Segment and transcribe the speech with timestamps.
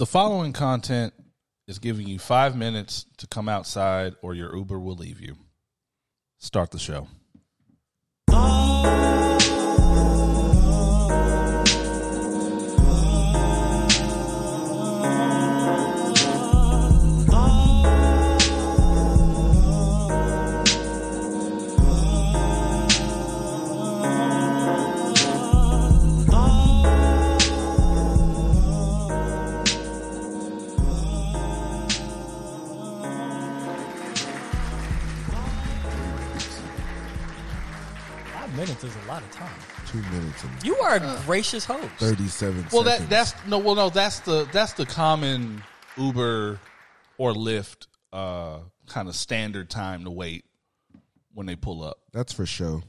[0.00, 1.12] The following content
[1.68, 5.36] is giving you five minutes to come outside, or your Uber will leave you.
[6.38, 7.06] Start the show.
[39.10, 39.50] Lot of time.
[39.88, 41.88] Two minutes and You are a gracious host.
[41.98, 42.66] thirty-seven.
[42.72, 43.08] Well, seconds.
[43.08, 43.58] that that's no.
[43.58, 45.62] Well, no, that's the that's the common
[45.96, 46.58] Uber
[47.18, 50.44] or Lyft uh, kind of standard time to wait
[51.34, 51.98] when they pull up.
[52.12, 52.82] that's for sure.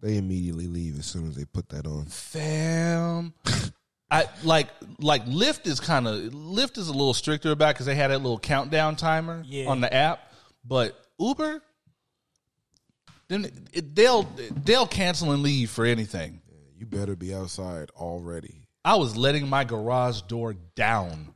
[0.00, 2.06] They immediately leave as soon as they put that on.
[2.06, 3.32] Fam.
[4.10, 7.94] I like like Lyft is kind of Lyft is a little stricter about because they
[7.94, 9.68] had that little countdown timer Yeah.
[9.70, 10.20] on the app,
[10.66, 11.62] but Uber,
[13.32, 14.24] then it, they'll
[14.64, 16.40] they'll cancel and leave for anything.
[16.78, 18.66] You better be outside already.
[18.84, 21.32] I was letting my garage door down,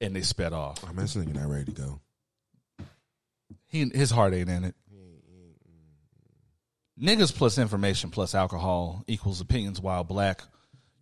[0.00, 0.84] and they sped off.
[0.88, 2.00] I'm this nigga not ready to go.
[3.68, 4.74] He his heart ain't in it.
[7.00, 10.42] Niggas plus information plus alcohol equals opinions while black.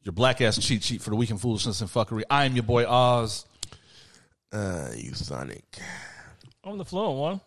[0.04, 2.22] Your black ass cheat sheet for the weekend foolishness and fuckery.
[2.30, 3.46] I am your boy Oz.
[4.52, 5.64] Uh, you Sonic.
[6.62, 7.40] I'm the fluent one.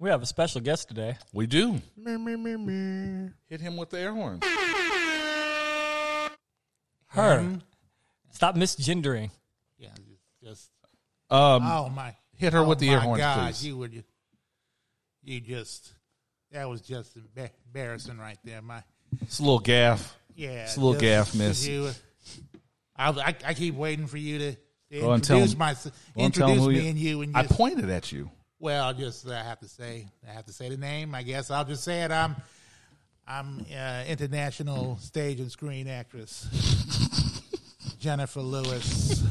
[0.00, 1.16] We have a special guest today.
[1.32, 1.72] We do.
[2.04, 4.40] Hit him with the air horn.
[7.08, 7.58] Her.
[8.30, 9.30] Stop misgendering.
[9.78, 9.88] Yeah,
[10.42, 10.70] just, just
[11.28, 13.66] Um, oh my, hit her oh with the air horn, God, please.
[13.66, 14.02] You would,
[15.22, 15.92] you just
[16.52, 17.14] that was just
[17.66, 18.62] embarrassing right there.
[18.62, 18.82] My
[19.20, 20.16] It's a little gaff.
[20.34, 21.66] yeah, It's a little just- gaff, miss.
[21.66, 21.90] You,
[22.96, 24.52] I, I, I keep waiting for you to,
[24.92, 27.46] to Go and tell introduce him- my and introduce me you- and you and I
[27.46, 28.30] pointed at you.
[28.60, 31.14] Well, just I have to say I have to say the name.
[31.14, 32.12] I guess I'll just say it.
[32.12, 32.36] I'm
[33.26, 36.46] I'm uh, international stage and screen actress
[37.98, 39.22] Jennifer Lewis.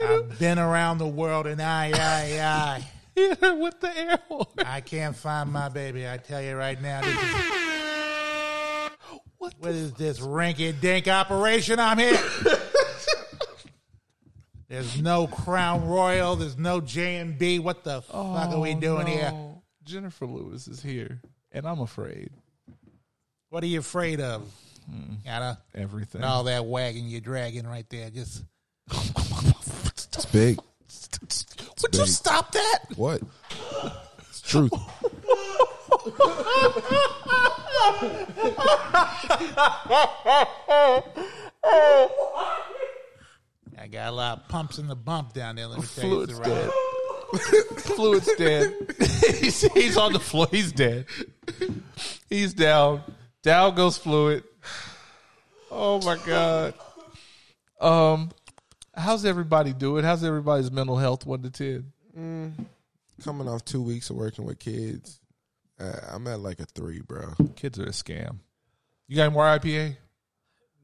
[0.00, 2.84] I've been around the world and I I I.
[3.18, 4.46] With the air horn.
[4.58, 6.08] I can't find my baby.
[6.08, 7.20] I tell you right now, this is,
[9.38, 9.54] What?
[9.58, 12.16] what is this rinky dink operation I'm in?
[14.68, 16.36] There's no Crown Royal.
[16.36, 17.58] There's no J and B.
[17.58, 19.30] What the fuck are we doing here?
[19.32, 21.20] Oh, Jennifer Lewis is here,
[21.52, 22.30] and I'm afraid.
[23.48, 24.42] What are you afraid of?
[24.90, 25.14] Hmm.
[25.24, 26.22] Gotta Everything.
[26.22, 28.10] all that wagging you're dragging right there.
[28.10, 28.44] Just
[28.90, 30.58] It's big.
[31.82, 32.78] would you stop that?
[32.96, 33.22] What?
[34.28, 34.72] It's truth.
[43.80, 45.66] I got a lot of pumps in the bump down there.
[45.66, 46.26] Let me tell you.
[46.26, 46.72] Fluid's the right- dead.
[47.80, 48.74] Fluid's dead.
[49.40, 50.48] he's, he's on the floor.
[50.50, 51.06] He's dead.
[52.28, 53.02] He's down.
[53.42, 54.44] Down goes Fluid.
[55.70, 56.74] Oh my god.
[57.80, 58.30] Um,
[58.96, 60.04] how's everybody doing?
[60.04, 61.26] How's everybody's mental health?
[61.26, 62.66] One to ten.
[63.22, 65.20] Coming off two weeks of working with kids,
[65.78, 67.34] uh, I'm at like a three, bro.
[67.56, 68.38] Kids are a scam.
[69.06, 69.96] You got any more IPA?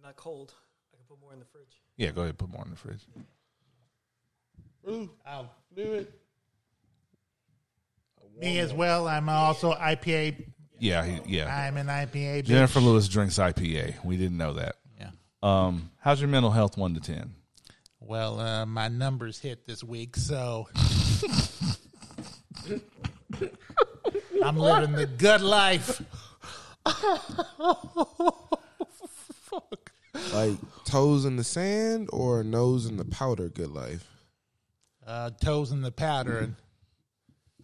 [0.03, 0.53] Not cold.
[0.93, 1.81] I can put more in the fridge.
[1.97, 2.31] Yeah, go ahead.
[2.31, 3.07] And put more in the fridge.
[5.27, 6.13] I'll do it.
[8.41, 9.07] Me as well.
[9.07, 10.47] I'm also IPA.
[10.79, 11.55] Yeah, he, yeah.
[11.55, 12.43] I'm an IPA.
[12.43, 12.47] bitch.
[12.47, 14.05] Jennifer Lewis drinks IPA.
[14.05, 14.77] We didn't know that.
[14.99, 15.11] Yeah.
[15.43, 16.77] Um, how's your mental health?
[16.77, 17.35] One to ten.
[18.01, 20.69] Well, uh, my numbers hit this week, so
[24.45, 26.03] I'm living the good life.
[30.33, 33.49] Like toes in the sand or nose in the powder.
[33.49, 34.09] Good life.
[35.07, 36.57] Uh, toes in the powder and,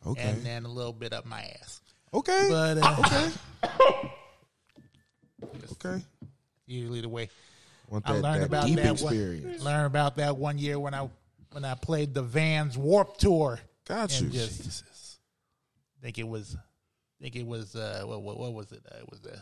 [0.06, 0.22] Okay.
[0.22, 1.80] and then a little bit up my ass.
[2.12, 2.48] okay.
[2.50, 3.30] But uh,
[5.72, 6.02] okay.
[6.66, 7.28] usually the way
[7.88, 9.12] Want I learned that about deep that one.
[9.12, 9.62] experience.
[9.62, 11.08] learn about that one year when I
[11.52, 13.58] when I played the Vans Warp Tour.
[13.86, 14.28] Got you.
[14.28, 15.18] just
[16.02, 16.56] think it was
[17.20, 18.82] think it was uh what what, what was it?
[18.90, 19.38] Uh, it was uh,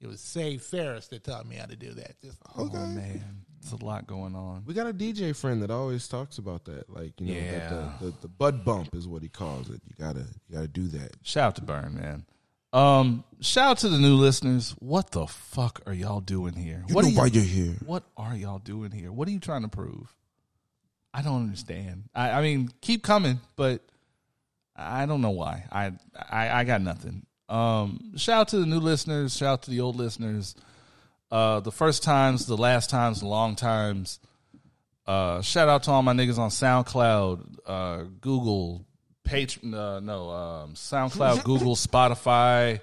[0.00, 2.20] it was Save Ferris that taught me how to do that.
[2.20, 2.76] Just Okay.
[2.78, 3.22] Oh man,
[3.60, 4.62] it's a lot going on.
[4.66, 6.88] We got a DJ friend that always talks about that.
[6.90, 7.58] Like, you know, Yeah.
[7.58, 9.80] that the, the, the bud bump is what he calls it.
[9.88, 11.16] You gotta you gotta do that.
[11.22, 12.24] Shout out to Burn, man.
[12.72, 14.72] Um, shout out to the new listeners.
[14.80, 16.84] What the fuck are y'all doing here?
[16.88, 17.74] You what know are why you, you're here.
[17.86, 19.10] What are y'all doing here?
[19.12, 20.14] What are you trying to prove?
[21.14, 22.10] I don't understand.
[22.14, 23.82] I, I mean, keep coming, but
[24.74, 25.64] I don't know why.
[25.72, 25.92] I,
[26.28, 27.24] I I got nothing.
[27.48, 29.36] Um, shout out to the new listeners.
[29.36, 30.54] Shout out to the old listeners.
[31.30, 34.20] Uh, the first times, the last times, the long times.
[35.06, 38.84] Uh, shout out to all my niggas on SoundCloud, uh, Google,
[39.26, 42.80] Patreon, uh, no, um, SoundCloud, Google, Spotify,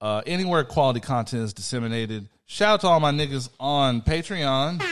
[0.00, 2.28] uh, anywhere quality content is disseminated.
[2.46, 4.82] Shout out to all my niggas on Patreon.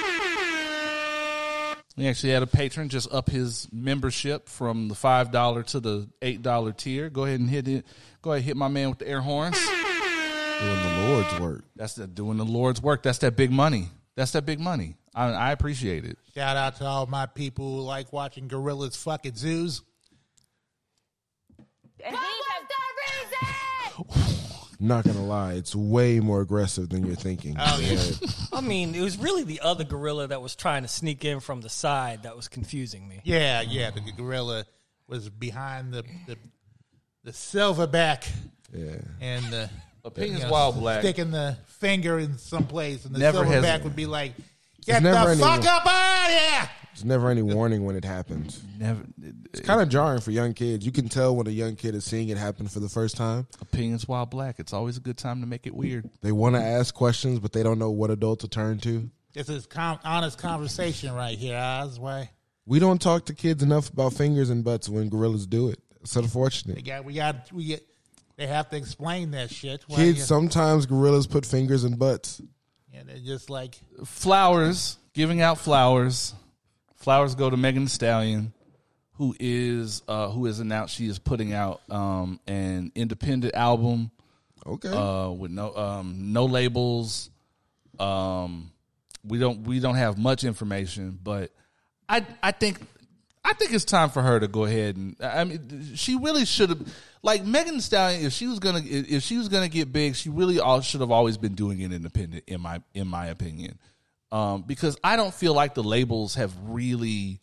[1.97, 6.09] We actually had a patron just up his membership from the five dollar to the
[6.21, 7.09] eight dollar tier.
[7.09, 7.87] Go ahead and hit it.
[8.21, 9.57] Go ahead, and hit my man with the air horns.
[10.61, 11.65] Doing the Lord's work.
[11.75, 13.03] That's the doing the Lord's work.
[13.03, 13.89] That's that big money.
[14.15, 14.97] That's that big money.
[15.15, 16.19] I, I appreciate it.
[16.35, 19.83] Shout out to all my people who like watching gorillas fucking zoos.
[22.05, 24.36] And these have
[24.79, 27.57] Not gonna lie, it's way more aggressive than you're thinking.
[27.59, 28.29] Oh, yeah.
[28.53, 31.61] I mean, it was really the other gorilla that was trying to sneak in from
[31.63, 33.21] the side that was confusing me.
[33.25, 33.91] Yeah, yeah.
[33.91, 34.67] The gorilla
[35.09, 36.37] was behind the the,
[37.25, 38.29] the silverback
[38.73, 38.97] yeah.
[39.21, 39.71] and the
[40.05, 41.01] Opinions you know, wild black.
[41.01, 43.85] sticking the finger in some place, and the Never silverback hesitate.
[43.85, 44.35] would be like,
[44.85, 48.07] "Get the never any- fuck up out of here!" There's never any warning when it
[48.07, 48.63] happens.
[48.79, 49.03] Never
[49.53, 50.87] It's kind of jarring for young kids.
[50.87, 53.47] You can tell when a young kid is seeing it happen for the first time.
[53.61, 54.59] opinions while black.
[54.59, 56.09] It's always a good time to make it weird.
[56.23, 59.11] They want to ask questions, but they don't know what adult to turn to.
[59.35, 62.01] This is com- honest conversation right here, Oz.
[62.01, 62.31] Why
[62.65, 65.79] We don't talk to kids enough about fingers and butts when gorillas do it.
[66.01, 66.83] It's they unfortunate.
[66.83, 67.87] got we got we get
[68.37, 69.83] they have to explain that shit.
[69.87, 72.41] Why Kids, you- sometimes gorillas put fingers in butts.
[72.95, 76.33] and they're just like Flowers, giving out flowers.
[76.97, 78.53] Flowers go to Megan Thee Stallion,
[79.15, 84.11] who is uh, who has announced she is putting out um, an independent album
[84.67, 84.89] Okay.
[84.89, 87.31] uh, with no um, no labels.
[87.99, 88.73] Um,
[89.25, 91.51] we don't we don't have much information, but
[92.09, 92.79] I I think
[93.45, 96.71] I think it's time for her to go ahead and I mean she really should
[96.71, 100.17] have like Megan Thee Stallion if she was gonna if she was gonna get big
[100.17, 103.79] she really all should have always been doing it independent in my in my opinion
[104.33, 107.41] um, because I don't feel like the labels have really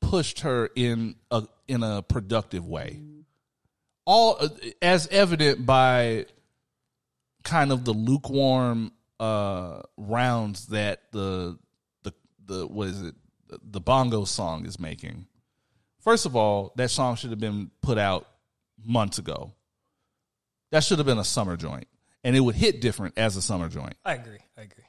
[0.00, 3.00] pushed her in a in a productive way.
[4.04, 4.38] All
[4.80, 6.26] as evident by
[7.42, 11.58] kind of the lukewarm uh rounds that the
[12.02, 12.12] the
[12.44, 13.14] the what is it?
[13.48, 15.26] The bongo song is making.
[16.00, 18.28] First of all that song should have been put out
[18.84, 19.54] months ago.
[20.70, 21.88] That should have been a summer joint.
[22.22, 23.94] And it would hit different as a summer joint.
[24.04, 24.38] I agree.
[24.58, 24.84] I agree.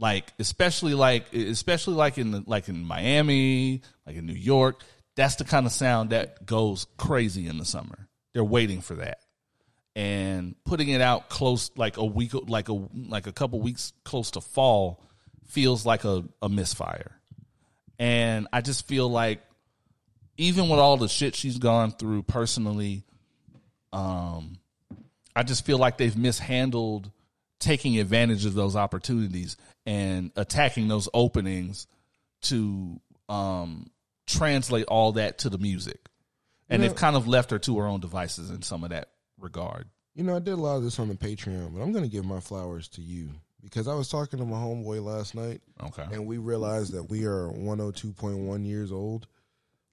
[0.00, 4.82] Like especially like especially like in the, like in Miami, like in New York,
[5.14, 8.08] that's the kind of sound that goes crazy in the summer.
[8.32, 9.18] They're waiting for that.
[9.94, 14.30] And putting it out close like a week like a like a couple weeks close
[14.32, 15.04] to fall
[15.48, 17.20] feels like a, a misfire.
[17.98, 19.42] And I just feel like
[20.38, 23.04] even with all the shit she's gone through personally,
[23.92, 24.58] um
[25.36, 27.10] I just feel like they've mishandled
[27.58, 29.56] taking advantage of those opportunities
[29.90, 31.88] and attacking those openings
[32.42, 33.90] to um,
[34.24, 35.98] translate all that to the music.
[36.68, 39.88] And they've kind of left her to her own devices in some of that regard.
[40.14, 42.10] You know, I did a lot of this on the Patreon, but I'm going to
[42.10, 43.30] give my flowers to you
[43.64, 46.06] because I was talking to my homeboy last night, Okay.
[46.12, 49.26] and we realized that we are 102.1 years old.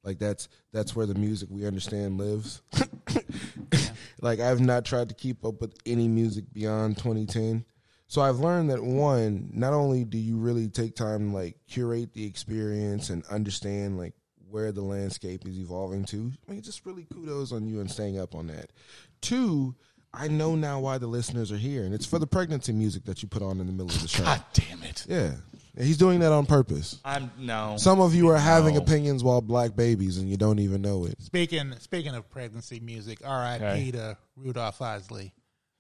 [0.04, 2.62] Like that's that's where the music we understand lives.
[4.22, 7.66] like I've not tried to keep up with any music beyond 2010.
[8.08, 12.14] So I've learned that one, not only do you really take time to like curate
[12.14, 14.14] the experience and understand like
[14.50, 16.32] where the landscape is evolving to.
[16.48, 18.72] I mean, just really kudos on you and staying up on that.
[19.20, 19.76] Two,
[20.14, 23.22] I know now why the listeners are here, and it's for the pregnancy music that
[23.22, 24.24] you put on in the middle of the show.
[24.24, 25.06] God damn it.
[25.08, 25.34] Yeah,
[25.78, 27.02] he's doing that on purpose.
[27.04, 27.76] I'm no.
[27.78, 28.82] Some of you are having No.
[28.82, 31.22] opinions while black babies, and you don't even know it.
[31.22, 33.20] speaking speaking of pregnancy music.
[33.26, 33.64] R.I.P.
[33.66, 33.92] Okay.
[33.92, 35.34] to Rudolph Isley.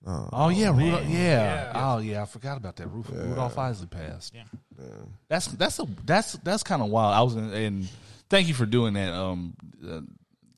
[0.07, 1.71] Oh yeah, Rudolph, yeah.
[1.75, 2.87] Oh yeah, I forgot about that.
[2.87, 4.33] Rudolph, Rudolph Isley passed.
[4.33, 4.43] Yeah.
[5.27, 7.13] That's that's a that's that's kind of wild.
[7.13, 7.89] I was in, and
[8.29, 9.13] thank you for doing that.
[9.13, 9.53] Um,
[9.85, 10.01] uh,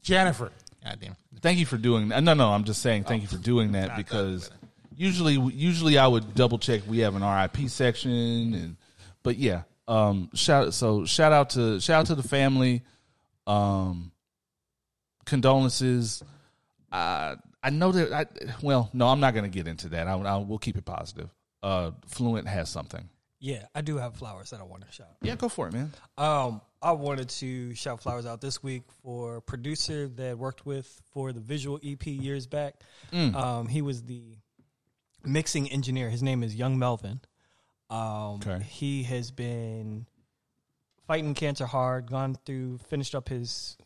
[0.03, 0.51] Jennifer.
[0.83, 1.15] Goddamn.
[1.41, 2.23] thank you for doing that.
[2.23, 4.49] No, no, I'm just saying thank you for doing that because
[4.95, 6.81] usually, usually I would double check.
[6.87, 8.77] We have an RIP section, and
[9.23, 12.83] but yeah, um, shout so shout out to shout out to the family.
[13.47, 14.11] Um,
[15.25, 16.23] condolences.
[16.91, 18.13] Uh, I know that.
[18.13, 18.25] I,
[18.61, 20.07] well, no, I'm not going to get into that.
[20.07, 21.29] I, I will keep it positive.
[21.61, 23.09] Uh, Fluent has something.
[23.41, 25.07] Yeah, I do have flowers that I want to shout.
[25.21, 25.93] Yeah, go for it, man.
[26.17, 31.01] Um, I wanted to shout flowers out this week for a producer that worked with
[31.13, 32.75] for the visual EP years back.
[33.13, 34.23] Um, he was the
[35.23, 36.09] mixing engineer.
[36.09, 37.21] His name is Young Melvin.
[37.89, 38.61] Um, Okay.
[38.63, 40.05] He has been
[41.07, 42.09] fighting cancer hard.
[42.11, 43.77] Gone through, finished up his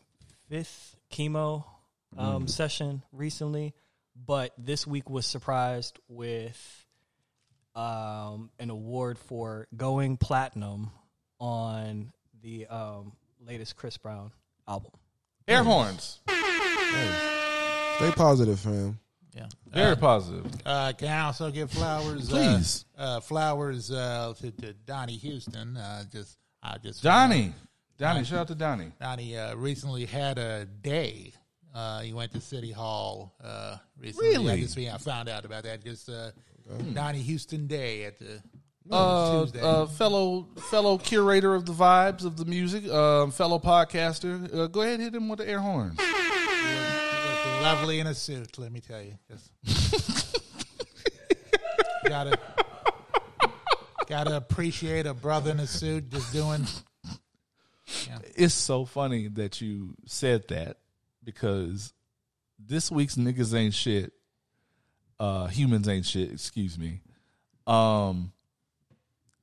[0.48, 1.64] fifth chemo
[2.16, 3.74] um, session recently,
[4.14, 6.86] but this week was surprised with
[7.74, 10.90] um, an award for going platinum
[11.40, 13.12] on the um,
[13.44, 14.30] latest Chris Brown
[14.68, 14.92] album.
[15.46, 16.20] Air horns.
[17.96, 18.98] Stay positive, fam.
[19.34, 19.46] Yeah.
[19.72, 20.46] Very positive.
[20.64, 22.28] Uh, can I also give flowers?
[22.30, 22.84] Please.
[22.96, 25.76] Uh, uh, flowers uh, to, to Donnie Houston.
[25.76, 27.52] Uh, just, I just Donnie.
[27.98, 28.92] Donnie, shout out to Donnie.
[29.00, 31.32] Donnie uh, recently had a day.
[31.74, 34.28] Uh, he went to City Hall uh, recently.
[34.30, 34.52] Really?
[34.52, 35.82] I just I found out about that.
[35.84, 36.30] Just uh,
[36.92, 38.40] Donnie Houston Day at the
[38.90, 39.60] Uh, Tuesday.
[39.60, 44.54] uh, fellow fellow curator of the vibes of the music, um, fellow podcaster.
[44.54, 45.98] Uh, go ahead, hit him with the air horns.
[47.62, 48.56] Lovely in a suit.
[48.58, 49.50] Let me tell you, just
[52.06, 52.38] gotta
[54.06, 56.66] gotta appreciate a brother in a suit just doing.
[58.36, 60.76] It's so funny that you said that
[61.24, 61.92] because
[62.58, 64.12] this week's niggas ain't shit.
[65.18, 66.32] Uh, humans ain't shit.
[66.32, 67.00] Excuse me.
[67.66, 68.32] Um,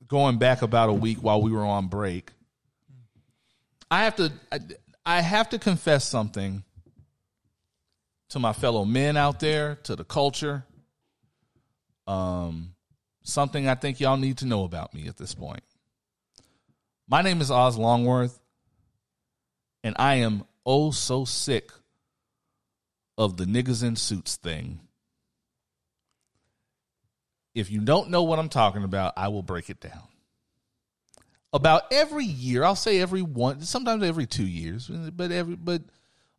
[0.06, 2.30] going back about a week while we were on break,
[3.90, 4.60] I have to I,
[5.04, 6.62] I have to confess something
[8.30, 10.64] to my fellow men out there, to the culture.
[12.06, 12.74] Um,
[13.22, 15.62] something I think y'all need to know about me at this point.
[17.08, 18.38] My name is Oz Longworth,
[19.84, 21.70] and I am oh so sick
[23.18, 24.80] of the niggas in suits thing.
[27.54, 30.08] If you don't know what I'm talking about, I will break it down.
[31.52, 35.82] About every year, I'll say every one, sometimes every two years, but every but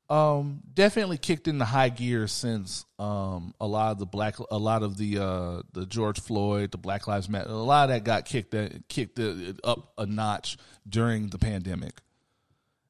[0.10, 4.84] um definitely kicked into high gear since um a lot of the black a lot
[4.84, 8.25] of the uh the George Floyd, the Black Lives Matter, a lot of that got
[8.25, 8.56] kicked
[8.89, 9.20] kicked
[9.63, 10.58] up a notch
[10.89, 12.01] during the pandemic.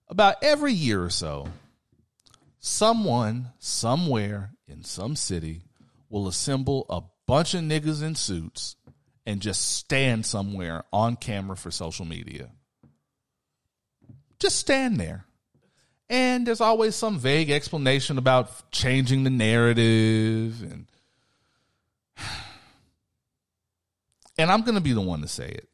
[0.09, 1.47] About every year or so,
[2.59, 5.61] someone somewhere in some city
[6.09, 8.75] will assemble a bunch of niggas in suits
[9.25, 12.49] and just stand somewhere on camera for social media.
[14.39, 15.25] Just stand there.
[16.09, 20.85] And there's always some vague explanation about changing the narrative and
[24.37, 25.69] and I'm going to be the one to say it.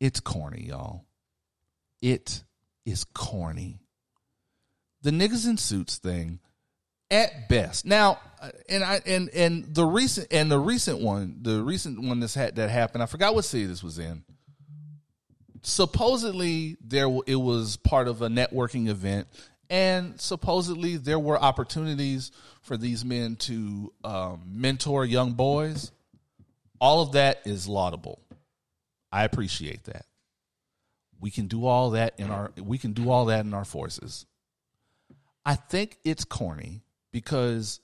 [0.00, 1.04] It's corny, y'all.
[2.00, 2.44] It
[2.90, 3.80] is corny.
[5.02, 6.40] The niggas in suits thing
[7.10, 7.86] at best.
[7.86, 12.20] Now, uh, and I and and the recent and the recent one, the recent one
[12.20, 13.02] that's had that happened.
[13.02, 14.24] I forgot what city this was in.
[15.62, 19.28] Supposedly, there it was part of a networking event,
[19.70, 22.30] and supposedly there were opportunities
[22.62, 25.90] for these men to um, mentor young boys.
[26.80, 28.20] All of that is laudable.
[29.10, 30.04] I appreciate that.
[31.20, 34.26] We can do all that in our we can do all that in our forces.
[35.44, 36.82] I think it's corny
[37.12, 37.80] because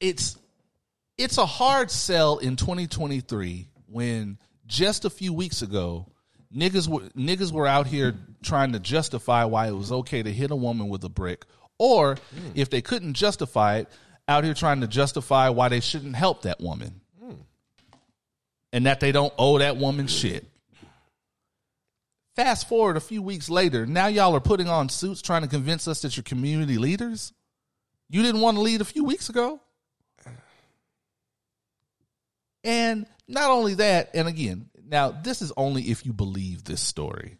[0.00, 0.38] it's
[1.16, 6.06] it's a hard sell in 2023 when just a few weeks ago
[6.54, 10.50] niggas were niggas were out here trying to justify why it was okay to hit
[10.50, 11.44] a woman with a brick
[11.78, 12.50] or hmm.
[12.54, 13.88] if they couldn't justify it
[14.28, 17.00] out here trying to justify why they shouldn't help that woman.
[17.20, 17.32] Hmm.
[18.72, 20.46] And that they don't owe that woman shit
[22.38, 25.88] Fast forward a few weeks later, now y'all are putting on suits trying to convince
[25.88, 27.32] us that you're community leaders.
[28.08, 29.60] You didn't want to lead a few weeks ago.
[32.62, 37.38] And not only that, and again, now this is only if you believe this story.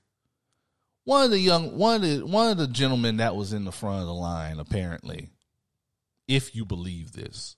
[1.05, 3.71] One of the young one of the one of the gentlemen that was in the
[3.71, 5.28] front of the line, apparently,
[6.26, 7.55] if you believe this,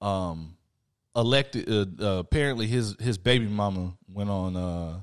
[0.00, 0.56] um,
[1.14, 1.70] elected.
[1.70, 5.00] Uh, uh, apparently, his his baby mama went on uh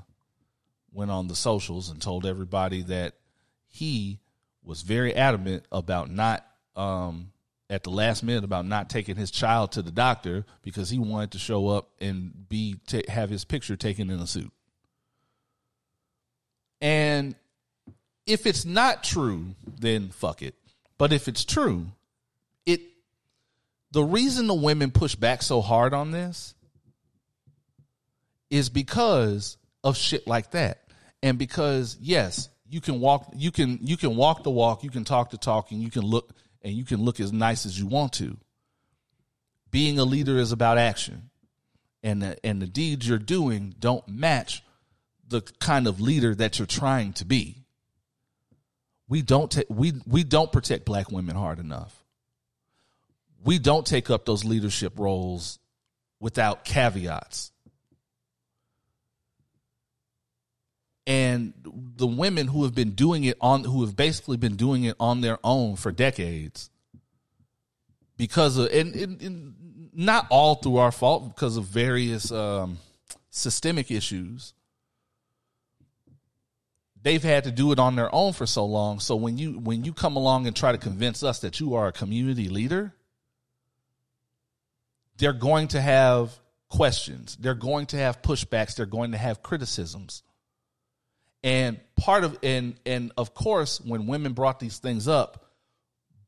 [0.98, 3.14] went on the socials and told everybody that
[3.68, 4.18] he
[4.64, 7.30] was very adamant about not um
[7.70, 11.30] at the last minute about not taking his child to the doctor because he wanted
[11.30, 14.50] to show up and be ta have his picture taken in a suit.
[16.80, 17.36] And
[18.26, 20.56] if it's not true, then fuck it.
[20.98, 21.86] But if it's true,
[22.66, 22.80] it
[23.92, 26.56] the reason the women push back so hard on this
[28.50, 30.87] is because of shit like that.
[31.22, 35.04] And because yes, you can walk you can you can walk the walk, you can
[35.04, 36.32] talk the talk and you can look
[36.62, 38.36] and you can look as nice as you want to.
[39.70, 41.30] Being a leader is about action.
[42.02, 44.62] And the, and the deeds you're doing don't match
[45.26, 47.64] the kind of leader that you're trying to be.
[49.08, 52.04] We don't ta- we we don't protect black women hard enough.
[53.44, 55.58] We don't take up those leadership roles
[56.20, 57.52] without caveats.
[61.08, 61.54] And
[61.96, 65.22] the women who have been doing it on who have basically been doing it on
[65.22, 66.70] their own for decades
[68.18, 69.54] because of and, and, and
[69.94, 72.76] not all through our fault because of various um,
[73.30, 74.52] systemic issues,
[77.02, 79.00] they've had to do it on their own for so long.
[79.00, 81.88] So when you when you come along and try to convince us that you are
[81.88, 82.92] a community leader,
[85.16, 86.38] they're going to have
[86.68, 87.34] questions.
[87.40, 88.76] They're going to have pushbacks.
[88.76, 90.22] They're going to have criticisms.
[91.42, 95.44] And part of and and of course, when women brought these things up,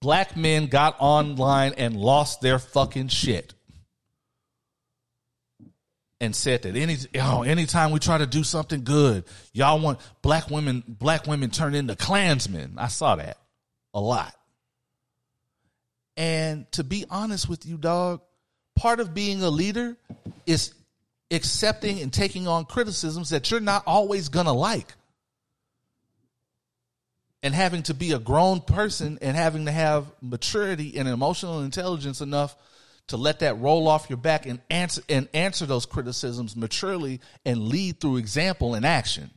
[0.00, 3.54] black men got online and lost their fucking shit.
[6.22, 9.24] And said that any oh, anytime we try to do something good,
[9.54, 12.74] y'all want black women black women turn into Klansmen.
[12.76, 13.38] I saw that
[13.94, 14.34] a lot.
[16.18, 18.20] And to be honest with you, dog,
[18.76, 19.96] part of being a leader
[20.44, 20.74] is
[21.30, 24.92] accepting and taking on criticisms that you're not always gonna like
[27.42, 32.20] and having to be a grown person and having to have maturity and emotional intelligence
[32.20, 32.54] enough
[33.08, 37.68] to let that roll off your back and answer and answer those criticisms maturely and
[37.68, 39.30] lead through example and action.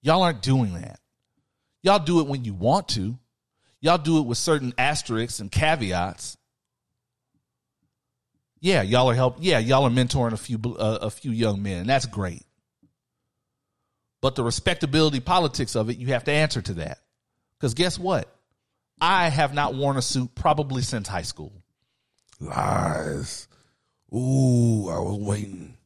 [0.00, 1.00] Y'all aren't doing that.
[1.82, 3.18] Y'all do it when you want to.
[3.80, 6.36] Y'all do it with certain asterisks and caveats.
[8.60, 9.36] Yeah, y'all are help.
[9.40, 11.86] Yeah, y'all are mentoring a few uh, a few young men.
[11.86, 12.42] That's great.
[14.20, 16.98] But the respectability politics of it, you have to answer to that.
[17.58, 18.32] Because guess what?
[19.00, 21.52] I have not worn a suit probably since high school.
[22.40, 23.48] Lies.
[24.14, 25.76] Ooh, I was waiting.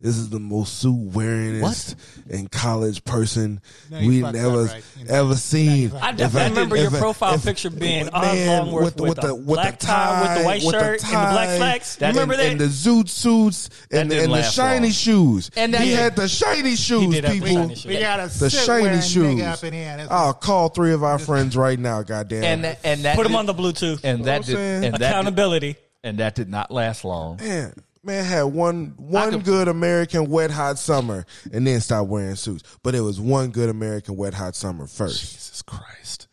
[0.00, 1.94] This is the most suit wearingest
[2.30, 4.82] and college person No, we've never right?
[4.98, 5.14] You know.
[5.24, 5.92] ever seen.
[5.92, 9.78] I If definitely remember if your profile picture being man, Oz Longworth with, a black
[9.78, 11.96] tie, with the white with shirt and the black tie, slacks.
[11.96, 12.50] That remember and, that?
[12.52, 14.90] and the zoot suits and, didn't and the shiny long.
[14.92, 15.50] shoes.
[15.56, 17.48] And that- he had the shiny shoes, did people.
[17.48, 17.84] shiny shoes.
[17.86, 19.42] We got a The shiny wearing shoes.
[19.42, 20.06] up in here.
[20.10, 22.02] I'll call three of our friends right now.
[22.02, 22.42] Goddamn.
[22.42, 24.00] And that, and that Put them on the Bluetooth.
[24.02, 25.76] and that did, and Accountability.
[26.02, 27.36] and that did not last long.
[27.36, 32.36] man, man had one one could- good American wet hot summer and then stopped wearing
[32.36, 32.62] suits.
[32.82, 35.20] But it was one good American wet hot summer first.
[35.20, 36.28] Jesus Christ.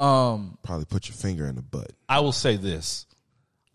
[0.00, 1.92] Um, Probably put your finger in the butt.
[2.08, 3.06] I will say this: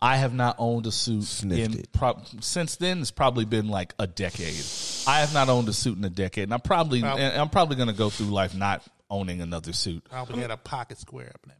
[0.02, 1.92] I have not owned a suit Sniffed in it.
[1.92, 3.00] prob- since then.
[3.00, 4.62] It's probably been like a decade.
[5.06, 7.48] I have not owned a suit in a decade, and I'm probably Well- and I'm
[7.48, 10.04] probably going to go through life not owning another suit.
[10.08, 11.58] probably had a pocket square up in that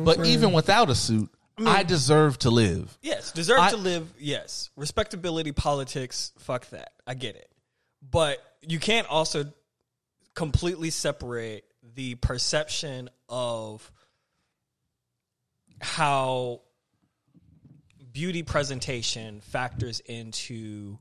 [0.00, 0.04] motherfucker.
[0.04, 1.28] But even without a suit,
[1.66, 2.96] I deserve to live.
[3.02, 4.12] Yes, deserve I- to live.
[4.18, 6.32] Yes, respectability, politics.
[6.38, 6.92] Fuck that.
[7.06, 7.50] I get it,
[8.02, 9.52] but you can't also
[10.34, 13.90] completely separate the perception of
[15.80, 16.60] how
[18.12, 20.98] beauty presentation factors into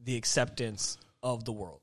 [0.00, 1.80] the acceptance of the world.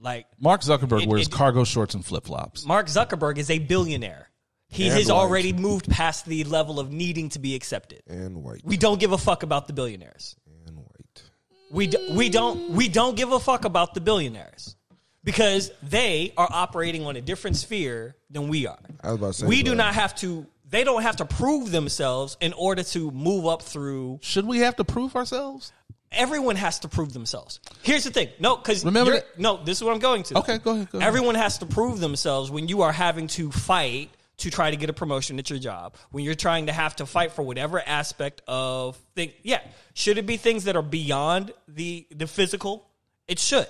[0.00, 2.64] Like Mark Zuckerberg It- wears it- cargo shorts and flip flops.
[2.64, 4.30] Mark Zuckerberg is a billionaire.
[4.70, 5.14] He And has white.
[5.16, 8.02] already moved past the level of needing to be accepted.
[8.06, 8.60] And white.
[8.64, 10.36] We don't give a fuck about the billionaires.
[10.66, 11.22] and white.
[11.70, 14.76] We d- we don't we don't give a fuck about the billionaires
[15.24, 18.78] because they are operating on a different sphere than we are.
[19.02, 19.78] I was about to say, we do bro.
[19.78, 20.46] not have to.
[20.70, 24.18] They don't have to prove themselves in order to move up through.
[24.22, 25.72] Should we have to prove ourselves?
[26.12, 27.60] Everyone has to prove themselves.
[27.82, 28.28] Here's the thing.
[28.38, 29.62] No, because Remember you're- that- no.
[29.64, 30.38] This is what I'm going to.
[30.38, 31.06] Okay, go ahead, go ahead.
[31.08, 34.88] Everyone has to prove themselves when you are having to fight to try to get
[34.88, 35.96] a promotion at your job.
[36.10, 39.32] When you're trying to have to fight for whatever aspect of thing.
[39.42, 39.60] Yeah,
[39.94, 42.88] should it be things that are beyond the the physical?
[43.26, 43.66] It should.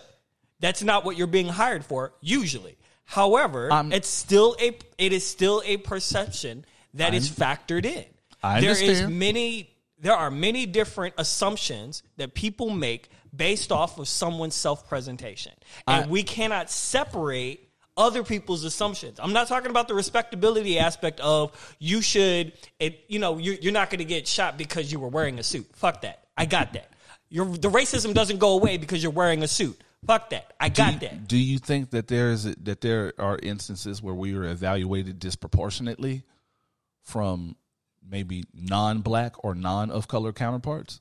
[0.61, 2.76] That's not what you're being hired for usually.
[3.04, 8.04] However, I'm- it's still a it is still a perception that is factored in.
[8.42, 9.18] I There is understand.
[9.18, 15.52] many there are many different assumptions that people make based off of someone's self-presentation.
[15.88, 17.67] And I- we cannot separate
[17.99, 19.19] other people's assumptions.
[19.21, 23.73] I'm not talking about the respectability aspect of you should it you know you're, you're
[23.73, 25.67] not going to get shot because you were wearing a suit.
[25.75, 26.25] Fuck that.
[26.37, 26.91] I got that.
[27.29, 29.79] Your the racism doesn't go away because you're wearing a suit.
[30.07, 30.55] Fuck that.
[30.61, 31.29] I got do you, that.
[31.29, 36.23] Do you think that there is that there are instances where we are evaluated disproportionately
[37.03, 37.57] from
[38.09, 41.01] maybe non-black or non-of color counterparts?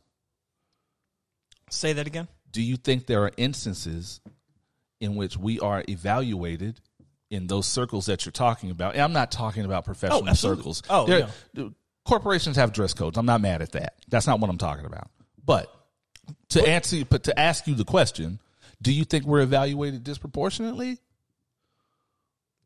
[1.69, 2.27] Say that again.
[2.51, 4.19] Do you think there are instances
[4.99, 6.81] in which we are evaluated
[7.29, 8.93] in those circles that you're talking about?
[8.93, 10.61] And I'm not talking about professional oh, absolutely.
[10.61, 10.83] circles.
[10.89, 11.69] Oh, There-
[12.05, 13.17] corporations have dress codes.
[13.17, 13.95] I'm not mad at that.
[14.07, 15.09] That's not what I'm talking about.
[15.45, 15.71] But
[16.49, 18.39] to answer, but to ask you the question,
[18.81, 20.99] do you think we're evaluated disproportionately?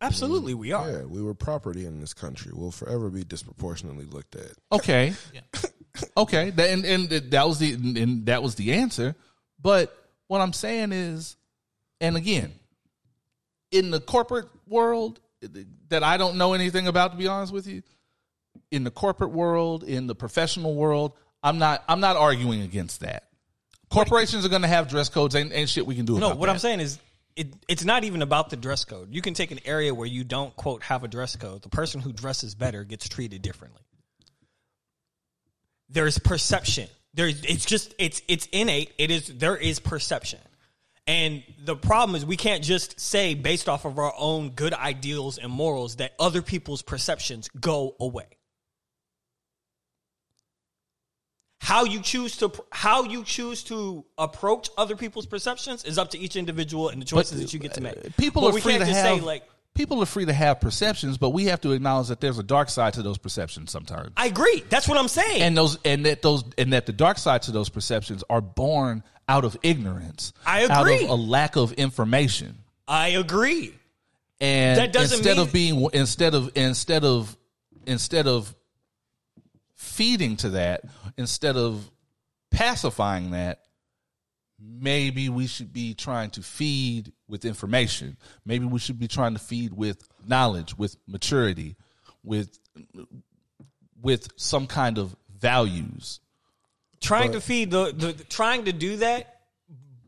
[0.02, 0.90] Absolutely, we are.
[0.90, 2.52] Yeah, we were property in this country.
[2.54, 4.52] We'll forever be disproportionately looked at.
[4.72, 5.14] Okay.
[6.18, 6.50] okay.
[6.50, 9.16] That, and, and that was the and that was the answer.
[9.62, 9.96] But
[10.28, 11.38] what I'm saying is,
[12.00, 12.54] and again,
[13.72, 15.20] in the corporate world
[15.90, 17.82] that I don't know anything about, to be honest with you,
[18.70, 23.28] in the corporate world, in the professional world, I'm not I'm not arguing against that.
[23.90, 25.36] Corporations are going to have dress codes.
[25.36, 26.18] Ain't, ain't shit we can do.
[26.18, 26.50] No, what that.
[26.50, 27.00] I'm saying is
[27.36, 29.14] it, it's not even about the dress code.
[29.14, 31.62] You can take an area where you don't quote have a dress code.
[31.62, 33.82] The person who dresses better gets treated differently.
[35.90, 36.88] There's perception.
[37.14, 38.94] There's it's just it's it's innate.
[38.98, 40.40] It is there is perception.
[41.12, 45.38] And the problem is we can't just say based off of our own good ideals
[45.38, 48.28] and morals that other people's perceptions go away.
[51.60, 56.18] How you choose to how you choose to approach other people's perceptions is up to
[56.18, 57.98] each individual and the choices that you get to make.
[57.98, 59.44] Uh, people But are free to have say like
[59.74, 62.70] people are free to have perceptions, but we have to acknowledge that there's a dark
[62.70, 64.12] side to those perceptions sometimes.
[64.16, 64.64] I agree.
[64.70, 65.42] That's what I'm saying.
[65.42, 69.04] and those and that those and that the dark side to those perceptions are born
[69.28, 70.34] out of ignorance.
[70.46, 70.96] I agree.
[70.98, 72.58] Out of a lack of information.
[72.88, 73.74] I agree.
[74.40, 77.38] And That doesn't instead mean- of being instead of instead of
[77.86, 78.54] instead of
[79.76, 80.82] feeding to that,
[81.18, 81.90] instead of
[82.50, 83.62] pacifying that,
[84.60, 88.18] maybe we should be trying to feed with information.
[88.46, 91.76] Maybe we should be trying to feed with knowledge, with maturity,
[92.24, 92.58] with
[94.02, 96.20] with some kind of values.
[97.02, 99.42] Trying to feed the, the trying to do that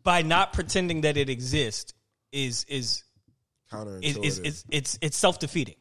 [0.03, 1.93] by not pretending that it exists
[2.31, 3.03] is is
[3.71, 4.03] Counterintuitive.
[4.03, 5.75] is, is, is it's it's self defeating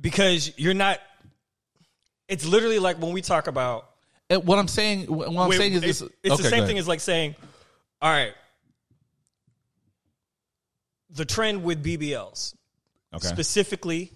[0.00, 0.98] because you're not.
[2.28, 3.88] It's literally like when we talk about.
[4.30, 6.10] And what I'm saying, what I'm Wait, saying is it's, this.
[6.22, 7.34] it's okay, the same thing as like saying,
[8.00, 8.32] all right,
[11.10, 12.54] the trend with BBLs
[13.14, 13.26] okay.
[13.26, 14.10] specifically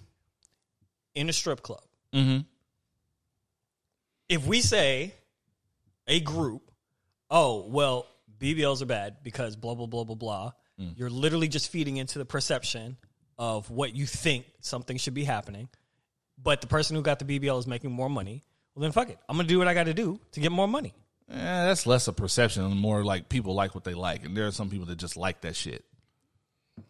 [1.13, 1.83] in a strip club.
[2.13, 2.45] Mhm.
[4.29, 5.13] If we say
[6.07, 6.71] a group,
[7.29, 8.07] oh well,
[8.39, 10.51] BBLs are bad because blah blah blah blah blah.
[10.79, 10.97] Mm.
[10.97, 12.97] You're literally just feeding into the perception
[13.37, 15.69] of what you think something should be happening.
[16.41, 18.43] But the person who got the BBL is making more money.
[18.75, 19.17] Well, then fuck it.
[19.27, 20.93] I'm gonna do what I got to do to get more money.
[21.29, 24.47] Eh, that's less a perception and more like people like what they like, and there
[24.47, 25.83] are some people that just like that shit.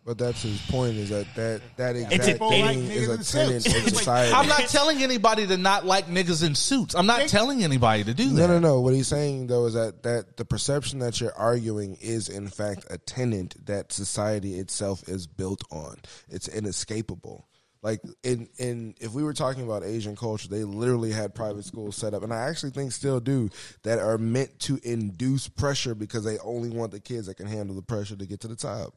[0.06, 3.14] But that's his point is that that, that It's exact a- thing like is a
[3.14, 3.76] in tenet suits.
[3.78, 4.34] of society.
[4.34, 6.96] I'm not telling anybody to not like niggas in suits.
[6.96, 8.36] I'm not telling anybody to do that.
[8.36, 8.80] No, no, no.
[8.82, 12.86] What he's saying though is that that the perception that you're arguing is in fact
[12.90, 15.98] a tenet that society itself is built on.
[16.30, 17.46] It's inescapable.
[17.84, 21.96] Like in in if we were talking about Asian culture, they literally had private schools
[21.96, 23.50] set up, and I actually think still do
[23.84, 27.76] that are meant to induce pressure because they only want the kids that can handle
[27.76, 28.94] the pressure to get to the top.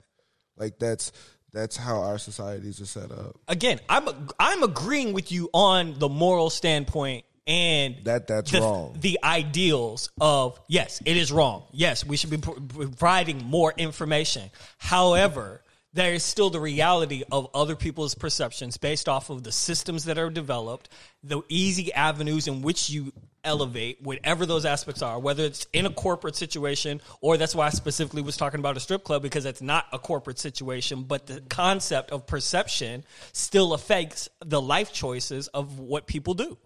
[0.60, 1.10] Like that's
[1.52, 3.36] that's how our societies are set up.
[3.48, 8.96] Again, I'm I'm agreeing with you on the moral standpoint and That that's the, wrong.
[9.00, 11.64] The ideals of yes, it is wrong.
[11.72, 14.50] Yes, we should be providing more information.
[14.78, 20.04] However, there is still the reality of other people's perceptions based off of the systems
[20.04, 20.88] that are developed,
[21.24, 25.90] the easy avenues in which you elevate, whatever those aspects are, whether it's in a
[25.90, 29.62] corporate situation or that's why I specifically was talking about a strip club because it's
[29.62, 35.78] not a corporate situation, but the concept of perception still affects the life choices of
[35.78, 36.56] what people do.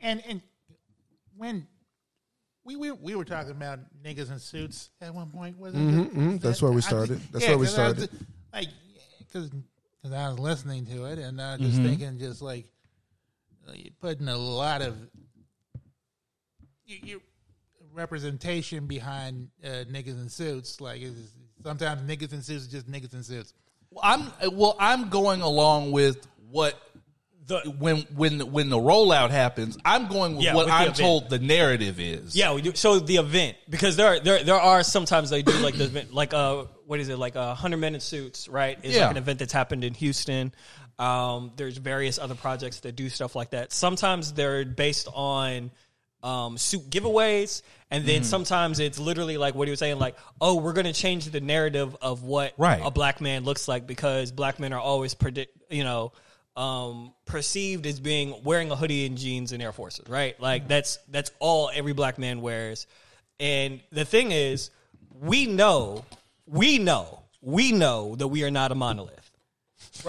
[0.00, 0.42] And and
[1.36, 1.66] when
[2.68, 6.14] we we, we were talking about niggas in suits at one point, wasn't it?
[6.14, 6.40] mhm.
[6.40, 7.18] That's that- where we started.
[7.18, 8.10] think- That's where we 'cause I was started.
[8.18, 8.68] just- Like,
[9.18, 9.50] because
[10.12, 11.70] I was listening to it and I was Mm-hmm.
[11.70, 12.66] just thinking, just like
[13.74, 14.96] you're putting a lot of
[16.86, 17.22] you, you
[17.92, 20.80] representation behind uh, niggas in suits.
[20.80, 21.18] Like, it's,
[21.62, 23.52] sometimes niggas in suits are just niggas in suits.
[24.02, 24.76] I'm well.
[24.78, 26.78] I'm going along with what
[27.48, 29.76] The when when when the rollout happens.
[29.84, 30.96] I'm going with Yeah, what with I'm event.
[30.98, 32.36] told the narrative is.
[32.36, 32.74] Yeah, we do.
[32.74, 36.12] So the event because there are, there there are sometimes they do like the event
[36.14, 38.78] like uh what is it like a hundred minute suits right?
[38.82, 39.02] It's Yeah.
[39.02, 40.52] like an event that's happened in Houston.
[40.98, 43.72] Um, there's various other projects that do stuff like that.
[43.72, 45.70] Sometimes they're based on
[46.22, 50.56] um, suit giveaways, and then sometimes it's literally like what he was saying, like, oh,
[50.56, 52.82] we're going to change the narrative of what Right.
[52.84, 56.10] a black man looks like because black men are always predict, you know,
[56.58, 60.38] um, perceived as being wearing a hoodie and jeans and Air Forces, right?
[60.40, 62.86] Like that's that's all every black man wears.
[63.38, 64.70] And the thing is,
[65.20, 66.04] we know,
[66.46, 69.30] we know, we know that we are not a monolith.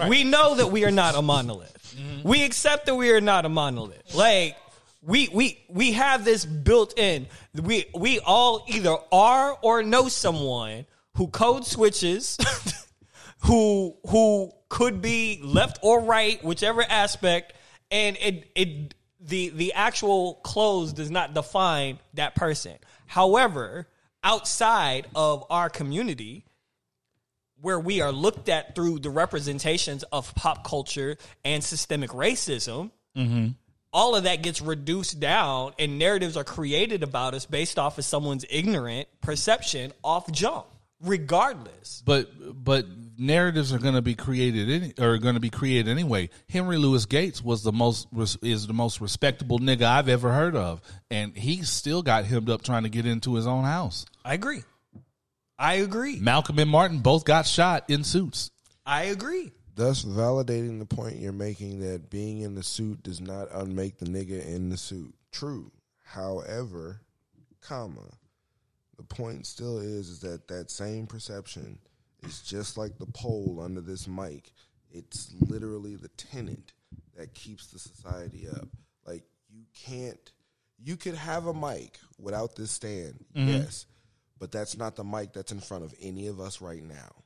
[0.08, 1.96] We know that we are not a monolith.
[2.24, 4.14] We accept that we are not a monolith.
[4.14, 4.56] Like
[5.02, 7.26] we we we have this built in.
[7.54, 10.86] We we all either are or know someone
[11.16, 12.36] who code switches,
[13.40, 17.52] who who could be left or right, whichever aspect,
[17.90, 22.76] and it it the the actual clothes does not define that person.
[23.06, 23.86] However,
[24.22, 26.44] outside of our community,
[27.60, 33.48] where we are looked at through the representations of pop culture and systemic racism, mm-hmm.
[33.92, 38.04] all of that gets reduced down and narratives are created about us based off of
[38.04, 40.66] someone's ignorant perception off jump,
[41.02, 42.02] regardless.
[42.04, 42.86] But but
[43.20, 46.30] narratives are going to be created any, are going to be created anyway.
[46.48, 48.08] Henry Louis Gates was the most
[48.42, 50.80] is the most respectable nigga I've ever heard of,
[51.10, 54.06] and he still got hemmed up trying to get into his own house.
[54.24, 54.62] I agree.
[55.58, 56.18] I agree.
[56.18, 58.50] Malcolm and Martin both got shot in suits.
[58.86, 59.52] I agree.
[59.74, 64.06] Thus validating the point you're making that being in the suit does not unmake the
[64.06, 65.14] nigga in the suit.
[65.30, 65.70] True.
[66.02, 67.02] However,
[67.60, 68.08] comma,
[68.96, 71.78] the point still is is that that same perception
[72.22, 74.52] is just like the pole under this mic.
[74.90, 76.72] It's literally the tenant
[77.16, 78.68] that keeps the society up.
[79.06, 80.32] Like you can't
[80.82, 83.24] you could have a mic without this stand.
[83.34, 83.48] Mm-hmm.
[83.48, 83.86] Yes.
[84.38, 87.20] But that's not the mic that's in front of any of us right now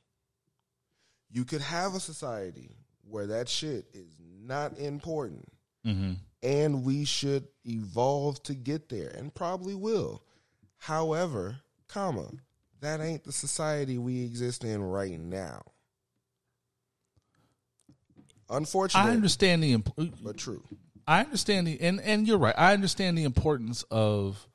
[1.35, 2.77] you could have a society
[3.09, 5.47] where that shit is not important
[5.85, 6.13] mm-hmm.
[6.41, 10.23] and we should evolve to get there and probably will
[10.77, 12.29] however comma
[12.81, 15.61] that ain't the society we exist in right now
[18.47, 20.63] Unfortunately, I understand the imp- but true
[21.07, 22.55] I understand the and and you're right.
[22.57, 24.47] I understand the importance of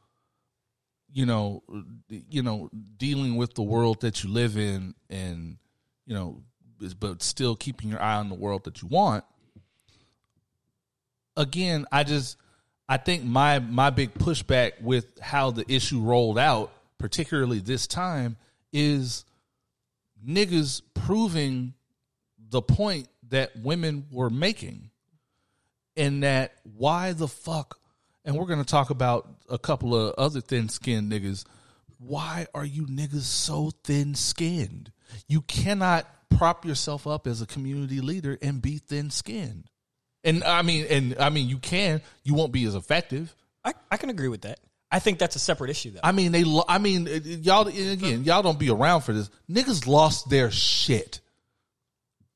[1.12, 1.62] you know
[2.09, 5.59] you know dealing with the world that you live in and
[6.06, 6.42] you know
[6.98, 9.24] but still keeping your eye on the world that you want.
[11.37, 12.37] Again, I just
[12.88, 18.36] I think my my big pushback with how the issue rolled out, particularly this time,
[18.72, 19.24] is
[20.24, 21.74] niggas proving
[22.38, 24.90] the point that women were making.
[25.96, 27.78] And that why the fuck
[28.24, 31.44] and we're going to talk about a couple of other thin skinned niggas.
[31.98, 34.92] Why are you niggas so thin skinned
[35.28, 39.64] you cannot prop yourself up as a community leader and be thin skinned
[40.24, 42.00] and i mean and i mean you can.
[42.22, 43.34] You won't be as effective.
[43.64, 44.58] I, I can agree with that.
[44.92, 46.00] I think that's a separate issue, though.
[46.03, 49.12] i mean they lo- i mean it- it- y'all again y'all don't be around for
[49.12, 49.31] this.
[49.50, 51.20] Niggas lost their shit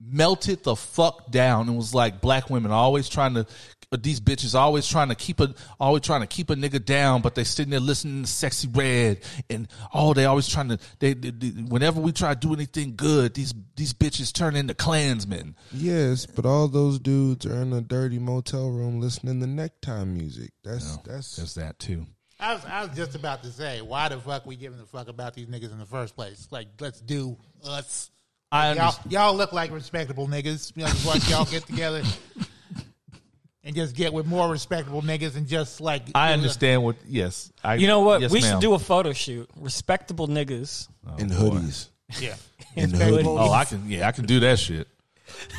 [0.01, 3.47] melted the fuck down and was like black women always trying to
[3.93, 7.23] uh, these bitches always trying to keep a always trying to keep a nigga down
[7.23, 11.15] but they sitting there listening to Sexyy Red and oh they always trying to they,
[11.15, 15.55] they, they- whenever we try to do anything good these these bitches turn into klansmen.
[15.73, 20.51] Yes but all those dudes are in a dirty motel room listening to necktie music.
[20.65, 22.05] That's that's there's that too
[22.45, 25.09] I was, I was just about to say, why the fuck we giving a fuck
[25.09, 26.47] about these niggas in the first place?
[26.51, 28.11] Like, let's do us.
[28.53, 30.73] i Y'all, y'all look like respectable niggas.
[30.77, 32.03] You know, just why y'all get together
[33.65, 36.03] and just get with more respectable niggas and just like.
[36.15, 38.21] i understand what yes I, you know what?
[38.21, 38.53] yes, we ma'am.
[38.53, 39.49] should do a photo shoot.
[39.59, 40.89] Respectable niggas.
[41.19, 41.89] in hoodies
[42.21, 42.35] Yeah.
[42.77, 44.87] in Respectable- hoodies oh i can yeah i can do that shit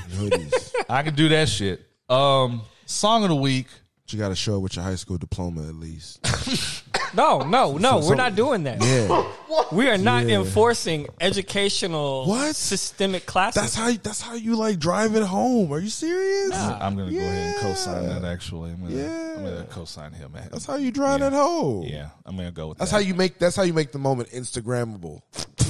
[0.06, 3.68] in hoodies i can do that shit um song of the week
[4.06, 6.20] but you got to show up with your high school diploma at least
[7.16, 8.02] No, no, no.
[8.02, 8.84] So- we're not doing that.
[8.84, 9.32] yeah
[9.72, 10.40] We are not Yeah.
[10.40, 12.56] enforcing educational What?
[12.56, 13.62] systemic classes.
[13.62, 15.72] That's how that's how you like drive it home.
[15.72, 16.54] Are you serious?
[16.56, 18.26] I'm gonna go ahead and co-sign that.
[18.26, 19.34] Actually, I'm gonna, Yeah.
[19.38, 20.34] I'm gonna co-sign him.
[20.34, 20.50] Man.
[20.52, 21.28] That's how you drive Yeah.
[21.28, 21.84] it home.
[21.84, 22.98] Yeah, I'm gonna go with That's that.
[22.98, 25.22] how you make that's how you make the moment Instagrammable.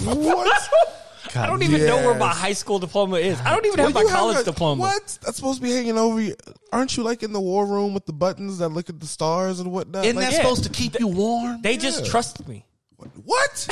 [0.04, 0.70] what?
[1.36, 3.40] I don't even know where my high school diploma is.
[3.42, 4.82] I don't even have my you college a- diploma.
[4.82, 5.18] What?
[5.24, 6.36] That's supposed to be hanging over you.
[6.72, 9.60] Aren't you like in the war room with the buttons that look at the stars
[9.60, 10.06] and whatnot?
[10.06, 10.42] Isn't Like, that yeah.
[10.42, 11.62] supposed to keep you warm?
[11.62, 12.66] They just trust me.
[13.24, 13.68] what?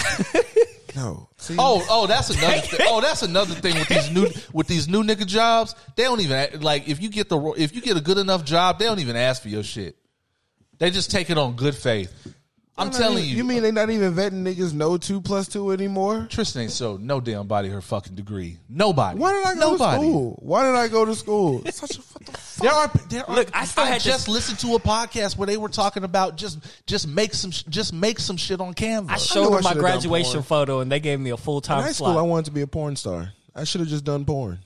[0.96, 1.30] no.
[1.38, 2.60] See, Oh, oh, that's another.
[2.62, 2.88] Thing.
[2.90, 5.76] Oh, that's another thing with these new with these new nigga jobs.
[5.96, 8.80] They don't even like if you get the if you get a good enough job,
[8.80, 9.96] they don't even ask for your shit.
[10.80, 12.12] They just take it on good faith.
[12.76, 13.36] I'm They're telling even- you.
[13.38, 16.26] You mean they not even vetting niggas no two plus two anymore?
[16.30, 18.58] Tristan ain't so no damn body her fucking degree.
[18.68, 19.20] Nobody.
[19.20, 19.98] Why did I go Nobody.
[20.02, 20.40] to school?
[20.42, 21.62] Why did I go to school?
[21.72, 22.64] Such a what the fuck?
[22.64, 23.36] There are there are.
[23.36, 26.36] Look, I still had just this- listened to a podcast where they were talking about
[26.36, 29.12] just just make some just make some shit on Canva.
[29.12, 31.84] I showed I them my graduation photo, and they gave me a full time.
[31.84, 32.10] high slot.
[32.10, 33.32] school, I wanted to be a porn star.
[33.56, 34.58] I should have just done porn.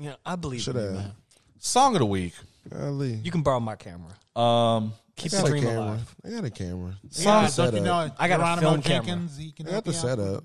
[0.00, 1.12] yeah, I believe Should you, have.
[1.58, 2.32] Song of the week.
[2.68, 3.14] Golly.
[3.22, 4.10] You can borrow my camera.
[4.34, 5.78] Um, Keep I the a dream camera.
[5.80, 6.14] alive.
[6.24, 6.94] I got a camera.
[7.10, 9.06] Yeah, Song don't you know I got a Geronimo film camera.
[9.06, 10.18] Jenkins, he can I help got the you out?
[10.18, 10.44] setup.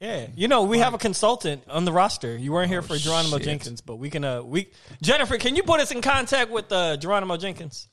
[0.00, 2.36] Yeah, you know we have a consultant on the roster.
[2.36, 3.46] You weren't here for Geronimo shit.
[3.46, 4.24] Jenkins, but we can.
[4.24, 4.68] Uh, we
[5.02, 7.88] Jennifer, can you put us in contact with uh, Geronimo Jenkins?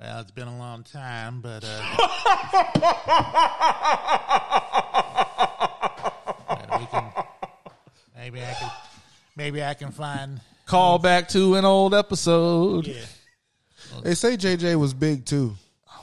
[0.00, 2.74] Well, it's been a long time, but uh,
[6.50, 7.04] yeah, we can,
[8.16, 8.70] maybe I can,
[9.36, 10.40] maybe I can find.
[10.66, 12.86] call back to an old episode.
[14.02, 15.54] They say JJ was big too.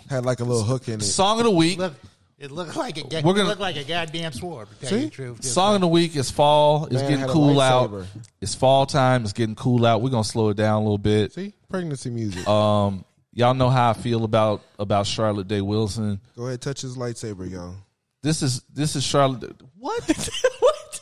[0.10, 1.04] Had like a little hook in it.
[1.04, 1.78] Song of the week.
[1.78, 1.94] Look,
[2.38, 4.68] it looked like a, We're We're gonna- look like a goddamn sword.
[4.70, 4.96] To tell See?
[4.96, 6.86] you the truth, Just Song of the week is fall.
[6.86, 7.92] It's Man getting had a cool out.
[7.92, 8.06] lightsaber.
[8.42, 9.24] It's fall time.
[9.24, 10.02] It's getting cool out.
[10.02, 11.34] We're gonna slow it down a little bit.
[11.34, 12.48] See, pregnancy music.
[12.48, 16.20] Um, Y'all know how I feel about about Charlotte Day Wilson.
[16.36, 17.76] Go ahead, touch his lightsaber, y'all.
[18.22, 19.56] This is this is Charlotte.
[19.78, 20.04] What?
[20.60, 21.00] what?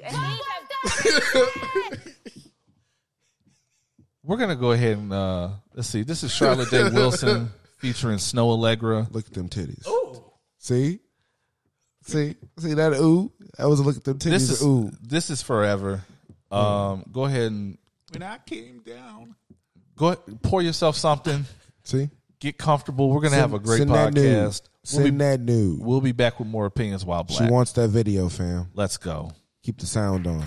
[4.28, 6.02] We're gonna go ahead and uh let's see.
[6.02, 9.10] This is Charlotte Day Wilson featuring Snoh Aalegra.
[9.10, 9.88] Look at them titties.
[9.88, 10.22] Ooh.
[10.58, 11.00] See,
[12.02, 13.32] see, see that ooh.
[13.56, 14.30] That was a look at them titties.
[14.30, 14.90] This is ooh.
[15.00, 16.02] this is forever.
[16.50, 17.78] Um, go ahead and
[18.12, 19.34] When I came down,
[19.96, 21.46] go ahead, pour yourself something.
[21.84, 23.08] See, Get comfortable.
[23.08, 24.24] We're gonna have a great Send that nude.
[24.26, 24.62] podcast.
[24.92, 25.80] We'll Send be, that nude.
[25.80, 27.38] we'll be back with more opinions while black.
[27.38, 27.50] She black.
[27.50, 28.66] wants that video, fam.
[28.74, 29.32] Let's go.
[29.62, 30.44] Keep the sound on.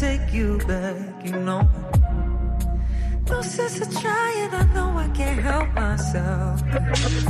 [0.00, 1.62] Take you back, you know.
[3.28, 6.62] No sense of trying, I know I can't help myself.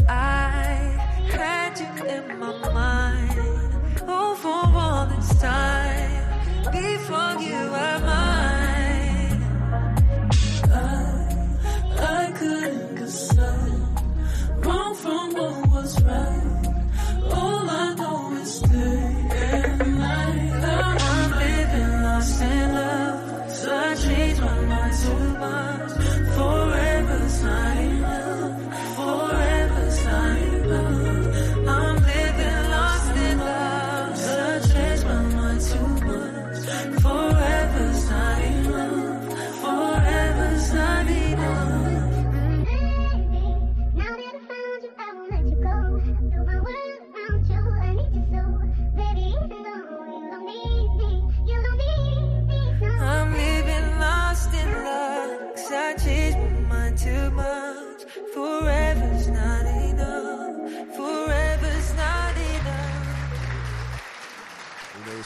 [0.08, 0.98] I
[1.30, 3.72] had you in my mind,
[4.08, 6.22] oh, for all this time.
[6.72, 9.42] Before you were mine.
[10.72, 10.82] I
[11.98, 13.80] I couldn't decide
[14.64, 15.65] wrong from what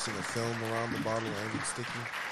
[0.07, 1.89] You never seen a film around the bottle and it's sticky?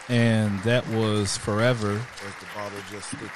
[0.08, 3.26] And that was Forever Or is the bottle just sticky?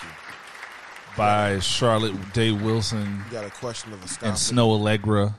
[1.16, 4.27] by Charlotte Day Wilson You got a question of viscosity.
[4.29, 5.35] and Snoh Aalegra.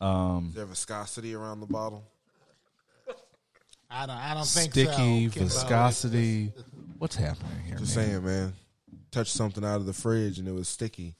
[0.00, 2.04] Um, Is there viscosity around the bottle?
[3.92, 4.16] I don't.
[4.16, 5.32] I don't think sticky, so.
[5.34, 5.44] Kimbo.
[5.48, 6.52] viscosity.
[6.98, 7.76] What's happening here?
[7.76, 8.06] Just man?
[8.06, 8.52] saying, man.
[9.10, 11.14] Touched something out of the fridge and it was sticky.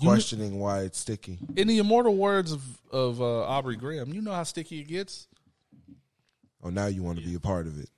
[0.00, 1.38] You- Questioning why it's sticky.
[1.56, 2.62] In the immortal words of
[2.92, 5.28] of uh, Aubrey Graham, you know how sticky it gets.
[6.64, 7.90] Oh, now you want to be a part of it.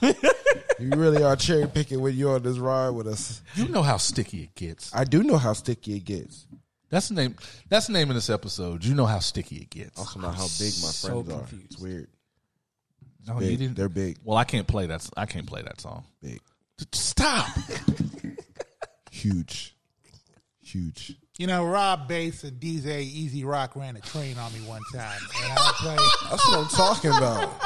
[0.78, 3.40] you really are cherry picking when you're on this ride with us.
[3.54, 4.94] You know how sticky it gets.
[4.94, 6.46] I do know how sticky it gets.
[6.90, 7.36] That's the name.
[7.68, 8.84] That's the name of this episode.
[8.84, 9.98] You know how sticky it gets.
[9.98, 11.56] Also, know how big my So friends are.
[11.64, 12.08] It's weird.
[13.26, 13.76] no, you didn't.
[13.76, 14.18] They're big.
[14.24, 15.08] Well, I can't play that.
[15.16, 16.04] I can't play that song.
[16.22, 16.40] Big.
[16.92, 17.48] Stop.
[19.10, 19.74] Huge.
[20.62, 21.16] Huge.
[21.38, 25.20] You know, Rob Bass and DJ E-Z Rock ran a train on me one time,
[25.40, 25.96] and I'll tell
[26.30, 27.60] That's what I'm talking about.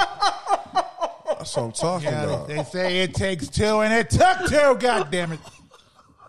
[1.39, 2.49] That's what I'm talking yeah, about.
[2.49, 4.77] they, they say it takes two, and it took two.
[4.79, 5.41] God damn it!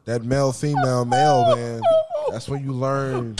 [0.05, 1.81] That male, female, male, man.
[2.31, 3.35] That's when you learn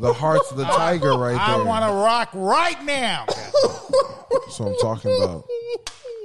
[0.00, 1.60] the hearts of the tiger right I there.
[1.60, 3.26] I want to rock right now.
[3.28, 5.44] That's what I'm talking about.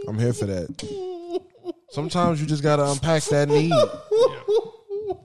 [0.08, 1.74] I'm here for that.
[1.90, 3.74] Sometimes you just gotta unpack that need.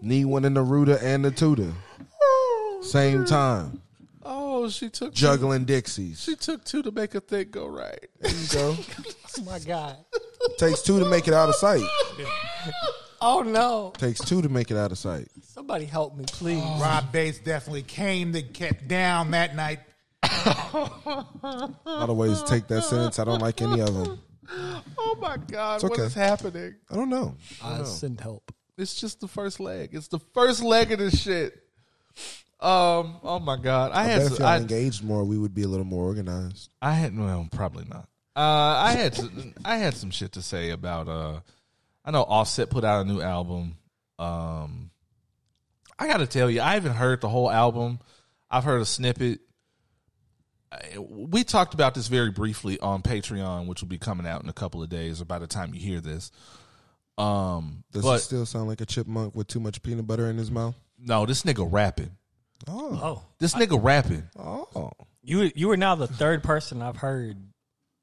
[0.03, 1.73] Need one in the rooter and the tutor.
[2.23, 3.81] Oh, Same time.
[4.23, 6.21] Oh, she took Juggling Dixies.
[6.23, 8.07] She took two to make a thing go right.
[8.21, 8.77] There you go.
[9.39, 9.97] Oh my god.
[10.59, 11.85] Takes two to make it out of sight.
[13.23, 13.93] Oh no.
[13.99, 15.29] Takes two to make it out of sight.
[15.43, 16.63] Somebody help me, please.
[16.65, 16.81] Oh.
[16.81, 19.81] Rob Bass definitely came to get down that night.
[20.23, 23.19] A lot of ways to take that sentence.
[23.19, 24.21] I don't like any of them.
[24.99, 26.03] Oh my god, It's what okay.
[26.05, 26.75] is happening?
[26.91, 27.37] I don't know.
[27.63, 28.50] I send help.
[28.77, 29.91] It's just the first leg.
[29.93, 31.55] It's the first leg of this shit.
[32.61, 33.17] Um.
[33.23, 33.93] Oh my god.
[33.93, 34.23] I, I had.
[34.23, 36.71] if I, engaged more, we would be a little more organized.
[36.83, 37.17] I had.
[37.19, 38.09] Well, probably not.
[38.37, 38.41] Uh.
[38.41, 39.15] I had.
[39.15, 41.09] some- I had some shit to say about.
[41.09, 41.41] Uh.
[42.05, 43.77] I know Offset put out a new album.
[44.19, 44.91] Um.
[45.99, 47.99] I got to tell you, I haven't heard the whole album.
[48.51, 49.41] I've heard a snippet.
[50.99, 54.53] We talked about this very briefly on Patreon, which will be coming out in a
[54.53, 56.31] couple of days, or by the time you hear this.
[57.21, 60.39] Um, Does but he still sound like a chipmunk with too much peanut butter in
[60.39, 60.75] his mouth?
[60.99, 62.11] no, this nigga rapping.
[62.69, 63.01] Oh.
[63.03, 63.23] Oh.
[63.39, 64.29] This nigga rapping.
[64.39, 64.91] Oh.
[65.23, 67.37] You you are now the third person I've heard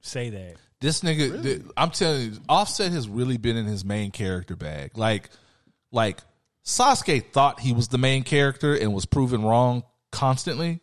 [0.01, 0.55] say that.
[0.79, 4.95] This nigga, th- I'm telling you, Offset has really been in his main character bag.
[4.95, 5.29] Like,
[5.91, 6.19] like
[6.63, 10.81] Sasuke thought he was the main character and was proven wrong constantly.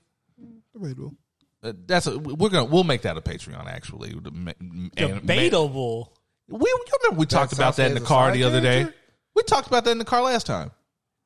[0.73, 1.15] Debatable.
[1.63, 4.15] Uh, that's a, we're gonna we'll make that a Patreon actually.
[4.21, 6.13] The ma- and- Debatable.
[6.49, 8.61] We you remember we talked about that in the Sasuke is a car the other
[8.61, 8.87] day.
[9.35, 10.71] We talked about that in the car last time.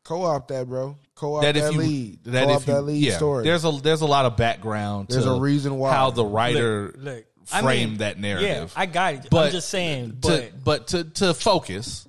[0.05, 0.97] Co-op that, bro.
[1.14, 2.25] Co-op that that, if you lead.
[2.25, 3.45] that Co-op if you that lead yeah, story.
[3.45, 5.09] there's a there's a lot of background.
[5.09, 5.93] There's to a reason why.
[5.93, 8.73] how the writer Look, look, I framed mean, that narrative.
[8.75, 9.27] Yeah, I got it.
[9.31, 12.09] But I'm just saying, to, but but to to focus,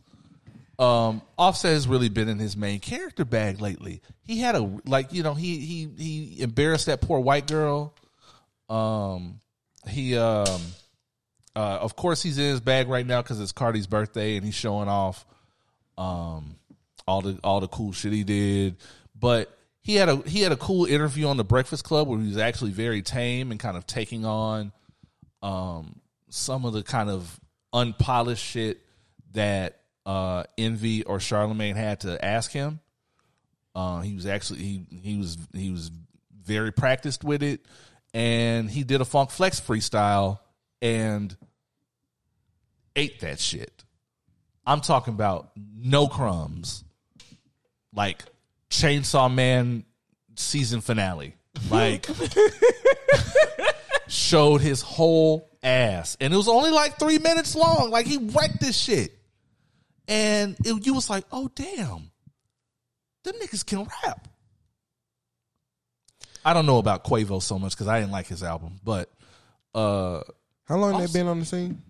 [0.77, 4.01] um, Offset has really been in his main character bag lately.
[4.23, 7.93] He had a like you know he he he embarrassed that poor white girl.
[8.69, 9.39] Um,
[9.87, 10.61] he um,
[11.55, 14.55] uh, of course he's in his bag right now because it's Cardi's birthday and he's
[14.55, 15.25] showing off
[15.97, 16.55] um
[17.07, 18.77] all the all the cool shit he did.
[19.19, 22.27] But he had a he had a cool interview on the Breakfast Club where he
[22.27, 24.71] was actually very tame and kind of taking on
[25.41, 27.39] um some of the kind of
[27.73, 28.81] unpolished shit
[29.33, 32.79] that uh Envy or Charlemagne had to ask him.
[33.75, 35.91] Uh he was actually he he was he was
[36.45, 37.61] very practiced with it
[38.13, 40.39] and he did a Funk Flex freestyle
[40.81, 41.35] and
[42.95, 43.83] ate that shit.
[44.65, 46.83] I'm talking about no crumbs.
[47.93, 48.23] Like
[48.69, 49.83] Chainsaw Man
[50.35, 51.35] season finale.
[51.69, 52.07] Like
[54.07, 56.17] showed his whole ass.
[56.21, 57.89] And it was only like three minutes long.
[57.89, 59.17] Like he wrecked this shit.
[60.07, 62.11] And it, you was like, oh damn.
[63.23, 64.27] Them niggas can rap.
[66.45, 69.11] I don't know about Quavo so much because I didn't like his album, but
[69.75, 70.21] uh
[70.69, 71.81] How long Also- they been on the scene?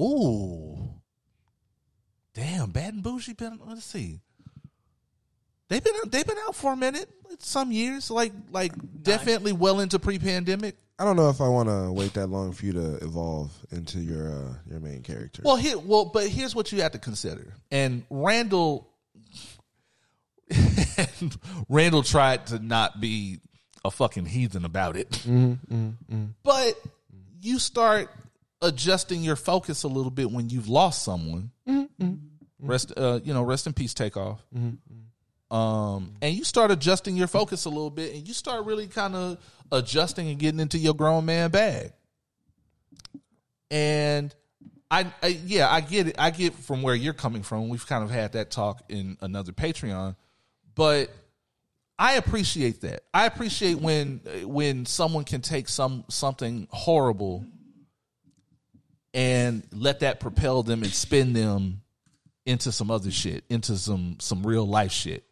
[0.00, 0.94] Ooh.
[2.34, 4.20] Damn, Bad and Bougie been let's see.
[5.68, 7.08] They've been they've been out for a minute,
[7.38, 10.76] some years, like like definitely well into pre pandemic.
[10.98, 13.98] I don't know if I want to wait that long for you to evolve into
[14.00, 15.42] your uh, your main character.
[15.44, 17.52] Well here well, but here's what you have to consider.
[17.70, 18.88] And Randall
[21.68, 23.40] Randall tried to not be
[23.84, 25.10] a fucking heathen about it.
[25.10, 26.24] Mm-hmm, mm-hmm, mm-hmm.
[26.42, 26.80] But
[27.40, 28.10] you start
[28.62, 31.50] adjusting your focus a little bit when you've lost someone.
[32.62, 33.94] Rest, uh, you know, rest in peace.
[33.94, 34.44] Take off.
[35.50, 39.14] Um, and you start adjusting your focus a little bit, and you start really kind
[39.16, 39.38] of
[39.72, 41.92] adjusting and getting into your grown man bag.
[43.70, 44.34] And
[44.90, 46.16] I, I, yeah, I get it.
[46.18, 47.68] I get from where you're coming from.
[47.68, 50.16] We've kind of had that talk in another Patreon,
[50.74, 51.10] but
[52.00, 53.02] I appreciate that.
[53.12, 57.44] I appreciate when when someone can take some something horrible
[59.12, 61.82] and let that propel them and spin them
[62.46, 65.24] into some other shit, into some some real life shit.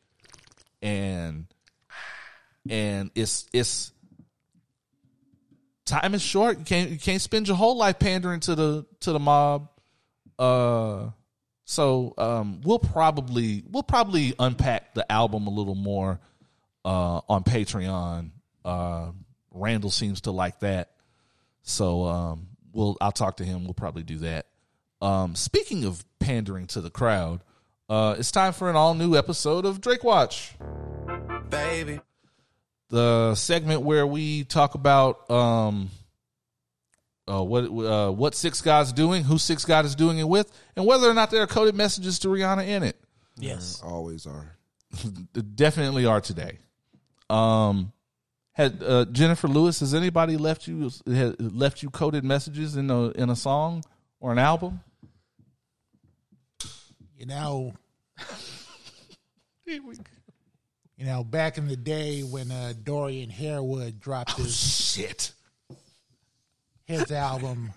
[0.83, 1.47] And
[2.69, 3.91] and it's it's
[5.87, 6.59] time is short.
[6.59, 9.71] You can't you can't spend your whole life pandering to the to the mob.
[10.39, 11.13] Uh
[11.65, 16.21] so um we'll probably we'll probably unpack the album a little more
[16.89, 18.31] uh on Patreon.
[18.65, 19.11] Uh
[19.51, 20.91] Randall seems to like that.
[21.63, 23.65] So um we'll I'll talk to him.
[23.65, 24.47] We'll probably do that.
[25.03, 27.43] Um speaking of pandering to the crowd,
[27.89, 30.55] Uh, it's time for an all new episode of Drake Watch.
[31.51, 32.01] baby.
[32.91, 35.91] the segment where we talk about um
[37.31, 40.87] uh, what uh, what Six God's doing, who Six God is doing it with, and
[40.87, 42.97] whether or not there are coded messages to Rihanna in it.
[43.37, 43.83] Yes.
[43.85, 44.57] Always are.
[45.55, 46.59] Definitely are today.
[47.31, 47.93] Um,
[48.53, 49.81] had uh, Jennifer Lewis?
[49.81, 53.85] Has anybody left you has left you coded messages in a in a song
[54.21, 54.81] or an album?
[57.17, 57.73] You know,
[59.67, 59.83] you
[60.99, 65.33] know, back in the day when uh, Dorian Harewood dropped his Shit.
[66.85, 67.73] his album,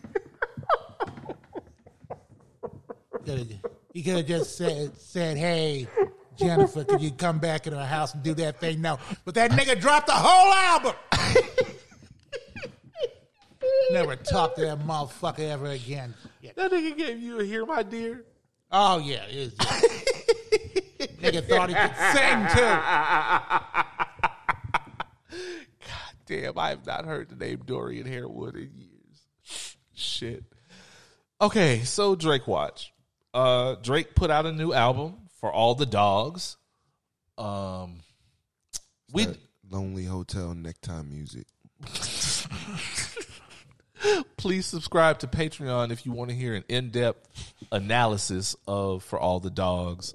[3.94, 5.88] he could have just said, "said Hey,
[6.38, 9.52] Jennifer, could you come back in our house and do that thing?" No, but that
[9.52, 10.94] nigga dropped the whole album.
[13.92, 16.14] Never talk to that motherfucker ever again.
[16.42, 16.52] Yeah.
[16.56, 18.24] That nigga gave you a "Here My Dear."
[18.72, 19.54] Oh yeah, it is.
[21.22, 23.82] nigga thought he could sing too.
[25.88, 29.28] God damn, I have not heard the name Dorian Harewood in years.
[29.94, 30.44] Shit.
[31.42, 32.94] Okay, so Drake Watch.
[33.34, 36.56] Uh Drake put out a new album for all the dogs.
[37.38, 38.00] Um
[39.12, 39.28] we
[39.70, 41.48] lonely hotel necktie music.
[44.38, 49.40] please subscribe to Patreon if you want to hear an in-depth analysis of For All
[49.40, 50.14] the Dogs,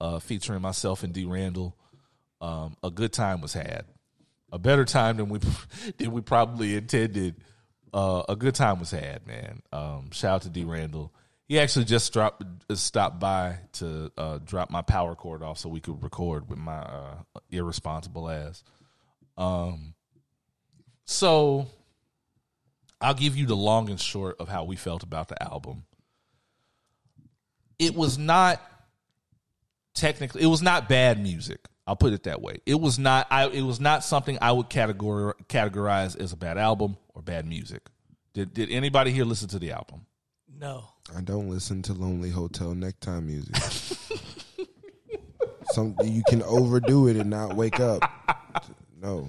[0.00, 1.24] uh, featuring myself and D.
[1.24, 1.76] Randall.
[2.40, 3.84] Um, a good time was had,
[4.52, 5.40] a better time than we
[5.98, 7.36] than we probably intended.
[7.92, 9.62] Uh, a good time was had, man.
[9.72, 10.64] Um, shout out to D.
[10.64, 11.12] Randall.
[11.46, 12.42] He actually just dropped
[12.74, 16.78] stopped by to uh, drop my power cord off so we could record with my
[16.78, 17.14] uh,
[17.50, 18.64] irresponsible ass.
[19.38, 19.94] Um,
[21.04, 21.68] so
[23.00, 25.84] I'll give you the long and short of how we felt about the album.
[27.78, 28.60] It was not
[29.94, 31.60] technically it was not bad music.
[31.86, 32.58] I'll put it that way.
[32.66, 36.58] It was not I it was not something I would categor, categorize as a bad
[36.58, 37.82] album or bad music.
[38.34, 40.06] Did did anybody here listen to the album?
[40.58, 40.84] No.
[41.16, 43.54] I don't listen to lonely hotel necktie music.
[45.72, 48.00] Some you can overdo it and not wake up.
[49.00, 49.28] No.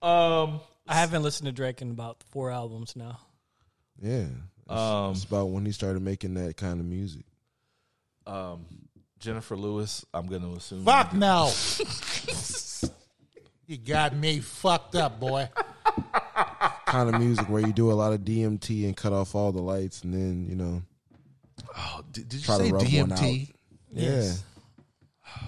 [0.00, 3.20] Um I haven't listened to Drake in about four albums now.
[4.00, 4.26] Yeah.
[4.64, 7.24] It's, Um, it's about when he started making that kind of music.
[8.26, 8.64] um
[9.18, 11.52] Jennifer Lewis, I'm going to assume Fuck no.
[13.68, 15.48] you got me fucked up, boy.
[16.92, 19.62] Kind of music where you do a lot of DMT and cut off all the
[19.62, 20.82] lights and then, you know,
[21.76, 22.82] Oh, did, did you try say to rub.
[22.84, 23.50] DMT?
[23.92, 24.32] Yeah.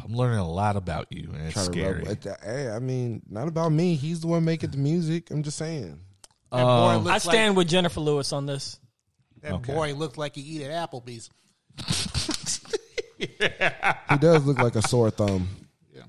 [0.02, 2.02] I'm learning a lot about you, and it's Try scary.
[2.02, 3.94] to rub it- Hey, I mean, not about me.
[3.94, 5.30] He's the one making the music.
[5.30, 6.00] I'm just saying.
[6.50, 8.78] That Um, I stand like, with Jennifer Lewis on this.
[9.42, 9.74] that Okay.
[9.74, 11.28] boy looks like he eat at Applebee's.
[13.18, 15.48] He does look like a sore thumb.
[15.94, 16.02] Yeah.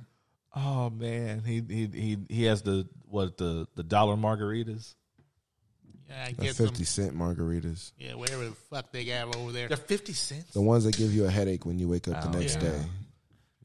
[0.55, 4.95] Oh man, he he he he has the what the the dollar margaritas.
[6.09, 6.67] Yeah, I The get some.
[6.67, 7.91] 50 cent margaritas.
[7.97, 9.67] Yeah, whatever the fuck they got over there.
[9.67, 10.53] They're fifty cents.
[10.53, 12.61] The ones that give you a headache when you wake up the Oh, next yeah.
[12.69, 12.81] day.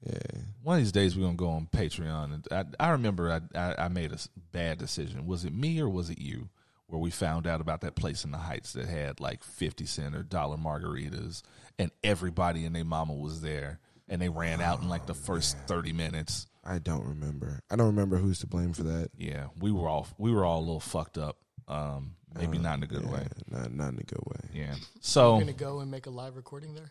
[0.06, 0.40] Yeah.
[0.62, 3.84] One of these days we're gonna go on Patreon, and I, I remember I, I
[3.84, 4.18] I made a
[4.52, 5.26] bad decision.
[5.26, 6.48] Was it me or was it you?
[6.86, 10.16] Where we found out about that place in the Heights that had like fifty cent
[10.16, 11.42] or dollar margaritas,
[11.78, 13.78] and everybody and their mama was there,
[14.08, 16.46] and they ran out in like the first thirty minutes.
[16.64, 17.60] I don't remember.
[17.70, 19.10] I don't remember who's to blame for that.
[19.16, 21.36] Yeah, we were all we were all a little fucked up.
[21.68, 23.26] Um, maybe not in a good Yeah, way.
[23.50, 24.40] Not not in a good way.
[24.54, 24.74] Yeah.
[25.00, 26.90] So You're gonna go and make a live recording there.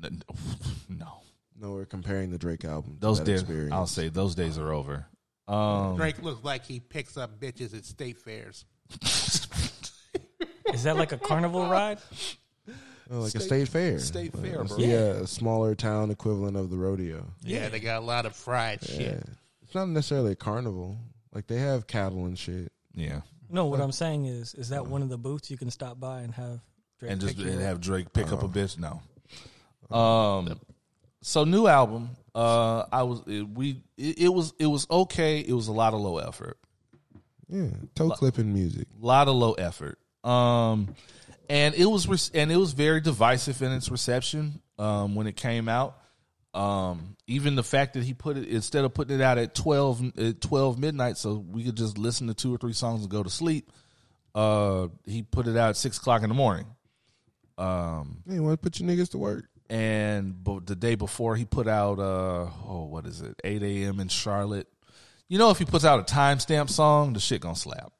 [0.88, 1.20] no,
[1.60, 2.94] No, we're comparing the Drake album.
[2.94, 3.40] to those days.
[3.42, 3.72] experience.
[3.72, 5.06] I'll say those days are over.
[5.48, 8.64] Um, Drake looks like he picks up bitches at state fairs.
[10.72, 11.98] Is that like a carnival ride?
[13.10, 13.98] Oh, like a state fair.
[13.98, 14.78] state fair, It's- bro.
[14.78, 17.26] Yeah, a smaller town equivalent of the rodeo.
[17.42, 18.96] Yeah, they got a lot of fried Yeah.
[18.96, 19.24] shit.
[19.62, 20.98] It's not necessarily a carnival.
[21.34, 22.72] Like they have cattle and shit.
[22.94, 23.20] yeah,
[23.52, 26.22] No, what I'm saying is, is that one of the booths you can stop by
[26.22, 26.60] and have
[26.98, 27.66] Drake and just pick you and up?
[27.66, 28.78] have Drake pick up a bitch.
[28.78, 29.02] No.
[29.96, 30.58] Um.
[31.20, 32.10] So new album.
[32.34, 33.82] Uh, I was it, we.
[33.98, 35.40] It, it was it was okay.
[35.40, 36.58] It was a lot of low effort.
[37.48, 38.88] Yeah, toe clipping music.
[39.02, 39.98] A lot of low effort.
[40.24, 40.94] Um,
[41.50, 44.62] and it was re- and it was very divisive in its reception.
[44.78, 45.98] Um, when it came out.
[46.54, 50.02] Um, even the fact that he put it instead of putting it out at twelve
[50.18, 53.22] at twelve midnight, so we could just listen to two or three songs and go
[53.22, 53.70] to sleep.
[54.34, 56.66] Uh, he put it out at six o'clock in the morning.
[57.58, 59.46] Um, Hey, want to put your niggas to work?
[59.70, 64.00] and but the day before he put out uh oh what is it 8 a.m
[64.00, 64.66] in charlotte
[65.28, 67.90] you know if he puts out a timestamp song the shit gonna slap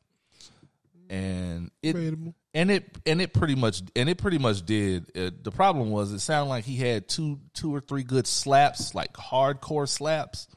[1.08, 2.34] and it Debatable.
[2.54, 5.10] And it and it pretty much and it pretty much did.
[5.16, 8.94] Uh, the problem was it sounded like he had two two or three good slaps,
[8.94, 10.48] like hardcore slaps,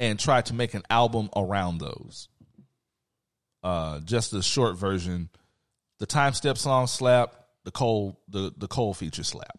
[0.00, 2.28] and tried to make an album around those.
[3.62, 5.28] Uh, just the short version,
[5.98, 7.34] the timestamp song slap,
[7.64, 9.58] the Cole the the Cole feature slap.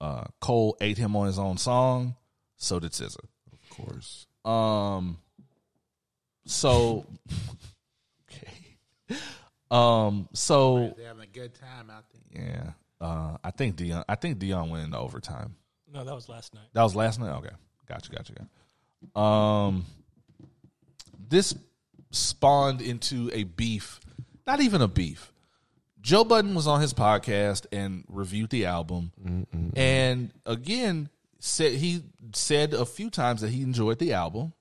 [0.00, 2.14] Uh, Cole ate him on his own song,
[2.56, 3.16] so did SZA.
[3.52, 4.26] Of course.
[4.44, 5.18] Um.
[6.46, 7.06] So.
[8.30, 9.18] okay.
[9.70, 10.28] Um.
[10.32, 12.42] So They're having a good time out there.
[12.44, 13.06] yeah.
[13.06, 13.36] Uh.
[13.42, 14.04] I think Dion.
[14.08, 15.56] I think Dion went into overtime.
[15.92, 16.64] No, that was last night.
[16.72, 17.30] That was last night.
[17.38, 17.54] Okay.
[17.88, 18.10] Gotcha.
[18.10, 18.32] Gotcha.
[18.32, 19.18] Gotcha.
[19.18, 19.84] Um.
[21.28, 21.54] This
[22.10, 24.00] spawned into a beef.
[24.46, 25.32] Not even a beef.
[26.00, 29.10] Joe Budden was on his podcast and reviewed the album,
[29.74, 31.08] and again
[31.38, 32.02] said he
[32.34, 34.52] said a few times that he enjoyed the album.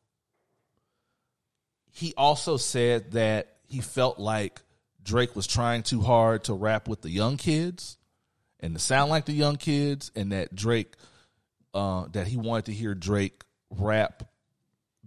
[1.91, 4.61] He also said that he felt like
[5.03, 7.97] Drake was trying too hard to rap with the young kids
[8.59, 10.93] and to sound like the young kids, and that Drake
[11.73, 14.23] uh, that he wanted to hear Drake rap,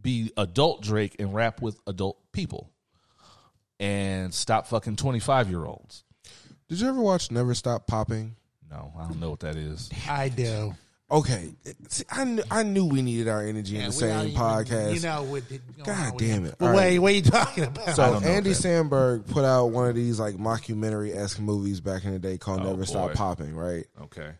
[0.00, 2.70] be adult Drake and rap with adult people,
[3.80, 6.04] and stop fucking twenty five year olds.
[6.68, 8.36] Did you ever watch Never Stop Popping?
[8.68, 9.88] No, I don't know what that is.
[10.08, 10.74] I do.
[11.08, 11.54] Okay,
[11.88, 14.94] see, I knew, I knew we needed our energy in the same even- podcast.
[14.94, 15.48] You know what?
[15.48, 16.56] the- going God on damn it.
[16.58, 17.94] But All wait, what are you talking about?
[17.94, 18.56] So Andy that.
[18.62, 22.62] Samberg put out one of these like mockumentary esque movies back in the day called
[22.62, 23.12] Oh, Never Stop.
[23.12, 23.86] Popping, right?
[24.02, 24.30] Okay.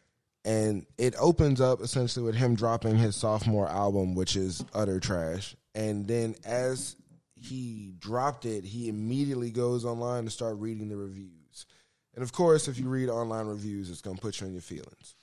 [0.44, 5.56] And it opens up essentially with him dropping his sophomore album, which is utter trash.
[5.74, 6.96] And then as
[7.36, 11.66] he dropped it, he immediately goes online to start reading the reviews.
[12.14, 15.15] And of course, if you read online reviews, it's gonna put you in your feelings.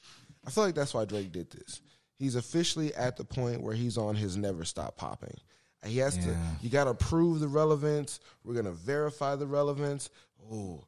[0.45, 1.81] I feel like that's why Drake did this.
[2.15, 5.37] He's officially at the point where he's on his never stop popping.
[5.85, 6.37] He has to.
[6.61, 8.19] You got to prove the relevance.
[8.43, 10.09] We're gonna verify the relevance.
[10.51, 10.85] Oh,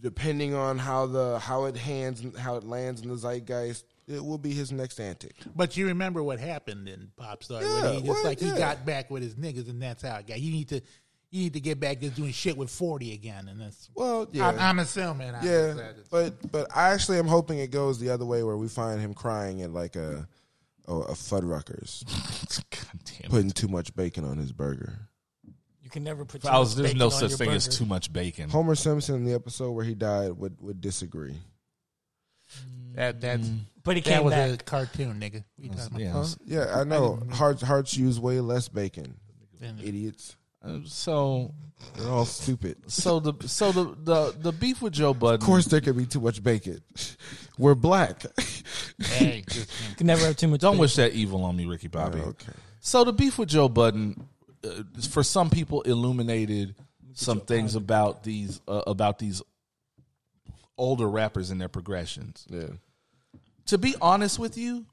[0.00, 4.38] depending on how the how it hands how it lands in the zeitgeist, it will
[4.38, 5.34] be his next antic.
[5.54, 7.62] But you remember what happened in Popstar?
[7.62, 8.24] Yeah, when he just what?
[8.24, 10.40] like he got back with his niggas, and that's how it got.
[10.40, 10.80] You need to,
[11.30, 13.88] you need to get back to doing shit with Forty again, and that's.
[13.94, 15.34] Well, yeah, I'm, I'm assuming.
[15.34, 16.04] I'm yeah, excited.
[16.10, 19.14] but but I actually am hoping it goes the other way where we find him
[19.14, 20.26] crying at like a
[20.88, 22.04] a, a Fuddruckers
[22.70, 23.30] God damn it.
[23.30, 24.92] putting too much bacon on his burger.
[25.82, 26.42] You can never put.
[26.42, 27.78] too was, much there's bacon no on such your thing as burger.
[27.78, 28.50] too much bacon.
[28.50, 31.36] Homer Simpson in the episode where he died would would disagree.
[32.52, 32.94] Mm.
[32.96, 33.60] that that's mm.
[33.82, 34.50] But he that came was back.
[34.50, 35.34] a cartoon, nigga.
[35.34, 36.00] What you talking about?
[36.00, 36.12] Yeah.
[36.12, 36.26] Huh?
[36.44, 37.22] Yeah, I know.
[37.30, 39.14] Hearts hearts use way less bacon.
[39.82, 40.36] Idiots.
[40.64, 41.54] Uh, So
[41.96, 42.76] They're all stupid.
[42.90, 45.40] so the so the the the beef with Joe Budden.
[45.40, 46.80] Of course, there could be too much bacon.
[47.58, 48.24] We're black.
[48.98, 50.60] Hey, You can never have too much.
[50.60, 50.80] Don't bacon.
[50.80, 52.20] wish that evil on me, Ricky Bobby.
[52.20, 52.52] okay.
[52.80, 54.26] So the beef with Joe Budden,
[54.64, 56.74] uh, for some people, illuminated
[57.14, 59.42] some things about these uh, about these
[60.78, 62.46] older rappers and their progressions.
[62.48, 62.68] Yeah.
[63.66, 64.86] To be honest with you,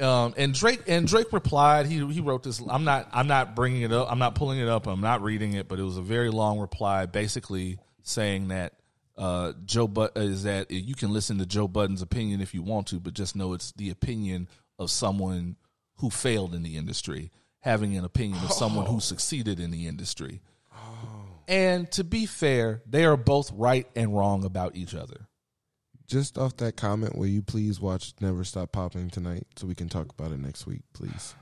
[0.00, 1.86] um, and Drake and Drake replied.
[1.86, 2.60] He he wrote this.
[2.68, 4.10] I'm not I'm not bringing it up.
[4.10, 4.86] I'm not pulling it up.
[4.86, 5.68] I'm not reading it.
[5.68, 8.74] But it was a very long reply, basically saying that
[9.16, 12.88] uh, Joe but is that you can listen to Joe Budden's opinion if you want
[12.88, 14.48] to, but just know it's the opinion
[14.78, 15.56] of someone
[15.96, 20.40] who failed in the industry, having an opinion of someone who succeeded in the industry.
[21.48, 25.28] And to be fair, they are both right and wrong about each other.
[26.12, 29.88] Just off that comment, will you please watch Never Stop Popping tonight so we can
[29.88, 31.34] talk about it next week, please?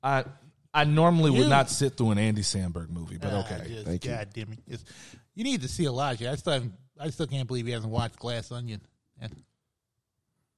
[0.00, 0.24] I
[0.72, 3.68] I normally would not sit through an Andy Samberg movie, but ah, okay.
[3.68, 4.10] just, Thank you.
[4.12, 4.58] God damn it!
[4.68, 4.86] Just,
[5.34, 6.30] you need to see Elijah.
[6.30, 8.80] I still haven't, I still can't believe he hasn't watched Glass Onion.
[9.20, 9.34] And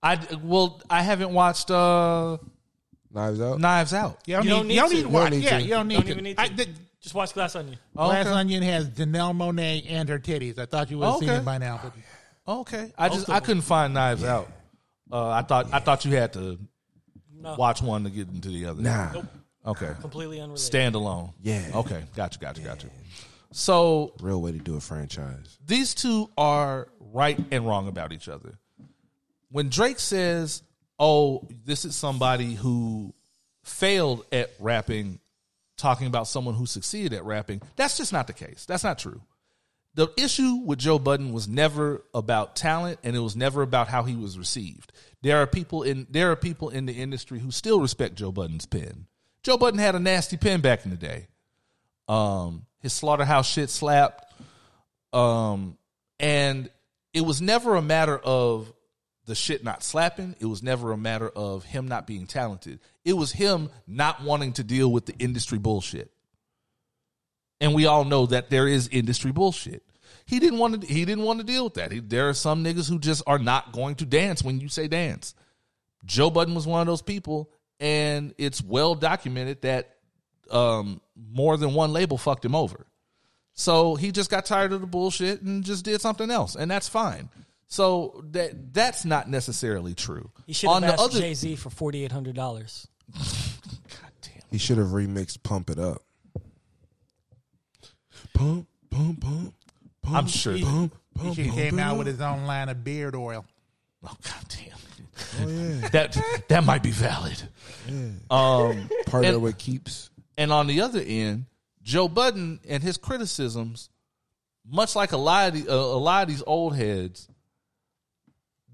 [0.03, 2.37] I well, I haven't watched uh
[3.11, 3.61] Knives Out?
[3.61, 4.19] Knives Out.
[4.27, 5.09] You don't, You need, don't you don't need need to.
[5.09, 5.31] to watch.
[5.31, 5.63] need yeah, to.
[5.63, 6.11] you don't need Don't to.
[6.11, 6.69] even need I, the,
[7.01, 7.79] Just watch Glass Onion.
[7.97, 8.35] Glass Okay.
[8.37, 10.59] Onion has Janelle Monáe and her titties.
[10.59, 11.39] I thought you would have seen Okay.
[11.39, 11.81] it by now.
[11.83, 11.95] But
[12.49, 13.47] Okay, I just of I them.
[13.47, 14.51] couldn't find Knives Out.
[15.13, 16.59] Uh, I thought I thought you had to
[17.35, 18.81] No, watch one to get into the other.
[18.83, 19.23] Nah.
[19.67, 19.93] Okay.
[20.01, 20.73] completely unrelated.
[20.73, 21.33] Standalone.
[21.43, 21.63] Yeah.
[21.75, 22.03] Okay.
[22.17, 22.39] Gotcha.
[22.39, 22.63] Gotcha.
[22.63, 22.87] Gotcha.
[23.53, 25.59] So Real way to do a franchise.
[25.67, 28.59] these two are right and wrong about each other.
[29.51, 30.63] When Drake says,
[30.99, 33.15] "Oh, this is somebody who
[33.63, 35.21] failed at rapping,"
[35.77, 38.65] talking about someone who succeeded at rapping, that's just not the case.
[38.67, 39.21] That's not true.
[39.95, 44.05] The issue with Joe Budden was never about talent, and it was never about how
[44.05, 44.93] he was received.
[45.23, 48.67] There are people in there are people in the industry who still respect Joe Budden's
[48.67, 49.07] pen.
[49.43, 51.27] Joe Budden had a nasty pen back in the day.
[52.07, 54.33] Um, his slaughterhouse shit slapped.
[55.13, 55.79] Um,
[56.21, 56.71] and
[57.13, 58.73] it was never a matter of
[59.27, 60.35] the shit not slapping.
[60.41, 62.81] It was never a matter of him not being talented.
[63.05, 66.11] It was him not wanting to deal with the industry bullshit.
[67.61, 69.83] And we all know that there is industry bullshit.
[70.25, 70.87] He didn't want to.
[70.87, 71.91] He didn't want to deal with that.
[71.91, 74.87] He, there are some niggas who just are not going to dance when you say
[74.87, 75.35] dance.
[76.05, 77.51] Joe Budden was one of those people,
[77.81, 79.97] and it's well documented that
[80.51, 82.87] um, more than one label fucked him over.
[83.55, 86.89] So he just got tired of the bullshit and just did something else, and that's
[86.89, 87.29] fine.
[87.67, 90.31] So that that's not necessarily true.
[90.47, 92.87] He should have asked Jay Z for forty eight hundred dollars.
[94.51, 96.03] He should have remixed "Pump It Up."
[98.39, 99.55] Pump, pump, pump.
[100.03, 100.59] pump I'm sure.
[100.59, 101.99] Pump, He pump, should have pump came it out up.
[101.99, 103.45] with his own line of beard oil.
[104.05, 104.79] Oh god damn.
[105.41, 106.17] Oh yeah, That
[106.49, 107.43] that might be valid.
[108.31, 110.11] Um, partner And- with Keeps.
[110.37, 111.47] and on the other end,
[111.83, 113.89] Joe Budden and his criticisms,
[114.65, 117.27] much like a lot of the, uh, a lot of these old heads,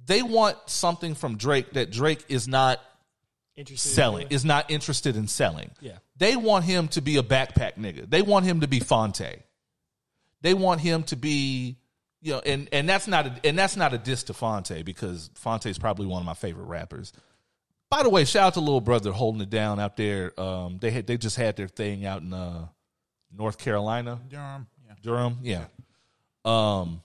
[0.07, 2.81] they want something from Drake that Drake is not
[3.57, 5.71] Interested selling, doing- is not interested in selling.
[5.81, 5.99] Yeah.
[6.17, 8.11] They want him to be a backpack nigga.
[8.11, 9.43] They want him to be Phonte.
[10.45, 11.79] They want him to be,
[12.21, 15.31] you know, and and that's not a, and that's not a diss to Phonte because
[15.37, 17.15] Phonte is probably one of my favorite rappers.
[17.89, 20.39] By the way, shout out to little brother holding it down out there.
[20.39, 22.67] Um, they had they just had their thing out in uh,
[23.35, 24.67] North Carolina, Durham.
[24.87, 24.95] Yeah.
[25.03, 25.65] Durham, yeah.
[26.45, 27.01] Um,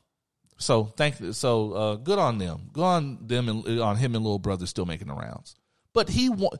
[0.57, 2.69] so thank so uh, good on them.
[2.73, 5.55] Good on them and on him and little brother still making the rounds.
[5.93, 6.57] But he wa-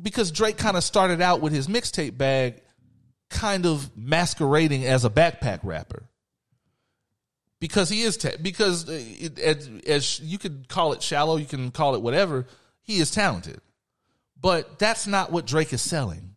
[0.00, 2.62] because Drake kind of started out with his mixtape bag,
[3.34, 6.04] kind of masquerading as a backpack rapper.
[7.60, 11.46] Because he is ta- because uh, it, as, as you could call it shallow, you
[11.46, 12.46] can call it whatever.
[12.82, 13.60] He is talented,
[14.40, 16.36] but that's not what Drake is selling.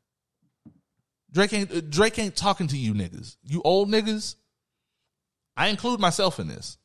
[1.32, 3.36] Drake ain't uh, Drake ain't talking to you niggas.
[3.43, 4.36] You old niggas.
[5.56, 6.78] I include myself in this.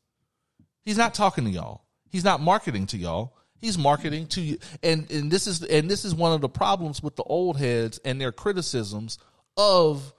[0.85, 1.85] He's not talking to y'all.
[2.11, 3.37] He's not marketing to y'all.
[3.61, 4.59] He's marketing to you.
[4.83, 8.01] And and this is and this is one of the problems with the old heads
[8.05, 9.19] and their criticisms
[9.57, 10.13] of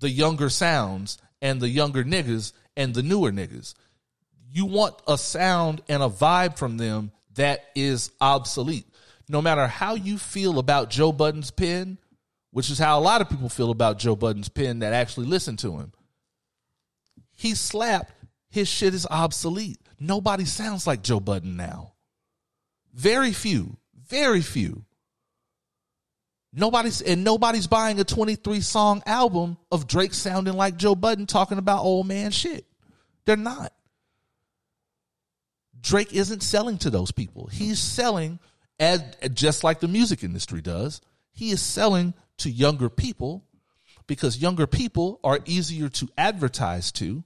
[0.00, 3.74] the younger sounds and the younger niggas and the newer niggas.
[4.50, 8.86] You want a sound and a vibe from them that is obsolete.
[9.28, 11.98] No matter how you feel about Joe Budden's pen,
[12.50, 15.56] which is how a lot of people feel about Joe Budden's pen that actually listen
[15.58, 15.92] to him.
[17.34, 18.12] He slapped,
[18.50, 19.78] his shit is obsolete.
[20.00, 21.92] Nobody sounds like Joe Budden now.
[22.94, 24.84] Very few, very few.
[26.52, 31.58] Nobody's and nobody's buying a 23 song album of Drake sounding like Joe Budden talking
[31.58, 32.64] about old man shit.
[33.26, 33.72] They're not.
[35.80, 37.48] Drake isn't selling to those people.
[37.52, 38.38] He's selling
[38.80, 39.02] as
[39.34, 41.00] just like the music industry does.
[41.32, 43.44] He is selling to younger people
[44.06, 47.22] because younger people are easier to advertise to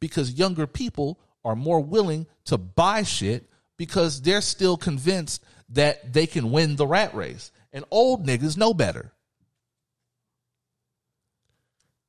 [0.00, 6.26] because younger people are more willing to buy shit because they're still convinced that they
[6.26, 7.50] can win the rat race.
[7.72, 9.12] And old niggas know better.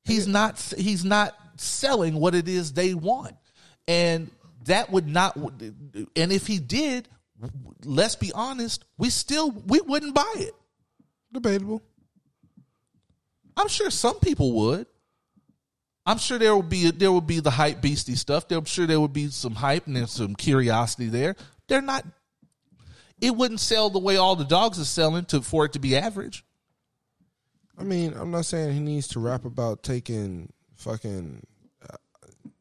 [0.03, 3.35] He's not he's not selling what it is they want.
[3.87, 4.29] And
[4.65, 7.07] that would not and if he did,
[7.85, 10.53] let's be honest, we still we wouldn't buy it.
[11.31, 11.81] Debatable.
[13.55, 14.87] I'm sure some people would.
[16.05, 18.45] I'm sure there will be there will be the hype beastie stuff.
[18.51, 21.35] I'm sure there would be some hype and there's some curiosity there.
[21.67, 22.05] They're not.
[23.23, 25.95] It wouldn't sell the way all the dogs are selling to for it to be
[25.95, 26.43] average.
[27.77, 31.41] I mean, I'm not saying he needs to rap about taking fucking,
[31.89, 31.95] uh,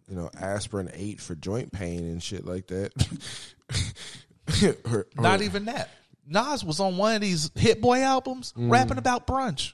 [0.09, 2.93] you know, aspirin eight for joint pain and shit like that.
[4.63, 5.89] Or- or- Not even that.
[6.27, 9.73] Nas was on one of these Hit Boy albums rapping about brunch.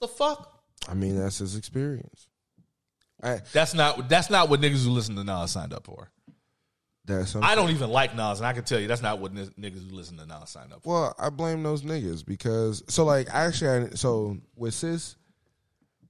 [0.00, 0.50] The fuck?
[0.88, 2.26] I mean, that's his experience.
[3.22, 6.10] I, That's not that's not what niggas who listen to Nas signed up for.
[7.08, 9.90] I don't even like Nas, and I can tell you that's not what n- niggas
[9.90, 10.92] who listen to Nas sign up for.
[10.92, 15.16] Well, I blame those niggas because so like I actually had, so with sis,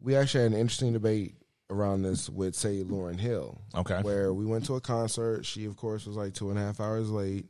[0.00, 1.36] we actually had an interesting debate
[1.70, 3.58] around this with say Lauryn Hill.
[3.74, 4.00] Okay.
[4.02, 5.46] where we went to a concert.
[5.46, 7.46] She of course was like two and a half hours late,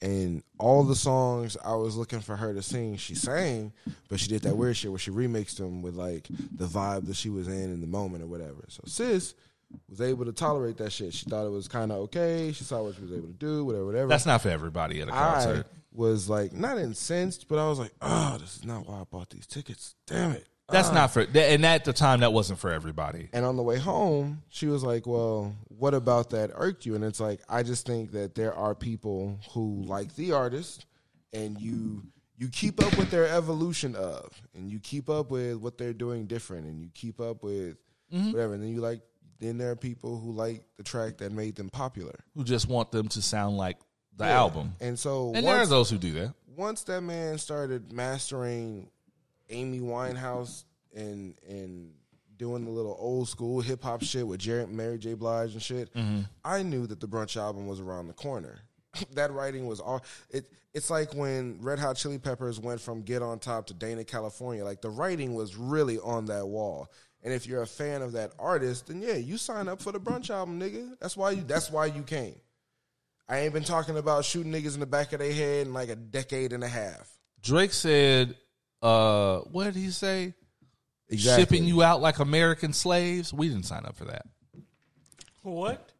[0.00, 3.72] and all the songs I was looking for her to sing, she sang,
[4.08, 7.16] but she did that weird shit where she remixed them with like the vibe that
[7.16, 8.64] she was in in the moment or whatever.
[8.68, 9.34] So sis
[9.88, 11.14] was able to tolerate that shit.
[11.14, 12.52] She thought it was kind of okay.
[12.52, 14.08] She saw what she was able to do, whatever, whatever.
[14.08, 15.66] That's not for everybody at a I concert.
[15.92, 19.30] was like not incensed, but I was like, oh, this is not why I bought
[19.30, 19.94] these tickets.
[20.06, 20.46] Damn it.
[20.70, 20.94] That's ah.
[20.94, 23.28] not for, and at the time that wasn't for everybody.
[23.32, 26.94] And on the way home, she was like, well, what about that irked you?
[26.94, 30.86] And it's like, I just think that there are people who like the artist
[31.32, 32.02] and you
[32.36, 36.24] you keep up with their evolution of and you keep up with what they're doing
[36.24, 37.76] different and you keep up with
[38.12, 38.32] mm-hmm.
[38.32, 38.54] whatever.
[38.54, 39.02] And then you like
[39.40, 42.14] then there are people who like the track that made them popular.
[42.36, 43.78] Who just want them to sound like
[44.16, 44.38] the Yeah.
[44.38, 44.74] album.
[44.80, 46.34] And so And there are those who do that.
[46.56, 48.90] once that man started mastering
[49.48, 50.64] Amy Winehouse
[50.94, 51.94] and and
[52.36, 55.12] doing the little old school hip hop shit with Jerry, Mary J.
[55.14, 56.20] Blige and shit, mm-hmm.
[56.44, 58.60] I knew that the brunch album was around the corner.
[59.14, 60.50] that writing was all it.
[60.72, 64.64] It's like when Red Hot Chili Peppers went from Get on Top to Dani, California.
[64.64, 66.88] Like the writing was really on that wall.
[67.22, 70.00] And if you're a fan of that artist, then yeah, you sign up for the
[70.00, 70.98] brunch album, nigga.
[71.00, 71.42] That's why you.
[71.42, 72.36] That's why you came.
[73.28, 75.88] I ain't been talking about shooting niggas in the back of their head in like
[75.88, 77.08] a decade and a half.
[77.42, 78.34] Drake said,
[78.82, 80.34] uh, what did he say?
[81.08, 81.42] Exactly.
[81.42, 83.32] Shipping you out like American slaves.
[83.32, 84.26] We didn't sign up for that.
[85.42, 85.90] What?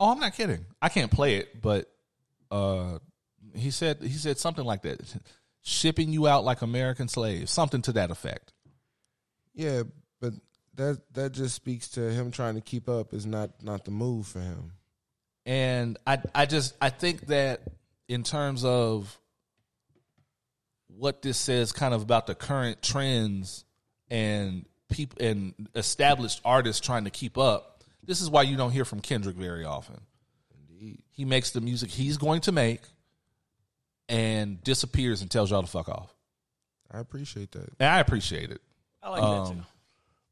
[0.00, 0.64] Oh, I'm not kidding.
[0.80, 1.90] I can't play it, but
[2.50, 2.98] uh,
[3.54, 5.00] he said he said something like that.
[5.62, 8.52] Shipping you out like American slaves, something to that effect.
[9.54, 9.82] Yeah,
[10.22, 10.32] but
[10.76, 14.26] that that just speaks to him trying to keep up is not not the move
[14.26, 14.72] for him.
[15.44, 17.60] And I I just I think that
[18.08, 19.18] in terms of
[20.86, 23.64] what this says kind of about the current trends
[24.08, 28.84] and people and established artists trying to keep up, this is why you don't hear
[28.84, 30.00] from Kendrick very often.
[30.70, 31.02] Indeed.
[31.10, 32.82] He makes the music he's going to make
[34.08, 36.14] and disappears and tells y'all to fuck off.
[36.90, 37.70] I appreciate that.
[37.80, 38.60] And I appreciate it.
[39.02, 39.62] I like that um, too.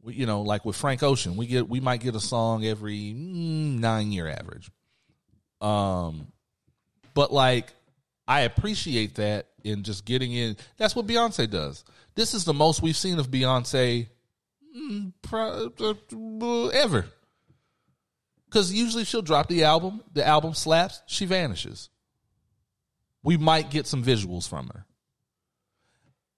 [0.02, 3.14] We, you know, like with Frank Ocean, we get we might get a song every
[3.14, 4.70] mm, nine year average.
[5.60, 6.28] Um,
[7.14, 7.72] but like
[8.26, 10.56] I appreciate that in just getting in.
[10.76, 11.84] That's what Beyonce does.
[12.14, 14.08] This is the most we've seen of Beyonce
[14.76, 17.06] mm, uh, ever.
[18.46, 21.88] Because usually she'll drop the album, the album slaps, she vanishes.
[23.22, 24.86] We might get some visuals from her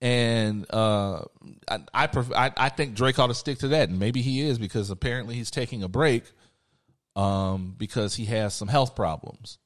[0.03, 1.23] and uh,
[1.71, 4.41] I I, pref- I I think Drake ought to stick to that, and maybe he
[4.43, 6.25] is because apparently he's taking a break,
[7.17, 9.59] um, because he has some health problems.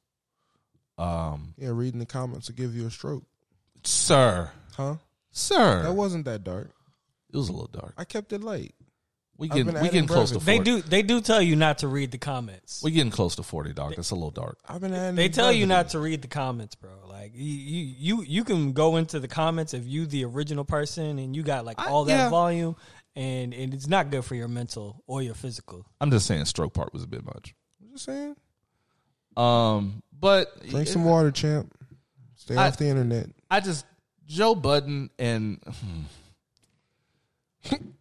[0.98, 3.24] Um, Yeah, reading the comments will give you a stroke.
[3.84, 4.96] sir, Huh?
[5.32, 6.70] sir, That wasn't that dark.
[7.32, 7.94] it was a little dark.
[7.98, 8.74] I kept it light.
[9.38, 10.44] We I've getting we adding getting close to 40.
[10.44, 10.82] They do.
[10.82, 12.82] They do tell you not to read the comments.
[12.82, 13.94] We getting close to forty, dog.
[13.96, 14.58] That's a little dark.
[14.66, 15.14] I've been adding.
[15.14, 16.90] They tell you not to read the comments, bro.
[17.06, 21.18] Like you, you, you, you can go into the comments if you the original person
[21.18, 22.28] and you got like I- all that yeah.
[22.30, 22.76] volume,
[23.14, 25.86] and, and it's not good for your mental or your physical.
[26.00, 27.54] I'm just saying, stroke part was a bit much.
[27.82, 28.36] I'm just saying.
[29.36, 31.74] Um, but Drink some water, champ.
[32.36, 33.26] Stay I- off the internet.
[33.50, 33.84] I just
[34.26, 35.60] Joe Budden and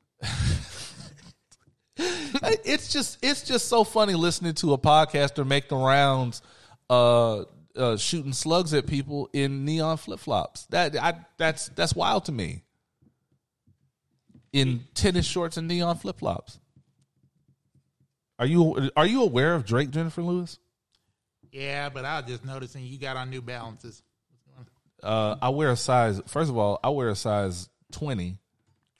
[1.97, 6.41] it's just it's just so funny listening to a podcaster make the rounds
[6.89, 7.43] uh,
[7.75, 10.65] uh shooting slugs at people in neon flip-flops.
[10.67, 12.63] That I that's that's wild to me.
[14.51, 16.59] In tennis shorts and neon flip-flops.
[18.37, 20.59] Are you are you aware of Drake Jennifer Lewis?
[21.51, 24.03] Yeah, but I was just noticing you got on New Balances.
[25.01, 26.21] Uh, I wear a size.
[26.27, 28.37] First of all, I wear a size twenty,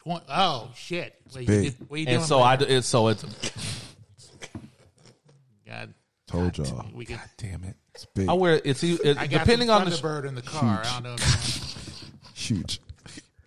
[0.06, 1.16] Twen- Oh shit!
[1.32, 1.48] What big.
[1.78, 2.62] did- what you and so with I it?
[2.72, 3.26] it's so it's
[5.68, 5.94] God,
[6.28, 6.86] Told y'all.
[6.94, 7.20] we can.
[7.38, 7.76] damn it.
[7.96, 8.30] It's big.
[8.30, 10.82] I wear it's e- it, I got depending on the sh- Thunderbird in the car.
[10.86, 11.14] I don't know.
[11.16, 12.80] If Huge.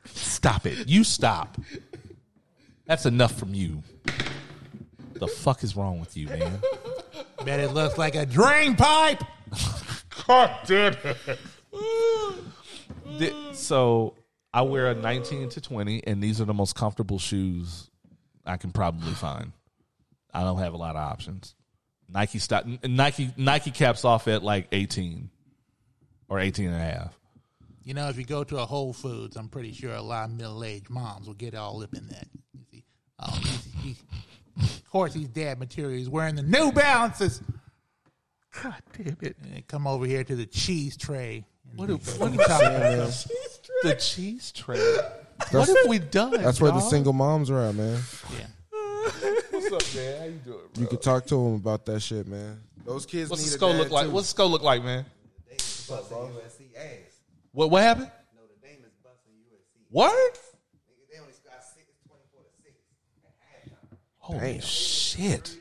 [0.06, 0.88] stop it.
[0.88, 1.56] You stop.
[2.86, 3.82] That's enough from you.
[5.14, 6.60] The fuck is wrong with you, man?
[7.44, 9.22] Bet it looks like a drain pipe.
[10.26, 11.38] God damn it.
[13.54, 14.14] So
[14.52, 17.90] I wear a 19 to 20, and these are the most comfortable shoes
[18.46, 19.52] I can probably find.
[20.32, 21.54] I don't have a lot of options.
[22.10, 25.28] Nike stop Nike Nike caps off at like 18
[26.28, 27.18] or 18 and a half.
[27.82, 30.36] You know, if you go to a Whole Foods, I'm pretty sure a lot of
[30.36, 32.28] middle-aged moms will get all up in that.
[32.52, 32.84] You see,
[33.18, 34.02] oh, he's, he's,
[34.58, 35.96] of course, he's dad material.
[35.96, 37.40] He's wearing the New Balances.
[38.62, 39.36] God damn it.
[39.42, 41.46] And come over here to the cheese tray.
[41.70, 43.26] And What, we- have, what we have- talk about
[43.82, 44.78] the cheese tray.
[45.50, 46.32] What have we done?
[46.42, 48.00] That's where the single moms are at, man.
[48.32, 48.46] yeah.
[49.50, 50.18] What's up, man?
[50.18, 50.58] How you doing?
[50.78, 52.60] You can talk to them about that shit, man.
[52.84, 54.06] Those kids What's need the a skull dad look like?
[54.06, 54.10] too.
[54.12, 55.04] What's the skull look like, man?
[57.52, 58.10] What what happened?
[59.90, 60.12] Word?
[64.18, 65.58] Holy shit.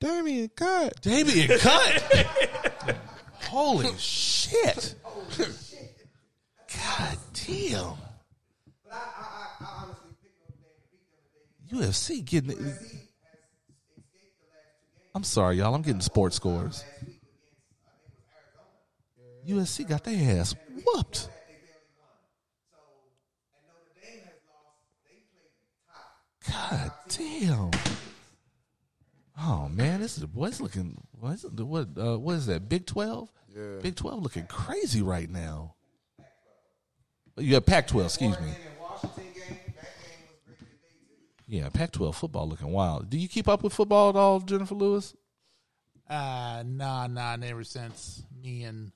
[0.00, 1.00] Damian, cut.
[1.00, 2.36] Damian cut.
[3.48, 4.37] Holy shit.
[6.74, 7.94] God damn.
[11.72, 12.58] UFC getting it.
[15.14, 15.74] I'm sorry, y'all.
[15.74, 16.84] I'm getting sports scores.
[19.46, 21.28] USC got their ass whooped.
[26.48, 27.70] God damn.
[29.40, 31.00] Oh man, this is what's looking.
[31.12, 31.88] What's what?
[31.96, 32.68] Uh, what is that?
[32.68, 33.30] Big Twelve.
[33.58, 33.80] Yeah.
[33.82, 35.74] Big Twelve looking crazy right now.
[37.36, 38.06] You have Pac twelve.
[38.06, 38.52] Excuse me.
[41.50, 43.08] Yeah, Pac-12 football looking wild.
[43.08, 45.14] Do you keep up with football at all, Jennifer Lewis?
[46.08, 48.92] Uh, nah, nah, never since me and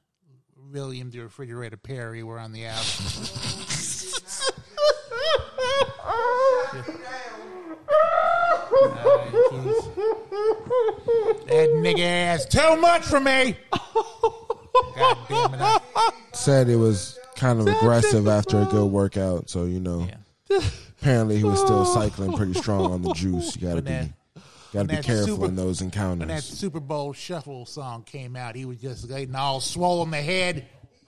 [0.70, 2.76] William the Refrigerator Perry were on the app.
[11.46, 13.56] that nigga ass too much for me.
[14.96, 15.60] God damn it.
[15.60, 20.08] I- Said it was kind of aggressive after a good workout, so you know.
[21.00, 23.54] Apparently, he was still cycling pretty strong on the juice.
[23.56, 24.08] You gotta When be, that-
[24.72, 26.18] gotta be that careful super- in those encounters.
[26.20, 26.58] When that encounters.
[26.58, 30.64] Super Bowl shuffle song came out, he was just getting all swollen the head.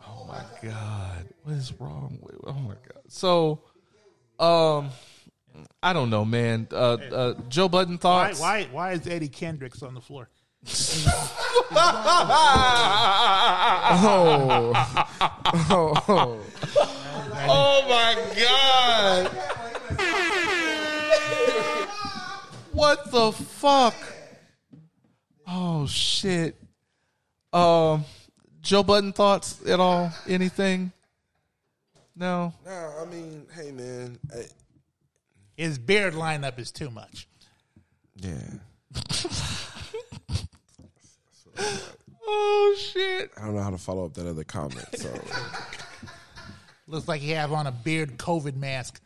[0.07, 2.37] Oh my god, what is wrong with?
[2.47, 3.03] Oh my god.
[3.09, 3.61] So,
[4.39, 4.91] um,
[5.83, 6.69] I don't know, man.
[6.71, 6.75] Uh,
[7.13, 8.41] uh Joe Budden Why, thoughts.
[8.41, 10.29] why, why is Eddie Kendricks on the floor?
[14.07, 14.73] Oh
[16.09, 16.41] oh,
[17.49, 19.29] oh my god!
[22.73, 23.95] what the fuck?
[25.47, 26.57] Oh shit.
[27.53, 28.05] Um,
[28.63, 30.13] Joe Budden thoughts at all?
[30.27, 30.93] Anything?
[32.17, 32.53] No.
[32.65, 34.47] No, I mean, hey man, I,
[35.57, 37.29] His beard lineup is too much.
[38.17, 38.39] yeah.
[42.27, 43.31] Oh shit.
[43.37, 44.87] I don't know how to follow up that other comment.
[44.95, 45.11] So
[46.87, 49.01] Looks like he have on a beard COVID mask.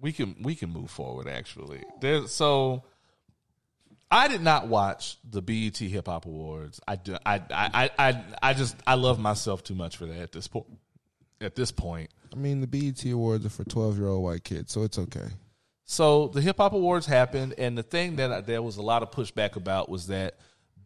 [0.00, 2.84] we can we can move forward actually there so
[4.10, 8.24] i did not watch the bet hip hop awards i do I, I i i
[8.42, 10.66] i just i love myself too much for that at this point
[11.40, 14.70] at this point I mean, the BET Awards are for twelve year old white kids,
[14.72, 15.28] so it's okay.
[15.84, 19.02] so the hip hop awards happened and the thing that I, there was a lot
[19.02, 20.34] of pushback about was that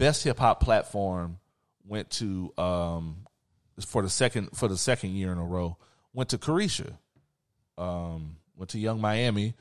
[0.00, 1.38] best hip hop platform
[1.86, 3.26] went to um
[3.86, 5.76] for the second for the second year in a row
[6.12, 6.96] went to Caresha
[7.80, 9.54] um, went to Yung Miami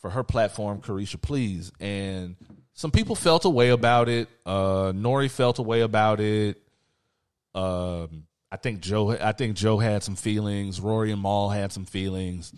[0.00, 2.36] for her platform, Caresha Please, and
[2.72, 4.28] some people felt a way about it.
[4.46, 5.28] Uh, N.O.R.E.
[5.28, 6.60] felt a way about it.
[7.54, 9.12] Um, I think Joe.
[9.12, 10.80] I think Joe had some feelings.
[10.80, 12.52] Rory and Mal had some feelings.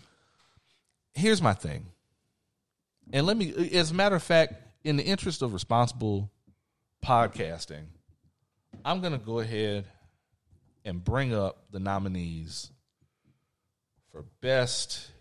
[1.13, 1.87] Here's my thing,
[3.11, 3.71] and let me.
[3.73, 4.53] As a matter of fact,
[4.83, 6.31] in the interest of responsible
[7.03, 7.85] podcasting,
[8.83, 9.85] I'm going to go ahead
[10.85, 12.71] and bring up the nominees
[14.11, 15.11] for best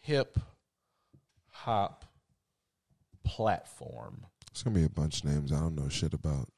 [0.00, 0.38] hip
[1.48, 2.04] hop
[3.24, 4.26] platform.
[4.50, 6.48] It's gonna be a bunch of names I don't know shit about.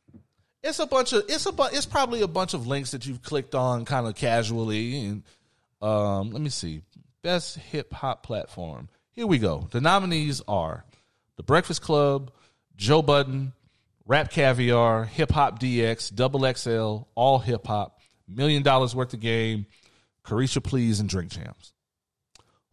[0.63, 3.23] It's a bunch of it's a bu- it's probably a bunch of links that you've
[3.23, 5.23] clicked on kind of casually and
[5.81, 6.83] um let me see.
[7.23, 8.89] Best hip hop platform.
[9.13, 9.69] Here we go.
[9.71, 10.85] The nominees are
[11.37, 12.33] The Breakfast Club,
[12.83, 13.53] Joe Budden,
[14.07, 19.67] Rap Caviar, Hip Hop DX, Double XL, All Hip Hop, Million Dollars Worth of Game,
[20.25, 21.73] Caresha Please, and Drink Champs.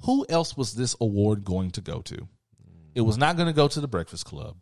[0.06, 2.28] Who else was this award going to go to?
[2.96, 4.58] It was not going to go to the Breakfast Club.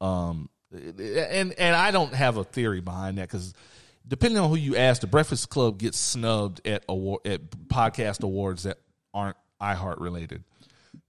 [0.00, 3.52] Um, and and I don't have a theory behind that because
[4.06, 8.62] depending on who you ask, the Breakfast Club gets snubbed at award at podcast awards
[8.62, 8.78] that
[9.12, 10.42] aren't iHeart related.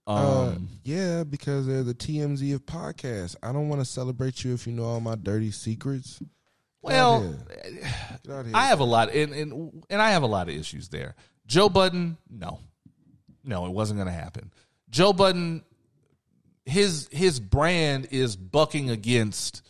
[0.09, 3.35] Uh, Um, yeah, because they're the TMZ of podcasts.
[3.43, 6.19] I don't want to celebrate you if you know all my dirty secrets.
[6.81, 7.91] Well, out here.
[8.23, 8.55] Get out here.
[8.55, 11.15] I have a lot, and, and and I have a lot of issues there.
[11.45, 12.59] Joe Budden, no,
[13.43, 14.51] no, it wasn't going to happen.
[14.89, 15.63] Joe Budden,
[16.65, 19.61] his his brand is bucking against.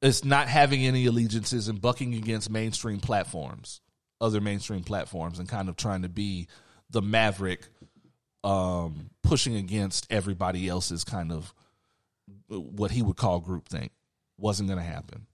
[0.00, 3.80] It's not having any allegiances and bucking against mainstream platforms,
[4.20, 6.48] other mainstream platforms, and kind of trying to be
[6.90, 7.68] the maverick,
[8.44, 11.54] um, pushing against everybody else's kind of
[12.48, 13.90] what he would call groupthink.
[14.38, 15.26] Wasn't going to happen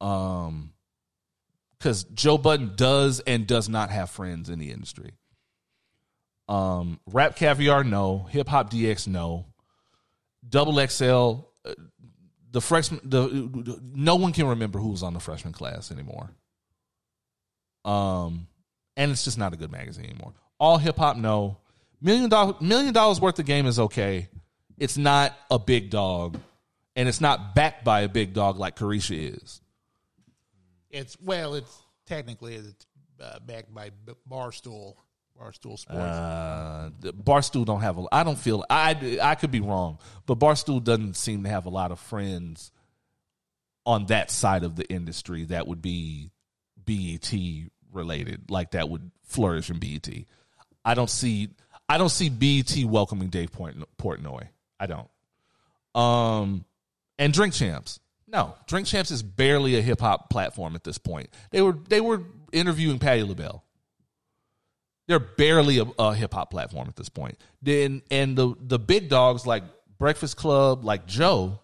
[0.00, 0.72] um
[1.78, 5.12] because Joe Budden does and does not have friends in the industry.
[6.48, 8.26] Um, Rap Caviar, no.
[8.30, 9.46] Hip Hop DX, no.
[10.48, 11.74] Double XL, uh,
[12.50, 16.30] the freshman, the no one can remember who was on the freshman class anymore.
[17.84, 18.48] Um,
[18.96, 20.32] and it's just not a good magazine anymore.
[20.58, 21.58] All hip hop, no.
[22.00, 24.28] Million dollar million dollars worth of game is okay.
[24.76, 26.38] It's not a big dog,
[26.94, 29.60] and it's not backed by a big dog like Caresha is.
[30.90, 32.86] It's well, it's technically it's
[33.20, 33.90] uh, backed by
[34.30, 34.94] Barstool,
[35.38, 35.88] Barstool Sports.
[35.98, 38.04] Uh, the- Barstool don't have a.
[38.12, 38.64] I don't feel.
[38.70, 42.70] I I could be wrong, but Barstool doesn't seem to have a lot of friends
[43.84, 46.30] on that side of the industry that would be
[46.76, 47.32] BET
[47.92, 50.08] related, like that would flourish in BET.
[50.84, 51.48] I don't see.
[51.88, 54.48] I don't see BET welcoming Dave Portnoy.
[54.78, 55.08] I don't.
[55.94, 56.64] Um,
[57.18, 57.98] and Drink Champs.
[58.26, 61.30] No, Drink Champs is barely a hip hop platform at this point.
[61.50, 62.22] They were they were
[62.52, 63.64] interviewing Patti LaBelle.
[65.06, 67.38] They're barely a, a hip hop platform at this point.
[67.62, 69.64] Then and the the big dogs like
[69.98, 71.60] Breakfast Club, like Joe,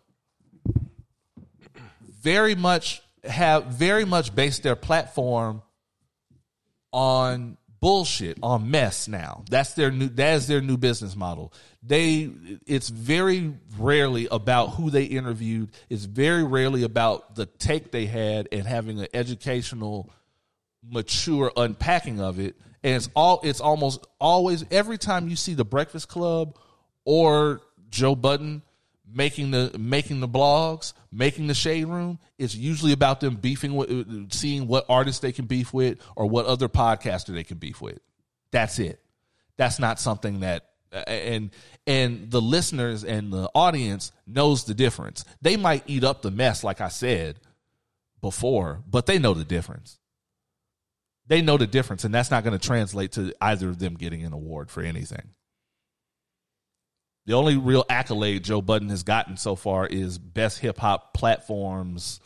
[2.22, 5.62] very much have very much based their platform
[6.93, 9.45] on bullshit, on mess now.
[9.51, 11.53] That's their new that is their new business model.
[11.82, 12.30] They
[12.66, 15.70] it's very rarely about who they interviewed.
[15.91, 20.11] It's very rarely about the take they had and having an educational
[20.82, 22.57] mature unpacking of it.
[22.82, 26.57] And it's all it's almost always every time you see the Breakfast Club
[27.05, 27.61] or
[27.91, 28.62] Joe Budden
[29.11, 34.32] making the making the blogs, making the shade room, it's usually about them beefing with
[34.32, 37.98] seeing what artists they can beef with or what other podcaster they can beef with.
[38.50, 39.00] That's it.
[39.57, 40.70] That's not something that
[41.07, 41.50] and
[41.86, 45.24] and the listeners and the audience knows the difference.
[45.42, 47.40] They might eat up the mess like I said
[48.20, 49.98] before, but they know the difference.
[51.26, 54.24] They know the difference and that's not going to translate to either of them getting
[54.24, 55.30] an award for anything.
[57.27, 62.20] The only real accolade Joe Budden has gotten so far is best hip hop platforms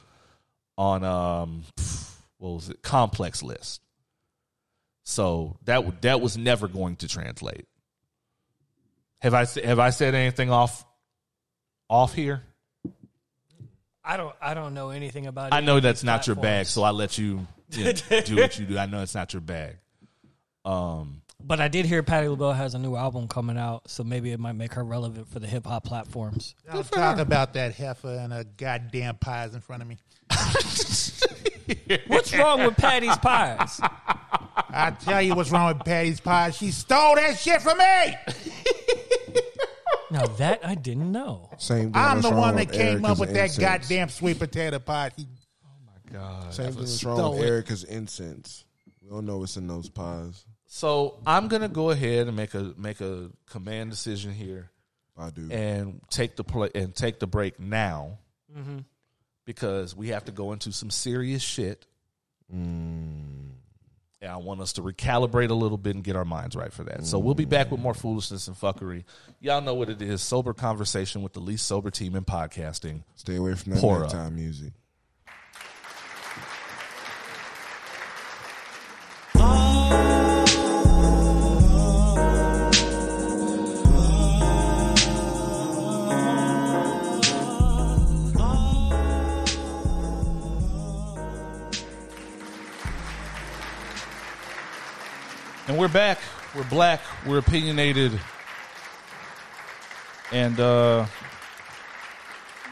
[0.76, 1.64] on um
[2.38, 3.80] what was it complex list.
[5.04, 7.66] So that that was never going to translate.
[9.20, 10.84] Have I have I said anything off
[11.88, 12.42] off here?
[14.04, 14.34] I don't.
[14.40, 15.52] I don't know anything about.
[15.52, 15.54] It.
[15.56, 17.92] I know that's not your bag, so I let you, you know,
[18.24, 18.78] do what you do.
[18.78, 19.76] I know it's not your bag.
[20.64, 24.32] Um, But I did hear Patti LaBelle has a new album coming out, so maybe
[24.32, 26.54] it might make her relevant for the hip hop platforms.
[26.70, 29.96] Don't talk about that heifer and a goddamn pies in front of me.
[32.08, 33.80] What's wrong with Patti's pies?
[34.70, 36.56] I tell you what's wrong with Patti's pies.
[36.56, 38.16] She stole that shit from me.
[40.10, 41.50] Now that I didn't know.
[41.58, 41.92] Same thing.
[41.94, 45.10] I'm the one that came up Erica's with that goddamn sweet potato pie.
[45.16, 45.26] He-
[45.64, 46.52] oh my God.
[46.54, 47.46] Same thing that's wrong stole with.
[47.46, 48.64] Erica's incense.
[49.02, 50.44] We don't know what's in those pies.
[50.70, 54.70] So I'm gonna go ahead and make a make a command decision here.
[55.16, 55.48] I do.
[55.50, 58.18] and take the play and take the break now
[58.56, 58.78] Mm-hmm.
[59.44, 61.86] because we have to go into some serious shit.
[62.54, 63.50] Mm.
[64.20, 66.82] And I want us to recalibrate a little bit and get our minds right for
[66.84, 67.04] that.
[67.06, 69.04] So we'll be back with more foolishness and fuckery.
[69.40, 73.02] Y'all know what it is: sober conversation with the least sober team in podcasting.
[73.16, 74.12] Stay away from that Pour up.
[74.12, 74.72] nighttime music.
[95.78, 96.18] We're back.
[96.56, 97.00] We're black.
[97.24, 98.18] We're opinionated,
[100.32, 101.06] and uh,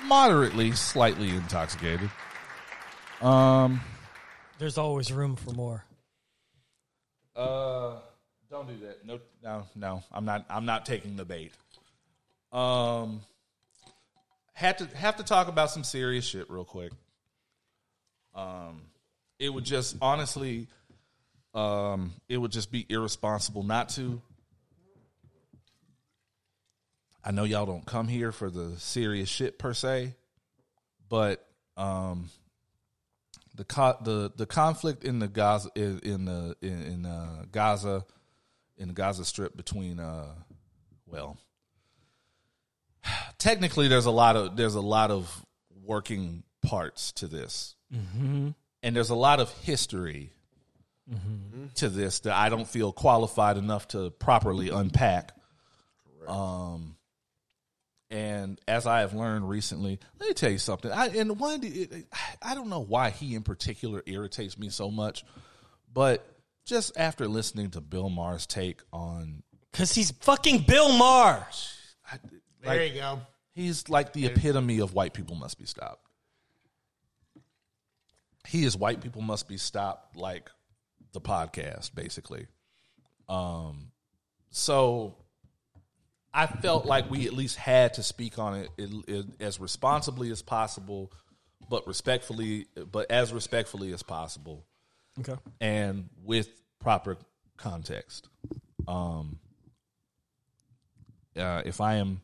[0.04, 2.10] moderately, slightly intoxicated.
[3.22, 3.80] Um.
[4.58, 5.84] There's always room for more.
[7.36, 7.96] Uh,
[8.50, 9.04] don't do that.
[9.06, 10.02] No, no, no.
[10.10, 10.44] I'm not.
[10.50, 11.52] I'm not taking the bait.
[12.52, 13.20] Um,
[14.54, 16.90] have to have to talk about some serious shit real quick.
[18.34, 18.82] Um,
[19.38, 20.66] it would just honestly,
[21.56, 24.20] um, it would just be irresponsible not to.
[27.24, 30.14] I know y'all don't come here for the serious shit per se,
[31.08, 31.44] but
[31.76, 32.30] um,
[33.56, 38.04] the co- the the conflict in the Gaza in, in the in, in uh, Gaza
[38.76, 40.34] in the Gaza Strip between uh
[41.06, 41.38] well
[43.38, 45.44] technically there's a lot of there's a lot of
[45.84, 47.74] working parts to this
[48.82, 50.32] and there's a lot of history
[51.76, 55.32] to this that I don't feel qualified enough to properly unpack.
[56.26, 56.96] Um,
[58.10, 60.90] and as I have learned recently, let me tell you something.
[60.90, 62.06] I and one, it-
[62.42, 65.24] I don't know why he in particular irritates me so much,
[65.92, 66.26] but
[66.64, 69.42] just after listening to Bill Maher's take on,
[69.72, 71.46] Cause he's fucking Bill Maher.
[72.62, 73.20] there you go.
[73.52, 76.00] he's like the epitome of white people must be stopped.
[78.46, 80.50] He is white people must be stopped, like
[81.16, 82.46] the podcast, basically.
[83.28, 83.90] Um,
[84.50, 85.16] so
[86.32, 90.30] I felt like we at least had to speak on it, it, it as responsibly
[90.30, 91.10] as possible,
[91.70, 94.64] but respectfully, but as respectfully as possible,
[95.18, 95.34] Okay.
[95.60, 96.48] and with
[96.78, 97.16] proper
[97.56, 98.28] context.
[98.86, 99.38] Um,
[101.36, 102.20] uh, if I am,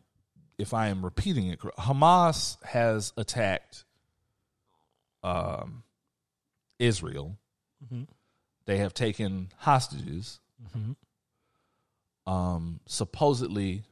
[0.59, 3.85] if I am repeating it, Hamas has attacked
[5.25, 5.83] um,
[6.79, 7.39] Israel.
[8.65, 10.39] They have taken hostages.
[12.27, 13.83] Um, supposedly,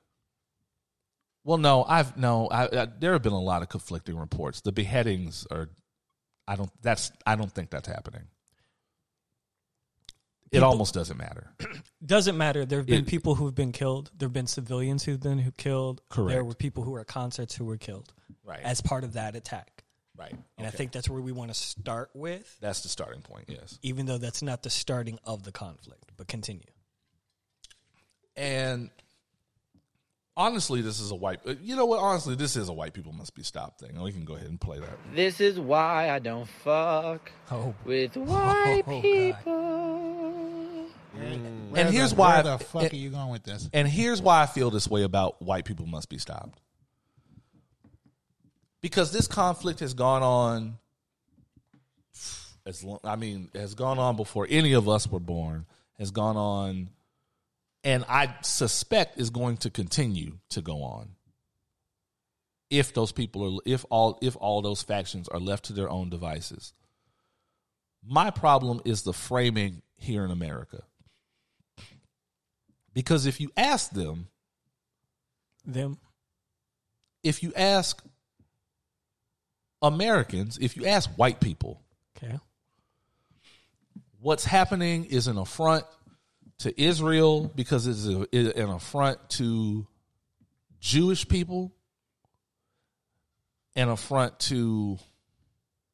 [1.44, 2.46] well, no, I've no.
[2.48, 4.60] I, I, there have been a lot of conflicting reports.
[4.60, 5.68] The beheadings are.
[6.46, 6.70] I don't.
[6.82, 7.10] That's.
[7.26, 8.22] I don't think that's happening.
[10.52, 11.50] it almost doesn't matter.
[12.04, 12.64] Doesn't matter.
[12.64, 14.10] There have been It- people who've been killed.
[14.16, 16.00] There have been civilians who've been who killed.
[16.08, 16.30] Correct.
[16.34, 18.12] There were people who were at concerts who were killed
[18.44, 18.60] Right.
[18.62, 19.79] as part of that attack.
[20.20, 20.34] Right.
[20.58, 23.46] And I think that's where we want to start with, that's the starting point.
[23.48, 23.78] Yes.
[23.82, 26.12] even though that's not the starting of the conflict.
[26.16, 26.62] But continue.
[28.36, 28.90] And
[30.36, 31.40] honestly, this is a white.
[31.46, 32.00] uh, You know what?
[32.00, 34.00] Honestly, this is a white people must be stopped thing.
[34.00, 34.98] We can go ahead and play that.
[35.14, 39.02] This is why I don't fuck Oh, with white Oh, God.
[39.02, 40.86] people.
[41.70, 42.34] Where and here's the, why.
[42.42, 43.68] Where the fuck and, are you going with this?
[43.72, 46.60] and here's why I feel this way about white people must be stopped.
[48.80, 50.78] Because this conflict has gone on.
[52.66, 55.66] As long, I mean, has gone on before any of us were born.
[55.98, 56.90] Has gone on,
[57.84, 61.10] and I suspect is going to continue to go on.
[62.70, 66.08] If those people are, if all, if all those factions are left to their own
[66.08, 66.72] devices.
[68.06, 70.82] My problem is the framing here in America.
[72.94, 74.28] Because if you ask them,
[75.64, 75.98] them.
[77.22, 78.02] if you ask
[79.82, 81.80] Americans, if you ask white people,
[82.16, 82.38] Okay.
[84.20, 85.84] what's happening is an affront
[86.58, 89.86] to Israel because it's a, an affront to
[90.80, 91.72] Jewish people,
[93.74, 94.98] an affront to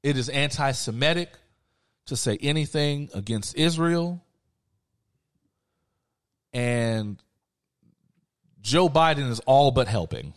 [0.02, 1.30] it is anti-Semitic
[2.06, 4.22] to say anything against Israel,
[6.52, 7.20] and
[8.60, 10.32] Joe Biden is all but helping.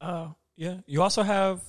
[0.00, 0.78] Uh, yeah.
[0.86, 1.62] You also have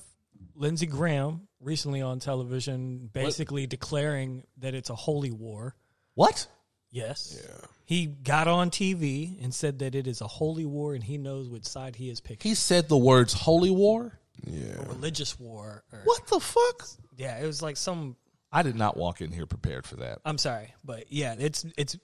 [0.54, 5.74] Lindsey Graham recently on television basically declaring that it's a holy war.
[6.14, 6.46] What?
[6.90, 7.40] Yes.
[7.42, 7.66] Yeah.
[7.84, 11.48] He got on TV and said that it is a holy war and he knows
[11.48, 12.48] which side he is picking.
[12.48, 14.82] He said the words "holy war." Yeah.
[14.88, 15.84] religious war.
[15.92, 16.88] Or, What the fuck?
[17.16, 18.16] Yeah, it was like some.
[18.52, 20.20] I did not walk in here prepared for that.
[20.24, 21.96] I'm sorry, but yeah, it's it's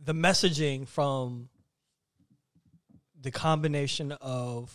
[0.00, 1.48] the messaging from
[3.20, 4.74] the combination of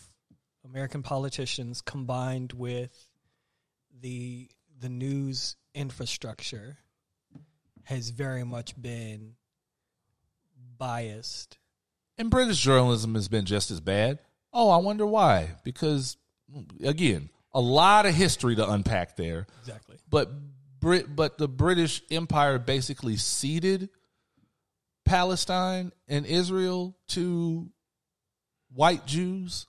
[0.64, 3.07] American politicians combined with
[4.02, 4.50] the
[4.80, 6.78] the news infrastructure
[7.84, 9.36] has very much been
[10.78, 11.58] biased.
[12.18, 14.20] And British journalism has been just as bad.
[14.54, 15.52] Oh, I wonder why.
[15.64, 16.18] Because
[16.84, 19.48] again, a lot of history to unpack there.
[19.62, 19.98] Exactly.
[20.10, 20.30] But
[20.80, 23.90] Brit but the British Empire basically ceded
[25.06, 27.70] Palestine and Israel to
[28.74, 29.68] white Jews,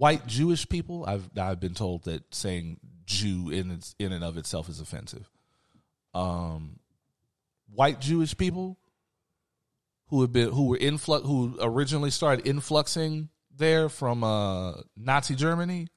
[0.00, 1.04] white Jewish people.
[1.06, 5.28] I've I've been told that saying Jew in its, in and of itself is offensive.
[6.14, 6.78] Um,
[7.72, 8.78] white Jewish people
[10.08, 15.88] who have been who were influx who originally started influxing there from uh, Nazi Germany.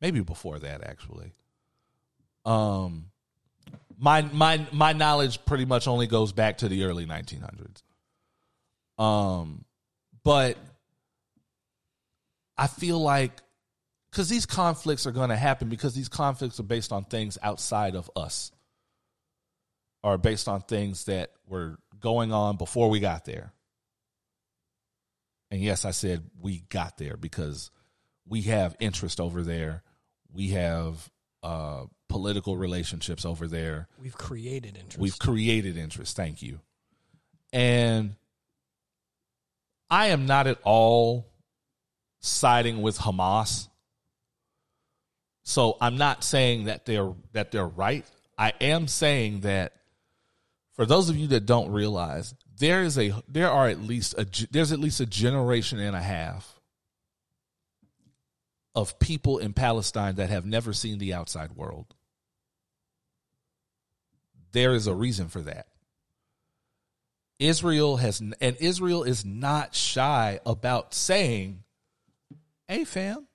[0.00, 1.32] Maybe before that, actually.
[2.44, 3.06] Um,
[3.98, 7.82] my my my knowledge pretty much only goes back to the early 1900s.
[9.02, 9.64] Um,
[10.22, 10.56] but
[12.58, 13.32] I feel like
[14.10, 17.94] because these conflicts are going to happen because these conflicts are based on things outside
[17.94, 18.50] of us,
[20.02, 23.52] or based on things that were going on before we got there.
[25.50, 27.70] And yes, I said we got there because
[28.26, 29.82] we have interest over there.
[30.32, 31.10] We have
[31.42, 33.88] uh, political relationships over there.
[34.00, 34.98] We've created interest.
[34.98, 36.16] We've created interest.
[36.16, 36.60] Thank you.
[37.52, 38.16] And
[39.88, 41.26] I am not at all
[42.26, 43.68] siding with Hamas.
[45.42, 48.04] So I'm not saying that they're that they're right.
[48.36, 49.72] I am saying that
[50.74, 54.26] for those of you that don't realize, there is a there are at least a
[54.50, 56.60] there's at least a generation and a half
[58.74, 61.94] of people in Palestine that have never seen the outside world.
[64.52, 65.68] There is a reason for that.
[67.38, 71.62] Israel has and Israel is not shy about saying,
[72.68, 73.26] "Hey fam,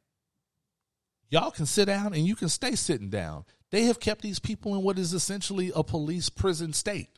[1.29, 4.75] y'all can sit down and you can stay sitting down." They have kept these people
[4.75, 7.09] in what is essentially a police prison state.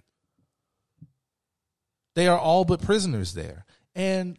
[2.15, 3.65] They are all but prisoners there.
[3.95, 4.38] And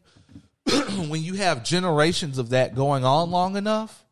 [1.09, 4.05] when you have generations of that going on long enough,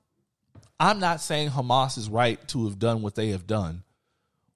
[0.81, 3.85] I'm not saying Hamas is right to have done what they have done.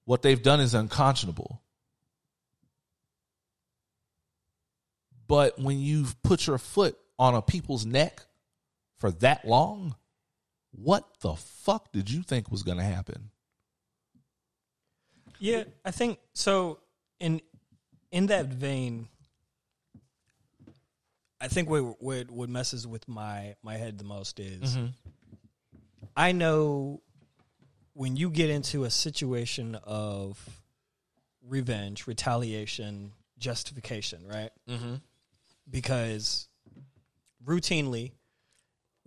[0.03, 1.61] What they've done is unconscionable.
[5.25, 8.25] But when you've put your foot on a people's neck
[8.97, 9.95] for that long,
[10.71, 13.29] what the fuck did you think was going to happen?
[15.39, 16.79] Yeah, I think so.
[17.19, 17.41] In
[18.11, 19.07] in that vein,
[21.39, 24.77] I think what what, what messes with my my head the most is
[26.15, 27.01] I know
[27.93, 30.61] when you get into a situation of
[31.47, 34.51] revenge, retaliation, justification, right?
[34.69, 34.95] Mm-hmm.
[35.69, 36.47] Because
[37.45, 38.11] routinely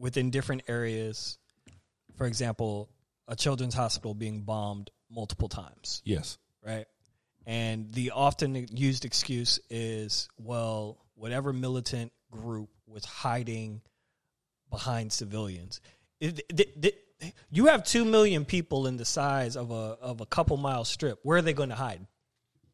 [0.01, 1.39] within different areas,
[2.17, 2.89] for example,
[3.29, 6.39] a children's hospital being bombed multiple times, Yes.
[6.65, 6.87] right?
[7.47, 13.83] And the often used excuse is, well, whatever militant group was hiding
[14.71, 15.81] behind civilians.
[16.21, 17.07] It, it- it-
[17.51, 21.19] you have two million people in the size of a of a couple mile strip.
[21.23, 22.07] Where are they going to hide?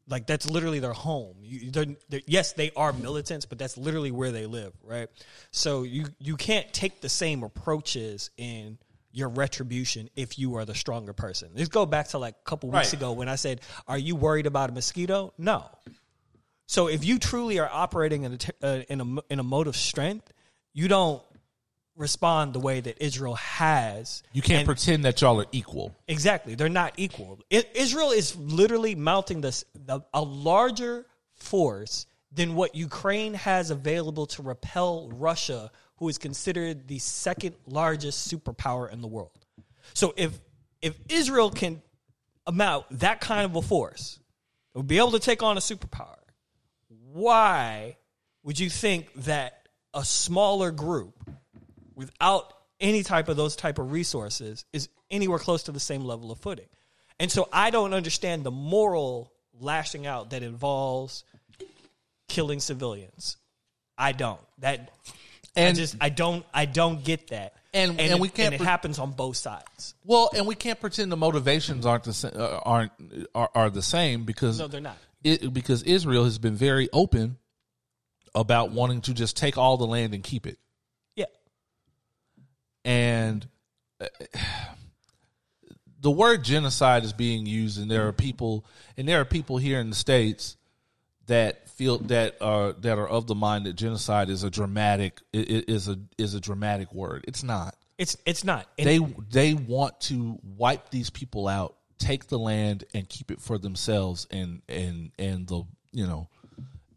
[0.09, 1.37] Like that's literally their home.
[1.43, 5.09] You, they're, they're, yes, they are militants, but that's literally where they live, right?
[5.51, 8.79] So you you can't take the same approaches in
[9.13, 11.51] your retribution if you are the stronger person.
[11.57, 12.93] Let's go back to like a couple weeks Right.
[12.93, 15.65] ago when I said, "Are you worried about a mosquito?" No.
[16.67, 19.67] So if you truly are operating in a t- uh, in a in a mode
[19.69, 20.33] of strength,
[20.73, 21.23] you don't
[21.97, 24.23] respond the way that Israel has.
[24.33, 25.95] You can't And- pretend that y'all are equal.
[26.07, 27.41] Exactly, they're not equal.
[27.53, 34.27] I- Israel is literally mounting this the, a larger force than what Ukraine has available
[34.27, 39.47] to repel Russia, who is considered the second largest superpower in the world.
[39.95, 40.39] So if
[40.83, 41.81] if Israel can
[42.47, 44.21] amount that kind of a force,
[44.75, 46.19] it would be able to take on a superpower.
[46.89, 47.97] Why
[48.43, 51.15] would you think that a smaller group
[51.97, 56.31] without any type of those type of resources is anywhere close to the same level
[56.31, 56.67] of footing.
[57.19, 61.25] And so I don't understand the moral lashing out that involves
[62.29, 63.39] killing civilians.
[63.97, 64.41] I don't.
[64.59, 64.91] That
[65.57, 67.55] and And- I just I don't I don't get that.
[67.73, 69.95] And- and it, we can't and it pre- happens on both sides.
[70.05, 72.93] Well, and we can't pretend the motivations aren't the sa- uh, aren't
[73.35, 74.99] are, are the same because No, they're not.
[75.25, 77.39] It, because Israel has been very open
[78.35, 80.59] about wanting to just take all the land and keep it.
[82.87, 83.47] And
[86.01, 88.65] the word genocide is being used and there are people
[88.97, 90.57] and there are people here in the states
[91.27, 95.89] that feel that are that are of the mind that genocide is a dramatic is
[95.89, 97.25] a is a dramatic word.
[97.29, 97.75] It's not.
[97.99, 98.67] It's it's not.
[98.79, 98.99] And they
[99.31, 104.27] they want to wipe these people out take the land and keep it for themselves
[104.31, 106.29] and and and the you know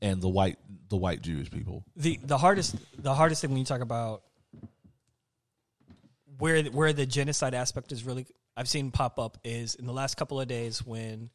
[0.01, 0.57] and the white
[0.89, 1.83] the white Jewish people.
[1.95, 4.23] The the hardest the hardest thing when you talk about
[6.39, 8.25] where where the genocide aspect is really
[8.57, 11.29] I've seen pop up is in the last couple of days when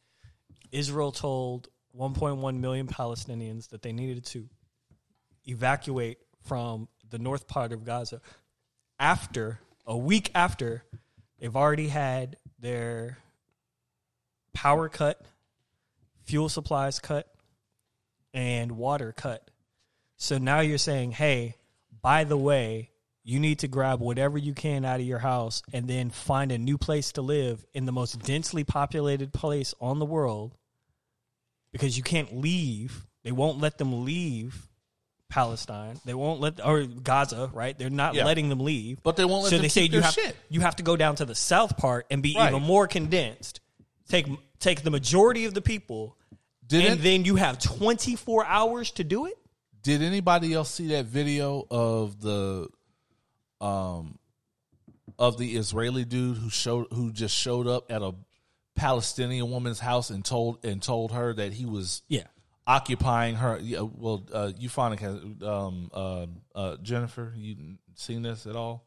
[0.71, 4.49] Israel told 1.1 million Palestinians that they needed to
[5.47, 8.21] evacuate from the north part of Gaza
[8.99, 10.83] after a week after
[11.39, 13.17] they've already had their
[14.53, 15.21] power cut,
[16.23, 17.31] fuel supplies cut,
[18.33, 19.49] and water cut.
[20.17, 21.55] So now you're saying, hey,
[22.01, 22.89] by the way,
[23.27, 26.57] you need to grab whatever you can out of your house and then find a
[26.59, 30.55] new place to live in the most densely populated place on the world
[31.71, 33.05] because you can't leave.
[33.23, 34.67] They won't let them leave
[35.27, 35.99] Palestine.
[36.05, 37.75] They won't let or Gaza, right?
[37.77, 38.25] They're not Yeah.
[38.25, 39.01] letting them leave.
[39.01, 40.35] But they won't let so they say you have shit.
[40.49, 42.49] you have to go down to the south part and be Right.
[42.53, 43.59] even more condensed.
[44.07, 44.27] Take
[44.59, 46.15] take the majority of the people
[46.67, 49.37] Did and then you have 24 hours to do it?
[49.81, 52.67] Did anybody else see that video of the
[53.61, 54.17] um
[55.17, 58.13] of the Israeli dude who showed who just showed up at a
[58.75, 62.23] Palestinian woman's house and told and told her that he was Yeah.
[62.67, 63.57] occupying her.
[63.61, 68.85] Yeah, well uh euphonic has um uh, uh Jennifer you seen this at all?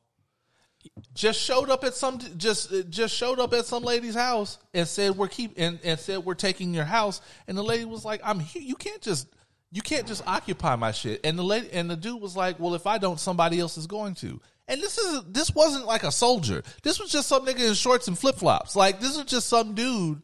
[1.15, 5.17] Just showed up at some just just showed up at some lady's house and said
[5.17, 7.21] we're keep and, and said we're taking your house.
[7.47, 9.27] And the lady was like I'm here you can't just
[9.71, 11.21] you can't just occupy my shit.
[11.25, 13.87] And the lady and the dude was like well if I don't somebody else is
[13.87, 17.67] going to and this is this wasn't like a soldier this was just some nigga
[17.69, 20.21] in shorts and flip flops like this was just some dude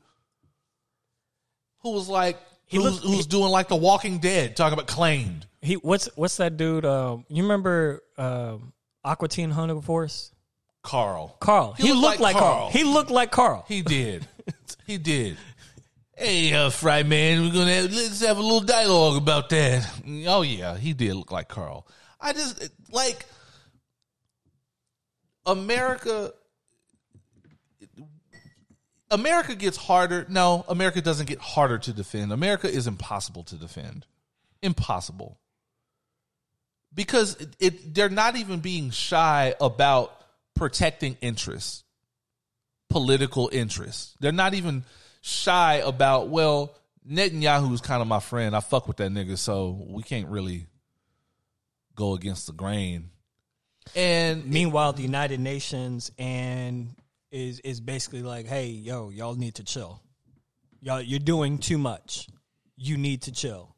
[1.80, 4.86] who was like He who's, looked- who's he- doing like the Walking Dead talking about
[4.86, 6.84] claimed He what's what's that dude?
[6.84, 8.72] Um, you remember um,
[9.04, 10.30] Aqua Teen Hunger Force?
[10.82, 11.72] Carl Carl.
[11.78, 12.68] He, looked, like, Carl.
[12.70, 13.64] He looked like Carl.
[13.68, 14.26] He did.
[14.86, 15.38] he did.
[16.14, 19.90] Hey, uh, Fry Man, we're gonna have, let's have a little dialogue about that.
[20.26, 21.86] Oh yeah, he did look like Carl.
[22.20, 23.24] I just like
[25.46, 26.32] America.
[29.10, 30.26] America gets harder.
[30.28, 32.32] No, America doesn't get harder to defend.
[32.32, 34.06] America is impossible to defend.
[34.62, 35.38] Impossible.
[36.94, 40.20] Because it, it they're not even being shy about
[40.54, 41.84] protecting interests
[42.94, 44.14] political interests.
[44.20, 44.84] They're not even
[45.20, 48.54] shy about, well, Netanyahu's kind of my friend.
[48.54, 50.66] I fuck with that nigga, so we can't really
[51.96, 53.10] go against the grain.
[53.96, 56.94] And Meanwhile, the United Nations and
[57.30, 60.00] is is basically like, hey, yo, y'all need to chill.
[60.80, 62.28] y'all, you're doing too much.
[62.76, 63.74] You need to chill.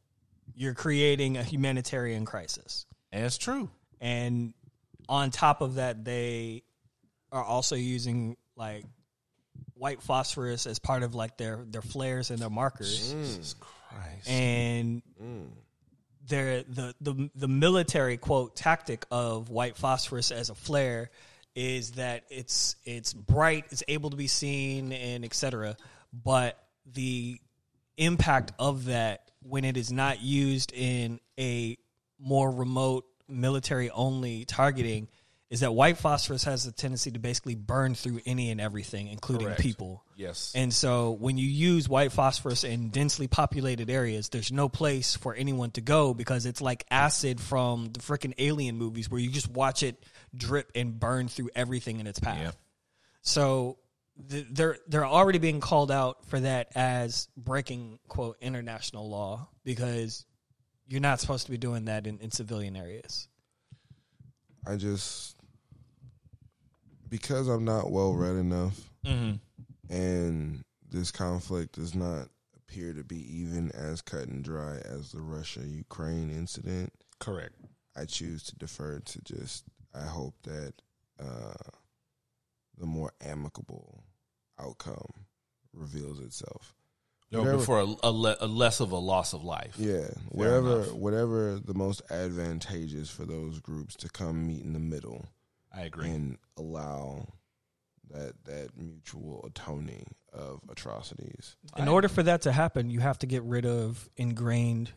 [0.54, 2.86] You're creating a humanitarian crisis.
[3.12, 3.70] That's true.
[4.00, 4.54] And
[5.08, 6.62] on top of that, they
[7.32, 8.84] are also using like
[9.74, 13.12] white phosphorus as part of like their their flares and their markers.
[13.12, 14.28] Jesus Christ.
[14.28, 15.02] And
[16.28, 21.10] their the, the the military quote tactic of white phosphorus as a flare
[21.54, 25.76] is that it's it's bright, it's able to be seen, and etc.
[26.12, 26.62] But
[26.92, 27.40] the
[27.96, 31.78] impact of that when it is not used in a
[32.18, 35.08] more remote military only targeting
[35.48, 39.46] is that white phosphorus has a tendency to basically burn through any and everything, including
[39.46, 39.60] Correct.
[39.60, 40.02] people.
[40.16, 40.52] Yes.
[40.56, 45.34] And so when you use white phosphorus in densely populated areas, there's no place for
[45.34, 49.48] anyone to go because it's like acid from the freaking alien movies where you just
[49.48, 50.02] watch it
[50.34, 52.38] drip and burn through everything in its path.
[52.40, 52.54] Yep.
[53.22, 53.78] So
[54.28, 60.26] th- they're they're already being called out for that as breaking quote international law because
[60.88, 63.28] you're not supposed to be doing that in, in civilian areas.
[64.66, 65.35] I just
[67.08, 68.78] because I'm not well read enough,
[69.88, 75.20] and this conflict does not appear to be even as cut and dry as the
[75.20, 76.92] Russia Ukraine incident.
[77.18, 77.54] Correct.
[77.96, 79.64] I choose to defer to just.
[79.94, 80.74] I hope that
[81.18, 81.54] uh,
[82.76, 84.04] the more amicable
[84.60, 85.10] outcome
[85.72, 86.74] reveals itself.
[87.30, 89.74] Yo, Whatever- before a, a, le- a less of a loss of life.
[89.78, 95.24] Yeah, whatever, whatever the most advantageous for those groups to come meet in the middle
[95.76, 96.08] I agree.
[96.10, 97.26] and allow
[98.10, 101.56] that that mutual atoning of atrocities.
[101.76, 104.92] In order for that to happen, you have to get rid of ingrained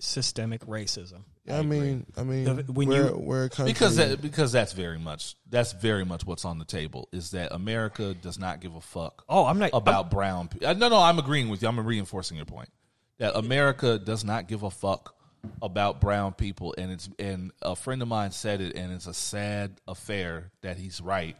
[0.00, 1.24] systemic racism.
[1.44, 4.52] Yeah, I, mean, I mean, The- when we're, you- we're a country because that, because
[4.52, 8.60] that's very much that's very much what's on the table is that America does not
[8.60, 10.68] give a fuck Oh, I'm not about brown people.
[10.68, 11.68] Uh, no, no, I'm agreeing with you.
[11.68, 12.70] I'm reinforcing your point
[13.18, 15.14] that America does not give a fuck
[15.62, 19.14] about brown people, and it's and a friend of mine said it, and it's a
[19.14, 21.36] sad affair that he's right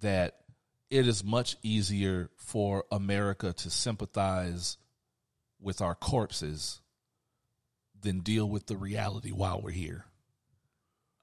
[0.00, 0.36] that
[0.90, 4.76] it is much easier for America to sympathize
[5.60, 6.80] with our corpses
[8.02, 10.04] than deal with the reality while we're here.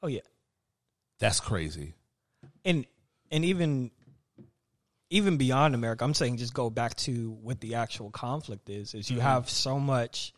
[0.02, 0.22] Oh yeah.
[1.20, 1.94] That's crazy.
[2.66, 2.86] and
[3.32, 3.92] and even
[5.10, 8.94] even beyond America, I'm saying just go back to what the actual conflict is.
[8.94, 9.28] Is you mm-hmm.
[9.28, 10.34] have so much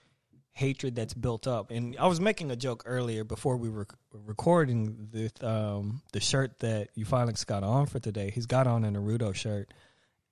[0.56, 5.10] hatred that's built up, and I was making a joke earlier before we were recording
[5.14, 8.32] with um, the shirt that you finally got on for today.
[8.34, 9.74] He's got on a Naruto shirt,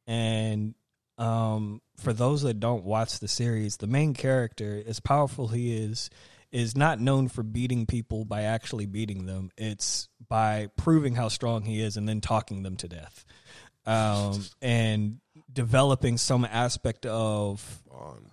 [0.08, 0.76] and
[1.18, 6.10] um, for those that don't watch the series, the main character, as powerful he is,
[6.54, 9.52] is not known for beating people by actually beating them.
[9.58, 13.26] It's by proving how strong he is and then talking them to death,
[13.86, 15.20] um, and
[15.54, 17.80] developing some aspect of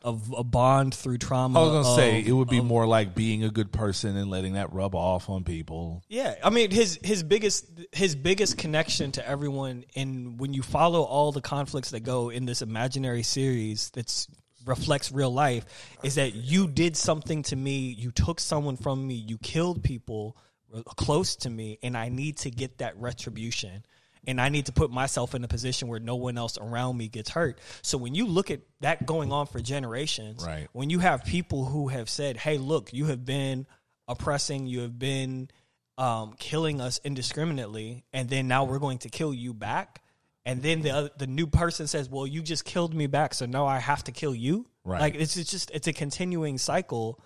[0.03, 1.61] of a bond through trauma.
[1.61, 4.31] I was gonna say it would be of- more like being a good person and
[4.31, 6.03] letting that rub off on people.
[6.09, 11.03] Yeah, I mean his his biggest his biggest connection to everyone, and when you follow
[11.03, 14.27] all the conflicts that go in this imaginary series that's
[14.65, 15.65] reflects real life,
[16.03, 20.37] is that you did something to me, you took someone from me, you killed people
[20.75, 23.85] uh, close to me, and I need to get that retribution.
[24.27, 27.09] And I need to put myself in a position where no one else around me
[27.09, 27.59] gets hurt.
[27.83, 30.69] So when you look at that going on for generations, Right.
[30.73, 33.67] when you have people who have said, "Hey, look, you have been
[34.09, 35.49] oppressing, you have been
[35.97, 40.03] um, killing us indiscriminately, and then now we're going to kill you back,"
[40.45, 43.47] and then the other, the new person says, "Well, you just killed me back, so
[43.47, 45.01] now I have to kill you." Right.
[45.01, 47.21] Like it's, it's just it's a continuing cycle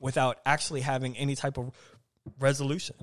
[0.00, 1.70] without actually having any type of
[2.38, 2.96] resolution.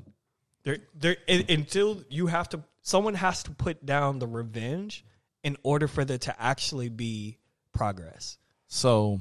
[0.63, 5.03] There, there un- until you have to, someone has to put down the revenge
[5.43, 7.37] in order for there to actually be
[7.73, 8.37] progress.
[8.67, 9.19] So,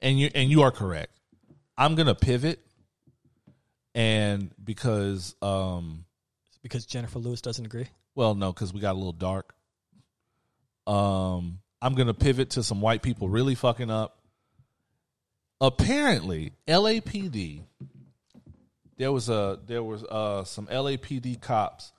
[0.00, 1.12] and you and you are correct.
[1.76, 2.58] I'm gonna pivot,
[3.94, 6.06] and because um,
[6.62, 7.88] Because Jennifer Lewis doesn't agree.
[8.14, 9.54] well, no, because we got a little dark.
[10.86, 14.18] Um, I'm gonna pivot to some white people really fucking up.
[15.60, 17.62] Apparently, LAPD.
[18.96, 21.92] There was a there was uh some LAPD cops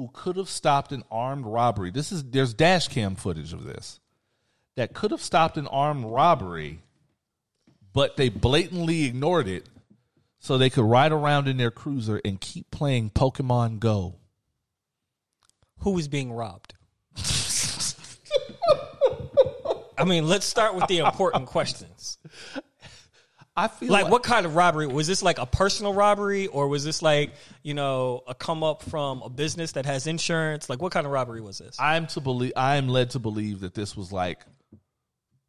[0.00, 1.90] who could have stopped an armed robbery.
[1.90, 4.00] This is there's dash cam footage of this
[4.74, 6.78] that could have stopped an armed robbery,
[7.92, 9.68] but they blatantly ignored it
[10.38, 14.14] so they could ride around in their cruiser and keep playing Pokemon Go.
[15.80, 16.72] Who was being robbed?
[19.98, 22.16] I mean, let's start with the important questions.
[23.60, 24.86] I feel Like, what kind of robbery?
[24.86, 27.32] Was this like a personal robbery, or was this like,
[27.62, 30.70] you know, a come up from a business that has insurance?
[30.70, 31.76] Like, what kind of robbery was this?
[31.78, 34.40] I'm to believe I am led to believe that this was like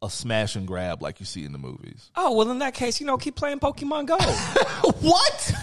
[0.02, 2.12] a smash and grab like you see in the movies.
[2.16, 4.18] Oh well, in that case, you know, keep playing Pokemon Go.
[5.00, 5.54] what?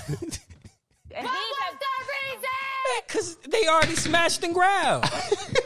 [3.07, 5.12] Because they already smashed and grabbed.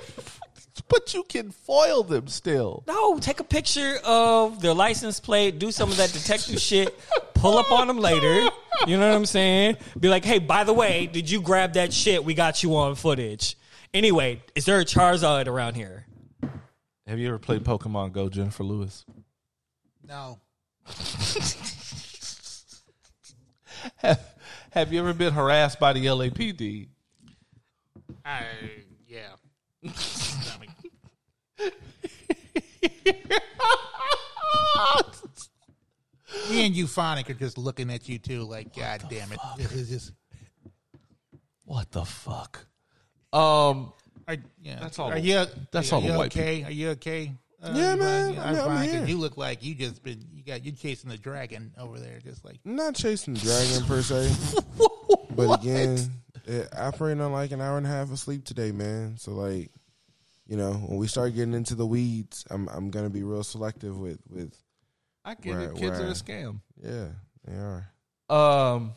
[0.93, 2.85] but you can foil them still.
[2.87, 6.95] No, take a picture of their license plate, do some of that detective shit,
[7.33, 8.51] pull up on them later.
[8.87, 9.79] You know what I'm saying?
[9.99, 12.23] Be like, hey, by the way, did you grab that shit?
[12.25, 13.57] We got you on footage.
[13.95, 16.05] Anyway, is there a Charizard around here?
[17.07, 19.07] Have you ever played Pokemon Go, Jennifer Lewis?
[20.07, 20.41] No.
[23.97, 24.21] Have,
[24.73, 26.89] have you ever been harassed by the LAPD?
[28.25, 28.45] I
[29.09, 29.37] yeah.
[31.63, 31.71] I
[36.51, 39.39] Me and Euphonic are just looking at you too, like, God damn it.
[39.59, 40.13] This is just
[41.65, 42.67] What the fuck?
[43.33, 43.93] Um,
[44.29, 44.79] are, yeah.
[44.81, 46.65] That's all Are the- you that's are all the you white okay?
[46.65, 47.33] Are you okay?
[47.63, 47.99] Uh, Yeah, Euphonic?
[48.01, 48.27] man.
[48.27, 49.07] I mean, I'm fine, 'cause here.
[49.07, 52.45] You look like you just been you got you chasing the dragon over there, just
[52.45, 54.31] like not chasing the dragon per se,
[55.37, 55.99] but again,
[56.49, 59.17] eh, I operating on like an hour and a half of sleep today, man.
[59.17, 59.71] So like,
[60.53, 63.99] you know, when we start getting into the weeds, I'm I'm gonna be real selective
[63.99, 64.53] with with.
[65.25, 65.77] I get Right, it.
[65.77, 66.61] Kids are a scam.
[66.83, 67.07] Yeah,
[67.47, 67.89] they are.
[68.29, 68.93] Um,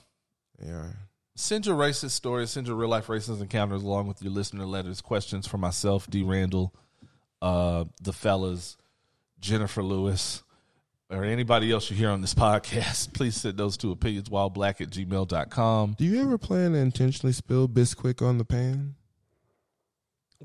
[0.59, 0.97] They are.
[1.35, 4.99] send your racist stories, send your real life racist encounters along with your listener letters,
[4.99, 6.23] questions for myself, D.
[6.23, 6.73] Randall,
[7.41, 8.75] uh, the fellas,
[9.39, 10.43] Jennifer Lewis,
[11.09, 13.13] or anybody else you hear on this podcast.
[13.13, 15.95] Please send those to opinionswhileblack at gmail.com.
[15.97, 18.95] Do you ever plan to intentionally spill Bisquick on the pan?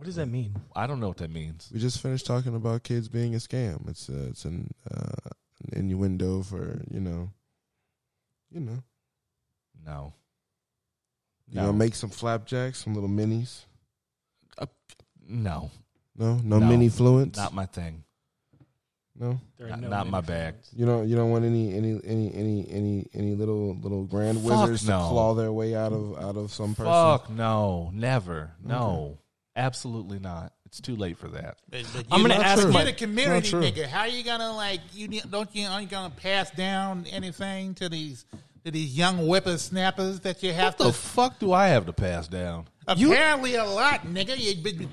[0.01, 0.55] What does that mean?
[0.75, 1.69] I don't know what that means.
[1.71, 3.87] We just finished talking about kids being a scam.
[3.87, 5.29] It's uh, it's an, uh,
[5.67, 7.29] an innuendo for you know,
[8.51, 8.83] you know,
[9.85, 10.15] No.
[11.51, 13.67] you know, make some flapjacks, some little minis.
[15.29, 15.71] No.
[16.17, 16.67] No, no, No.
[16.67, 17.37] mini fluents.
[17.37, 18.03] Not my thing.
[19.15, 20.55] no, There Not, no not my mini bag.
[20.75, 21.09] you don't.
[21.11, 24.99] You don't want any any any any any any little little grand wizards no.
[24.99, 26.91] to claw their way out of out of some person.
[26.91, 27.91] Fuck no.
[27.93, 28.53] Never.
[28.65, 29.19] No.
[29.61, 30.53] Absolutely not.
[30.67, 31.59] It's too late for that.
[31.69, 32.73] But, but I'm gonna ask true.
[32.73, 33.61] my- You're the community Not true.
[33.61, 33.87] nigga.
[33.87, 38.25] How you gonna like you don't you aren't you gonna pass down anything to these
[38.65, 41.93] to these young whippersnappers that you have What to the fuck do I have to
[41.93, 42.67] pass down?
[42.87, 44.37] apparently a lot, nigga.
[44.39, 44.89] You've been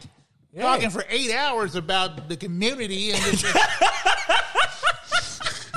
[0.60, 3.44] talking for eight hours about the community and it's,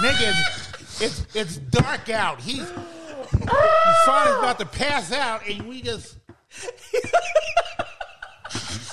[0.03, 0.33] nigga,
[0.81, 2.41] it's, it's it's dark out.
[2.41, 6.17] He's he's about to pass out, and we just.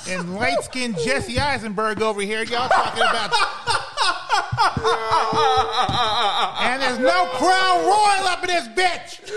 [0.10, 3.34] And light skinned Jesse Eisenberg over here, y'all talking about.
[6.62, 9.20] and there's no Crown Royal up in this bitch.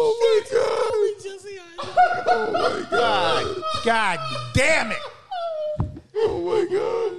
[0.00, 0.92] Oh my God,
[2.28, 4.18] Oh my God God
[4.54, 4.98] damn it.
[6.16, 7.12] Oh my god.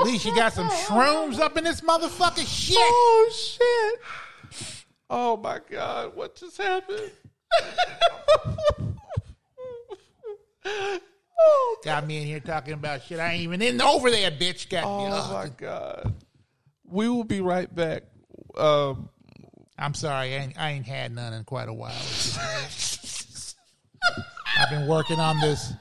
[0.00, 2.76] At least you got some shrooms up in this motherfucking shit.
[2.78, 4.00] Oh shit!
[5.10, 6.14] Oh my god!
[6.14, 7.10] What just happened?
[11.84, 13.20] Got me in here talking about shit.
[13.20, 14.68] I ain't even in over there, bitch.
[14.68, 15.08] Got me.
[15.10, 16.12] Oh my god!
[16.84, 18.02] We will be right back.
[18.56, 19.08] Um,
[19.78, 21.94] I'm sorry, I ain't, I ain't had none in quite a while.
[24.58, 25.72] I've been working on this.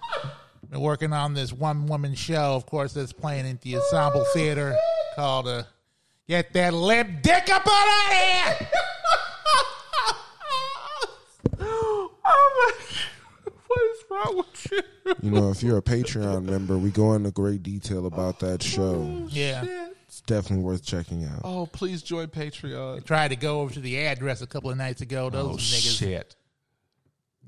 [0.70, 4.76] Been working on this one woman show, of course, that's playing at the Ensemble Theater
[5.16, 5.64] called uh,
[6.28, 8.68] "Get That Lip Dick Up Out of Here."
[12.28, 12.74] Oh
[13.46, 13.52] my!
[13.68, 14.82] What is wrong with you?
[15.22, 18.66] You know, if you're a Patreon member, we go into great detail about that oh,
[18.66, 19.28] show.
[19.30, 19.66] Yeah,
[20.08, 21.42] It's definitely worth checking out.
[21.44, 23.04] Oh, please join Patreon.
[23.06, 25.26] tried to go over to the address a couple of nights ago.
[25.26, 26.36] Oh, Those Oh niggas shit!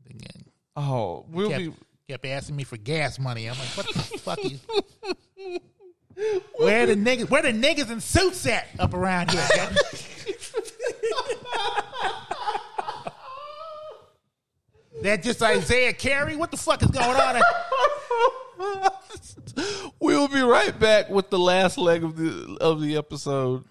[0.10, 0.46] again,
[0.76, 1.74] Oh, we'll kept, be.
[2.10, 3.50] kept asking me for gas money.
[3.50, 4.60] I'm like, what the fuck is?
[6.58, 7.30] Where the niggas?
[7.30, 9.48] Where the niggas in suits at up around here?
[15.04, 16.36] that just Isiah Carey?
[16.36, 17.42] What the fuck is going on?
[20.00, 23.66] We'll be right back with the last leg of the of the episode.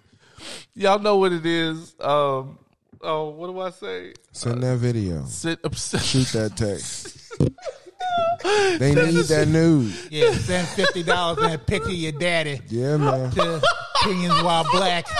[0.75, 1.95] Y'all know what it is.
[1.99, 2.59] Um,
[3.01, 4.13] oh, what do I say?
[4.31, 5.25] Send that video.
[5.25, 7.31] Sit, Shoot that text.
[8.79, 10.07] they need that news.
[10.11, 13.31] Yeah, send fifty dollars and a picture of your daddy Yeah, man.
[13.31, 13.61] to
[14.01, 15.07] Opinions While Black.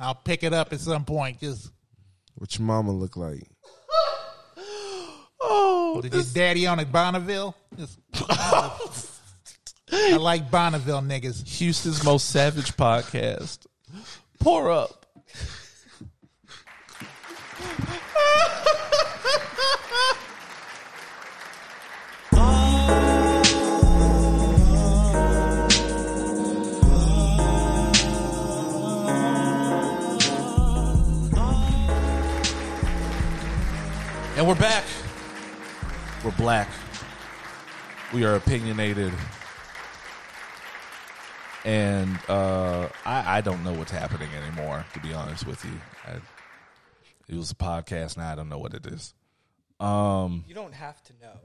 [0.00, 1.38] I'll pick it up at some point.
[1.40, 1.70] Just
[2.36, 3.46] What your mama look like?
[5.46, 7.54] Oh, did your daddy on a Bonneville?
[8.30, 11.46] I like Bonneville niggas.
[11.58, 13.66] Houston's most savage podcast.
[14.40, 15.04] Pour up.
[34.36, 34.84] And we're back.
[36.24, 36.68] We're black.
[38.12, 39.12] We are opinionated.
[41.64, 45.70] And uh, I, I don't know what's happening anymore, to be honest with you.
[46.06, 46.16] I,
[47.28, 49.14] it was a podcast, now I don't know what it is.
[49.80, 51.38] Um, You don't have to know.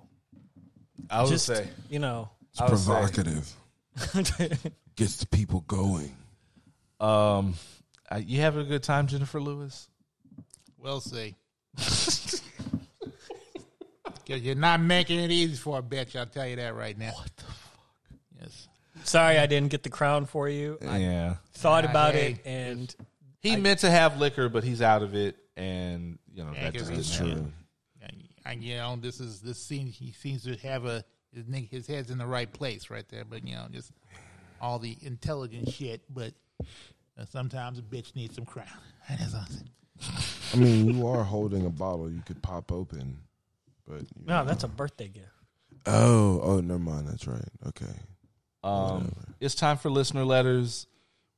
[1.10, 2.30] I would Just say, you know.
[2.52, 3.54] It's I would say- provocative.
[4.96, 6.14] Gets the people going.
[7.00, 7.54] um,
[8.12, 9.88] uh, you having a good time, Jennifer Lewis?
[10.78, 11.36] We'll see.
[14.30, 17.14] Because you're not making it easy for a bitch, I'll tell you that right now.
[17.14, 17.80] What the fuck?
[18.40, 18.68] Yes.
[19.04, 20.78] Sorry, I didn't get the crown for you.
[20.88, 21.36] I yeah.
[21.54, 22.34] thought about hey.
[22.34, 22.96] it, and
[23.40, 26.78] He meant to have liquor, but he's out of it, and you know Yeah, that
[26.78, 27.54] 'cause just he's didn't happen.
[28.04, 31.04] And, and, you know, this is this seems he seems to have a
[31.34, 33.92] his nig- his head's in the right place right there, but you know, just
[34.62, 36.02] all the intelligent shit.
[36.14, 36.34] But
[37.18, 38.68] uh, sometimes a bitch needs some crown.
[39.10, 39.46] That's all
[40.54, 43.18] I mean, you are holding a bottle you could pop open,
[43.90, 45.28] but you no, that's a birthday gift.
[45.86, 47.08] oh, oh, never mind.
[47.08, 47.50] That's right.
[47.68, 47.92] Okay.
[48.64, 50.88] Um, it's time for listener letters.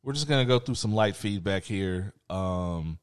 [0.04, 2.14] We're just gonna go through some light feedback here.
[2.30, 2.98] Um,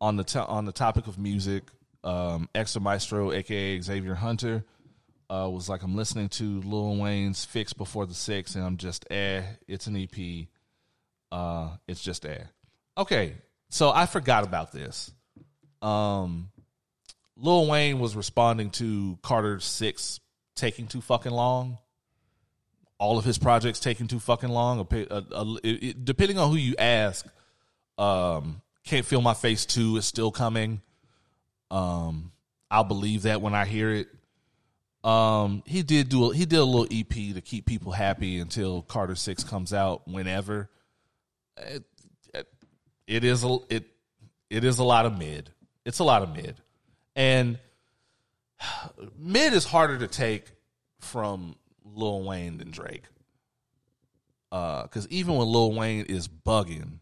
[0.00, 1.64] on the to- on the topic of music,
[2.02, 4.64] um, Extra Maestro, aka Xavier Hunter,
[5.30, 9.04] uh, was like, "I'm listening to Lil Wayne's Fix Before the Six, and I'm just
[9.10, 9.42] eh.
[9.68, 10.48] It's an EP.
[11.30, 12.44] Uh, it's just eh.
[12.96, 13.34] Okay,
[13.70, 15.12] so I forgot about this.
[15.82, 16.50] Um,
[17.36, 20.20] Lil Wayne was responding to Carter Six
[20.56, 21.78] taking too fucking long
[22.96, 24.78] all of his projects taking too fucking long.
[24.90, 27.26] A, a, a- it- depending on who you ask,
[27.98, 30.80] um, can't feel my face too is still coming.
[31.72, 32.30] Um,
[32.70, 34.08] I'll believe that when I hear it.
[35.06, 38.80] Um, he did do a, he did a little EP to keep people happy until
[38.82, 40.70] Carter Six comes out whenever.
[41.58, 41.84] It,
[43.06, 43.84] it is a it
[44.48, 45.50] it is a lot of mid.
[45.84, 46.54] It's a lot of mid,
[47.16, 47.58] and
[49.18, 50.50] mid is harder to take
[51.00, 53.04] from Lil Wayne than Drake.
[54.50, 56.98] Because even when Lil Wayne is bugging,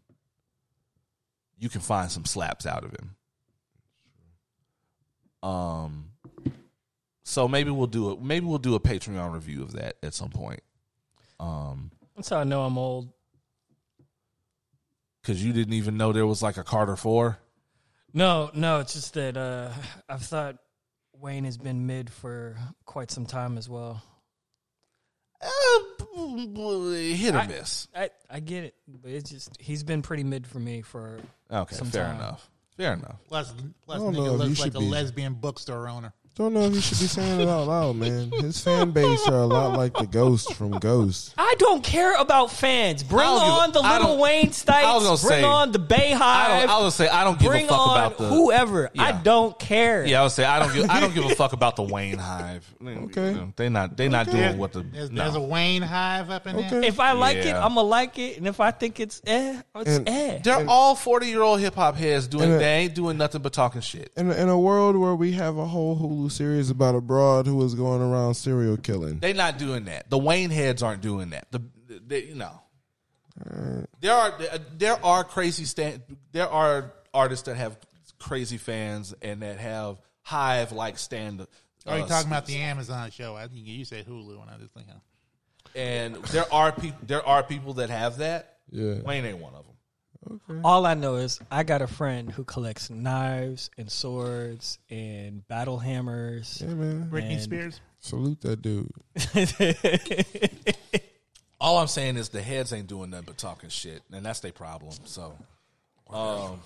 [1.59, 3.15] you can find some slaps out of him.
[5.43, 6.07] Um,
[7.25, 8.23] so maybe we'll do it.
[8.23, 10.61] Maybe we'll do a Patreon review of that at some point.
[11.41, 13.09] Um, That's how I know I'm old.
[15.21, 17.39] because you didn't even know there was like a Carter Four.
[18.15, 19.71] No, no, it's just that uh,
[20.09, 20.57] I've thought
[21.15, 24.03] Wayne has been mid for quite some time as well.
[25.41, 25.49] Uh,
[26.93, 27.89] hit or I- miss.
[27.95, 31.21] I, I get it, but it's just he's been pretty mid for me for
[31.51, 32.17] Okay, some fair time.
[32.17, 32.49] enough.
[32.77, 33.17] Fair enough.
[33.29, 33.53] Plus,
[33.85, 36.13] plus, I don't know nigga looks like a be- lesbian bookstore owner.
[36.35, 38.31] Don't know if you should be saying it out loud, man.
[38.41, 41.35] His fan base are a lot like the Ghost from Ghost.
[41.37, 43.03] I don't care about fans.
[43.03, 44.65] Bring I don't give on the I Little don't- Wayne I was
[45.05, 45.27] gonna Stites.
[45.27, 46.69] Bring say- on the Bay I Hive.
[46.69, 46.71] don't.
[46.71, 48.91] I was say I don't give Bring a fuck on about the whoever.
[48.99, 50.07] I don't care.
[50.07, 52.17] Yeah, I would say I don't give I don't give a fuck about the Wayne
[52.19, 52.67] Hive.
[52.83, 53.47] Okay.
[53.57, 55.25] they not they not doing what the There's, no.
[55.25, 56.65] there's a Wayne hive up in there.
[56.67, 56.87] Okay.
[56.89, 57.63] If I like it, Yeah.
[57.63, 60.39] I'm gonna like it, and if I think it's eh, it's And- eh.
[60.43, 62.45] They're all forty year old hip hop heads doing.
[62.45, 64.11] And, uh, they ain't doing nothing but talking shit.
[64.17, 67.47] In a, in a world where we have a whole Hulu series about a broad
[67.47, 70.11] who was going around serial killing, They're not doing that.
[70.11, 71.51] The Wayne heads aren't doing that.
[71.51, 71.63] The
[72.07, 72.63] they, you know
[74.01, 74.35] there are
[74.77, 77.77] there are crazy stand there are artists that have
[78.19, 81.47] crazy fans and that have hive like stand.
[81.87, 83.35] Are you uh, talking about the Amazon show?
[83.35, 84.99] I think you said Hulu, and I just think, huh?
[85.75, 88.59] And there are people there are people that have that.
[88.71, 89.01] Yeah.
[89.03, 89.72] Wayne ain't one of them.
[90.65, 95.79] All I know is I got a friend who collects knives and swords and battle
[95.79, 96.63] hammers.
[96.65, 97.81] yeah, man, Britney And- Spears.
[97.99, 98.91] salute that dude.
[101.61, 104.51] All I'm saying is the heads ain't doing nothing but talking shit, and that's their
[104.53, 104.93] problem.
[105.05, 105.37] So,
[106.11, 106.61] um,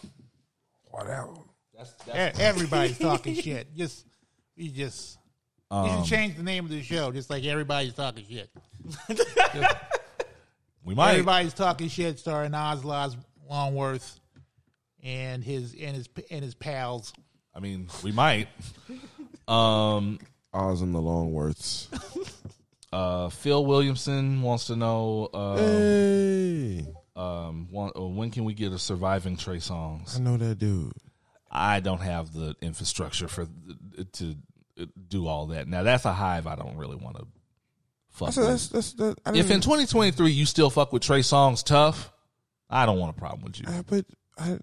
[0.91, 1.29] Whatever.
[1.77, 3.75] that's, that's E- Everybody's talking shit.
[3.77, 4.07] Just
[4.57, 5.19] you just
[5.71, 8.49] you Um, should change the name of the show, just like everybody's talking shit.
[10.85, 11.11] we might.
[11.13, 12.83] Everybody's talking shit, starring Oz
[13.49, 14.21] Longworth
[15.03, 17.13] and his and his and his pals.
[17.55, 18.49] I mean, we might.
[19.49, 20.19] Um,
[20.53, 21.87] Oz and the Longworths.
[22.93, 28.73] uh, Phil Williamson wants to know uh, Hey, um, one, uh, when can we get
[28.73, 30.17] a surviving Trey Songz?
[30.19, 30.93] I know that dude.
[31.51, 33.47] I don't have the infrastructure for
[34.15, 34.37] to
[35.09, 35.69] do all that.
[35.69, 36.47] Now that's a hive.
[36.47, 37.27] I don't really want to
[38.11, 38.35] fuck.
[38.35, 38.73] That's that's with.
[38.73, 39.19] that's that.
[39.25, 42.13] I If in 2023 you still fuck with Trey Songz tough,
[42.71, 43.67] I don't want a problem with you.
[43.69, 44.05] Uh, but
[44.39, 44.59] I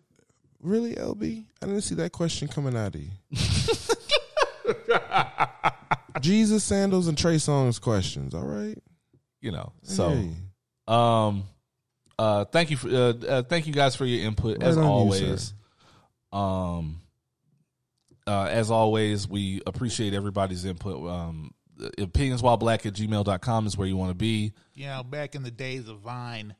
[0.61, 3.09] really, LB, I didn't see that question coming out of you.
[6.21, 8.33] Jesus sandals and Trey Songz questions.
[8.33, 8.77] All right.
[9.41, 9.73] You know.
[9.83, 10.31] So, Hey.
[10.87, 11.43] um,
[12.19, 14.83] uh, thank you for uh, uh, thank you guys for your input Right as on
[14.83, 15.53] you, always.
[16.31, 16.97] um,
[18.27, 21.09] uh, as always, we appreciate everybody's input.
[21.09, 21.51] Um,
[21.97, 24.53] opinions while black at gmail.com is where you want to be.
[24.75, 26.55] You know, back in the days of Vine,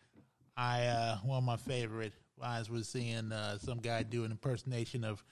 [0.56, 5.04] I uh, one of my favorite vines was seeing uh, some guy do an impersonation
[5.04, 5.24] of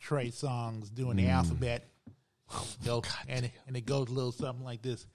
[0.00, 1.88] Trey Songz doing the alphabet.
[2.84, 5.06] Go, and, it, and it goes a little something like this.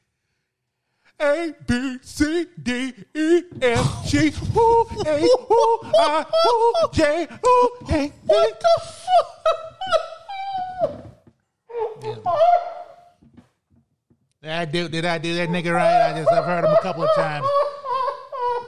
[1.22, 8.08] A B C D E F G Woo A Woo I Woo J Woo A
[8.26, 8.64] What
[12.02, 12.20] the
[14.42, 14.88] Did I do?
[14.88, 16.10] Did I do that nigga right?
[16.10, 17.46] I just I've heard him a couple of times.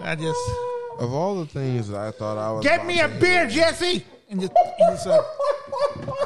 [0.02, 0.40] I just
[1.02, 3.48] Of all the things that I thought I was get me to a hit, beer,
[3.48, 5.24] Jesse, and just, and just uh,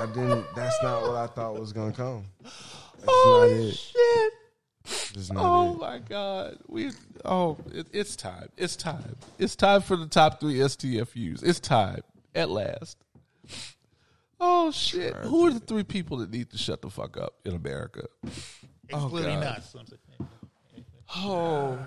[0.02, 0.45] I didn't.
[0.53, 2.26] That's not what I thought was gonna come.
[2.43, 4.34] That's Oh shit!
[5.14, 5.80] That's not Oh it.
[5.80, 6.91] my god, we
[7.23, 8.49] oh it, it's time.
[8.57, 9.15] It's time.
[9.39, 11.41] It's time for the top three STFUs.
[11.41, 12.02] It's time
[12.35, 12.97] at last.
[14.41, 15.15] Oh shit!
[15.15, 18.07] Who are the three people that need to shut the fuck up in America?
[18.89, 19.57] excluding God.
[19.57, 19.76] us.
[21.15, 21.80] Oh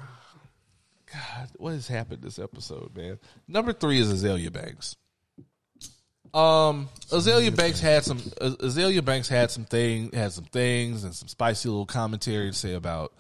[1.13, 3.19] God, what has happened this episode, man?
[3.47, 4.97] Number three is Azealia Banks.
[6.35, 8.19] Um, Azealia Banks had some.
[8.19, 12.75] Azealia Banks had some thing, had some things, and some spicy little commentary to say
[12.75, 13.15] about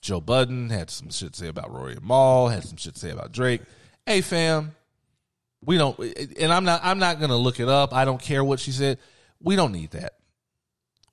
[0.00, 0.70] Joe Budden.
[0.70, 2.48] Had some shit to say about Rory and Mal.
[2.48, 3.60] Had some shit to say about Drake.
[4.06, 4.74] Hey, fam,
[5.62, 5.98] we don't.
[5.98, 6.80] And I'm not.
[6.82, 7.92] I'm not gonna look it up.
[7.92, 8.98] I don't care what she said.
[9.40, 10.14] We don't need that.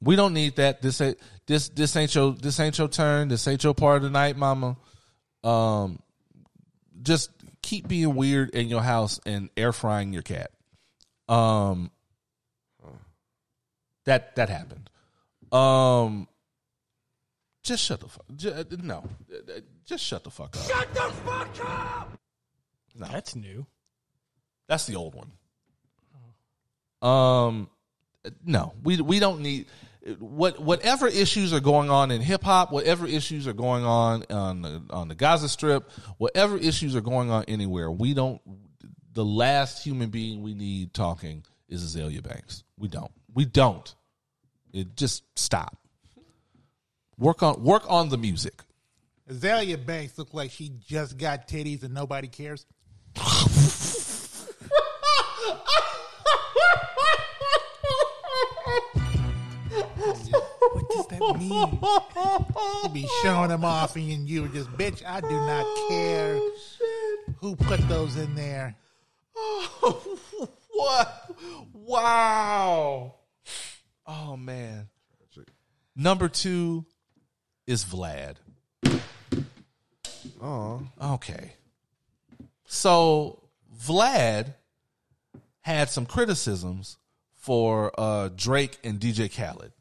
[0.01, 0.81] We don't need that.
[0.81, 3.27] This ain't this this ain't your this ain't your turn.
[3.27, 4.77] This ain't your part of the night, mama.
[5.43, 5.99] Um,
[7.01, 10.51] just keep being weird in your house and air frying your cat.
[11.29, 11.91] Um,
[14.05, 14.89] that that happened.
[15.51, 16.27] Um,
[17.63, 18.25] just shut the fuck.
[18.35, 19.03] Just, no,
[19.85, 20.63] just shut the fuck up.
[20.63, 22.17] Shut the fuck up.
[22.95, 23.65] No, That's new.
[24.67, 25.31] that's the old one.
[27.01, 27.69] Um,
[28.45, 29.67] no, we we don't need
[30.19, 34.61] what whatever issues are going on in hip hop, whatever issues are going on on
[34.61, 37.91] the on the Gaza Strip, whatever issues are going on anywhere.
[37.91, 38.41] We don't.
[39.13, 42.63] The last human being we need talking is Azealia Banks.
[42.77, 43.11] We don't.
[43.33, 43.93] We don't.
[44.73, 45.77] It just stop.
[47.17, 48.61] Work on work on the music.
[49.29, 52.65] Azealia Banks looked like she just got titties and nobody cares.
[60.73, 61.79] What does that mean?
[62.83, 65.03] You be showing them off, and you were just, bitch.
[65.05, 66.39] I do not care
[67.39, 68.75] who put those in there.
[70.69, 71.35] what?
[71.73, 73.15] Wow.
[74.05, 74.87] Oh man.
[75.95, 76.85] Number two
[77.67, 78.35] is Vlad.
[80.41, 81.53] Oh, Okay.
[82.65, 83.43] So
[83.77, 84.53] Vlad
[85.59, 86.97] had some criticisms
[87.35, 89.73] for uh, Drake and DJ Khaled.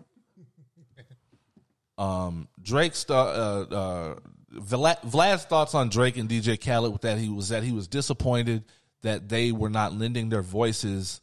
[2.01, 4.15] Um, Drake's uh, uh,
[4.55, 8.65] Vlad's thoughts on Drake and DJ Khaled with that he was that he was disappointed
[9.03, 11.21] that they were not lending their voices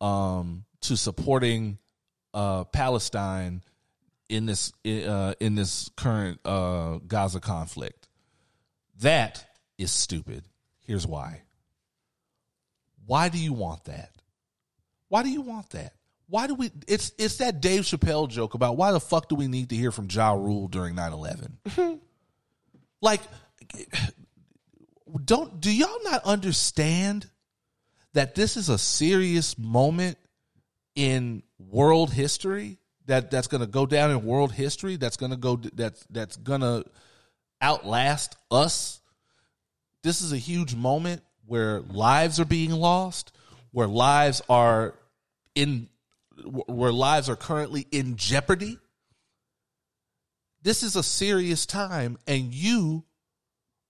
[0.00, 1.78] um, to supporting
[2.32, 3.62] uh, Palestine
[4.28, 8.08] in this uh, in this current uh, Gaza conflict.
[9.00, 9.44] That
[9.78, 10.44] is stupid.
[10.86, 11.42] Here's why.
[13.04, 14.12] Why do you want that?
[15.08, 15.92] Why do you want that?
[16.28, 19.46] Why do we it's it's that Dave Chappelle joke about why the fuck do we
[19.46, 22.00] need to hear from Ja Rule during 9-11?
[23.02, 23.20] like
[25.24, 27.30] don't do y'all not understand
[28.14, 30.16] that this is a serious moment
[30.94, 35.36] in world history that that's going to go down in world history that's going to
[35.36, 36.84] go that's that's going to
[37.60, 39.00] outlast us
[40.02, 43.32] this is a huge moment where lives are being lost
[43.72, 44.94] where lives are
[45.54, 45.88] in
[46.44, 48.78] where lives are currently in jeopardy
[50.62, 53.04] this is a serious time and you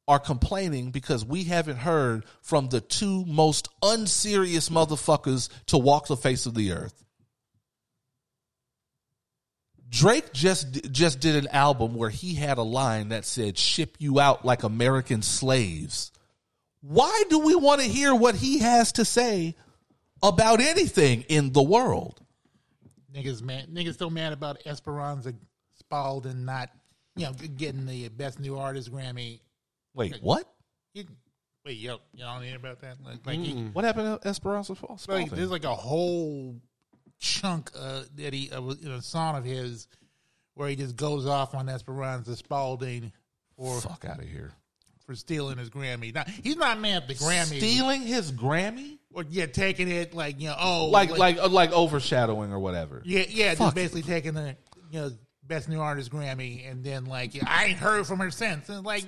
[0.07, 6.17] are complaining because we haven't heard from the two most unserious motherfuckers to walk the
[6.17, 7.05] face of the earth.
[9.89, 14.19] Drake just just did an album where he had a line that said ship you
[14.19, 16.11] out like American slaves.
[16.81, 19.55] Why do we want to hear what he has to say
[20.23, 22.24] about anything in the world?
[23.15, 23.69] Niggas mad.
[23.73, 25.33] Niggas still mad about Esperanza
[25.79, 26.71] Spalding not,
[27.17, 29.41] you know, getting the best new artist Grammy.
[29.95, 30.53] Wait, what?
[30.95, 31.05] You,
[31.65, 32.97] wait, yo, don't hear about that?
[33.05, 35.29] Like, like he, What happened to Esperanza Spalding?
[35.29, 36.57] like, there's like a whole
[37.19, 39.87] chunk uh, that he uh, in a song of his
[40.55, 43.13] where he just goes off on Esperanza Spalding
[43.57, 44.53] for Fuck out of here.
[45.07, 46.15] for stealing his Grammy.
[46.15, 47.59] Now, he's not mad at the Grammy.
[47.59, 51.73] Stealing his Grammy, or yeah, taking it like you know, oh, like like uh, like
[51.73, 53.03] overshadowing or whatever.
[53.05, 54.57] yeah, yeah, just basically taking the
[54.91, 55.11] you know
[55.47, 58.69] best new artist Grammy, and then like yeah, I ain't heard from her since.
[58.69, 59.05] And like,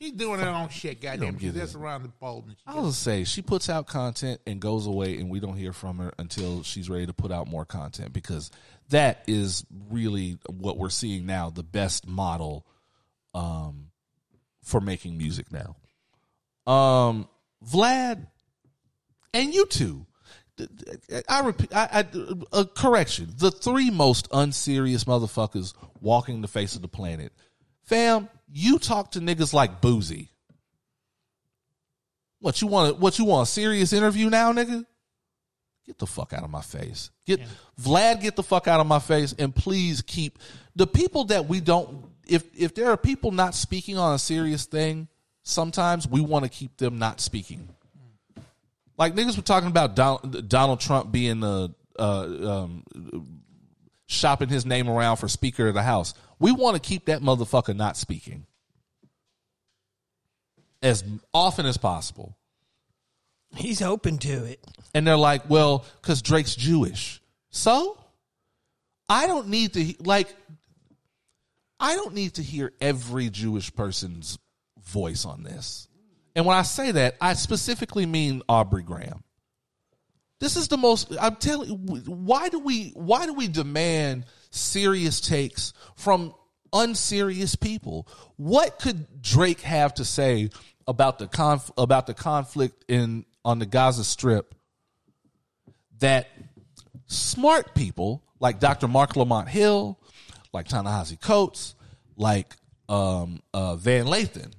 [0.00, 1.00] she's doing her own shit.
[1.00, 1.58] Goddamn, get she's it.
[1.58, 2.44] just around the pole.
[2.46, 5.72] And I was say she puts out content and goes away, and we don't hear
[5.72, 8.50] from her until she's ready to put out more content because
[8.90, 11.50] that is really what we're seeing now.
[11.50, 12.66] The best model
[13.34, 13.90] um,
[14.62, 15.76] for making music now.
[16.70, 17.28] Um,
[17.66, 18.26] Vlad
[19.32, 20.06] and you two.
[21.28, 22.06] I repeat, I, I
[22.52, 23.32] a correction.
[23.36, 27.32] The three most unserious motherfuckers walking the face of the planet.
[27.84, 30.28] Fam, you talk to niggas like Boosie.
[32.40, 32.98] What you want?
[32.98, 33.48] What you want?
[33.48, 34.84] A serious interview now, nigga?
[35.86, 37.10] Get the fuck out of my face.
[37.26, 37.40] Get
[37.80, 38.20] Vlad.
[38.20, 40.38] Get the fuck out of my face, and please keep
[40.76, 42.06] the people that we don't.
[42.26, 45.08] If if there are people not speaking on a serious thing,
[45.42, 47.68] sometimes we want to keep them not speaking.
[48.96, 52.84] Like niggas were talking about Donald, Donald Trump being the uh, um,
[54.06, 56.14] shopping his name around for Speaker of the House.
[56.38, 58.46] We want to keep that motherfucker not speaking
[60.82, 62.36] as often as possible.
[63.54, 64.64] He's open to it.
[64.94, 67.20] And they're like, well, because Drake's Jewish.
[67.50, 67.98] So
[69.08, 70.34] I don't need to, like,
[71.78, 74.38] I don't need to hear every Jewish person's
[74.90, 75.88] voice on this.
[76.34, 79.22] And when I say that, I specifically mean Aubrey Graham.
[80.38, 81.70] This is the most I'm telling
[82.06, 86.34] why do we why do we demand serious takes from
[86.72, 88.08] unserious people?
[88.36, 90.50] What could Drake have to say
[90.86, 94.54] about the conf, about the conflict in on the Gaza Strip
[95.98, 96.28] that
[97.06, 98.88] smart people like Dr.
[98.88, 99.98] Marc Lamont Hill,
[100.54, 101.74] like Ta-Nehisi Coates,
[102.16, 102.56] like
[102.88, 104.52] um, uh, Van Lathan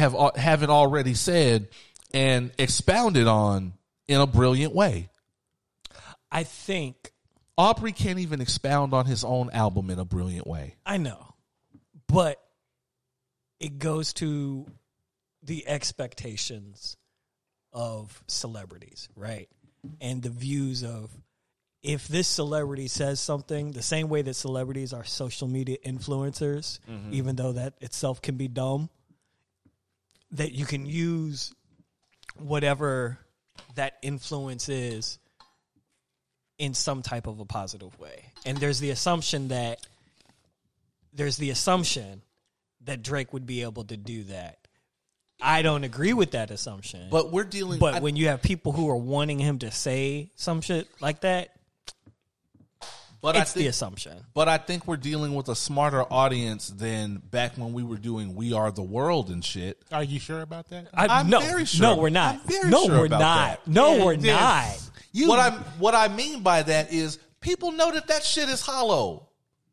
[0.00, 1.68] have al- haven't already said
[2.12, 3.74] and expounded on
[4.08, 5.08] in a brilliant way.
[6.30, 7.12] I think
[7.56, 10.76] Aubrey can't even expound on his own album in a brilliant way.
[10.84, 11.34] I know,
[12.08, 12.40] but
[13.60, 14.66] it goes to
[15.42, 16.96] the expectations
[17.72, 19.48] of celebrities, right?
[20.00, 21.10] And the views of
[21.82, 27.12] if this celebrity says something, the same way that celebrities are social media influencers, mm-hmm.
[27.12, 28.90] even though that itself can be dumb,
[30.32, 31.52] that you can use
[32.36, 33.18] whatever
[33.74, 35.18] that influence is
[36.58, 38.24] in some type of a positive way.
[38.44, 39.80] And there's the assumption that
[41.12, 42.22] there's the assumption
[42.84, 44.58] that Drake would be able to do that.
[45.42, 47.08] I don't agree with that assumption.
[47.10, 50.30] But we're dealing But I- when you have people who are wanting him to say
[50.36, 51.50] some shit like that,
[53.22, 54.24] but it's I think, the assumption.
[54.34, 58.34] But I think we're dealing with a smarter audience than back when we were doing
[58.34, 59.82] We Are the World and shit.
[59.92, 60.88] Are you sure about that?
[60.94, 61.82] I, I'm no, very sure.
[61.82, 62.36] No, we're not.
[62.36, 63.64] I'm very no, sure we're about not.
[63.64, 63.68] that.
[63.70, 64.34] No, Yeah, we're yeah.
[64.34, 64.90] not.
[65.28, 69.26] what I what I mean by that is people know that that shit is hollow.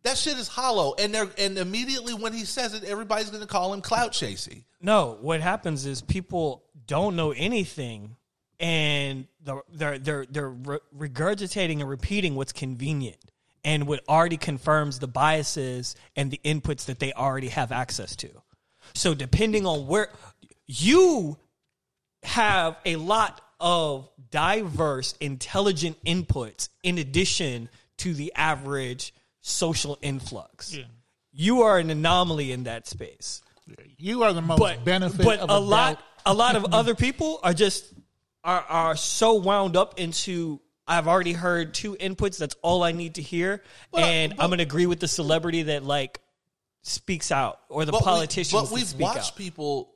[0.04, 3.48] That shit is hollow, and they're and immediately when he says it, everybody's going to
[3.48, 4.64] call him clout chasing.
[4.82, 8.16] No, what happens is people don't know anything,
[8.60, 10.52] and the- they're they're they're
[10.98, 13.18] regurgitating and repeating what's convenient,
[13.68, 18.30] and what already confirms the biases and the inputs that they already have access to.
[18.94, 20.08] So depending on where
[20.66, 21.38] you
[22.24, 27.68] have a lot of diverse, intelligent inputs in addition
[27.98, 30.78] to the average social influx.
[31.34, 33.42] You are an anomaly in that space
[33.98, 36.96] You are the most but benefit but of a a lot a lot of other
[36.96, 37.94] people are just
[38.44, 42.38] are are so wound up into I've already heard two inputs.
[42.38, 43.62] That's all I need to hear,
[43.94, 46.20] and I'm gonna agree with the celebrity that like
[46.84, 48.54] speaks out or the But we- politicians.
[48.62, 49.36] but that we've speak watched out.
[49.36, 49.94] people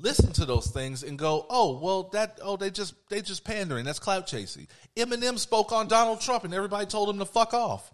[0.00, 3.84] listen to those things and go, "Oh, well, that oh they just they just pandering.
[3.84, 4.66] That's clout chasing."
[4.96, 7.92] Eminem spoke on Donald Trump, and everybody told him to fuck off.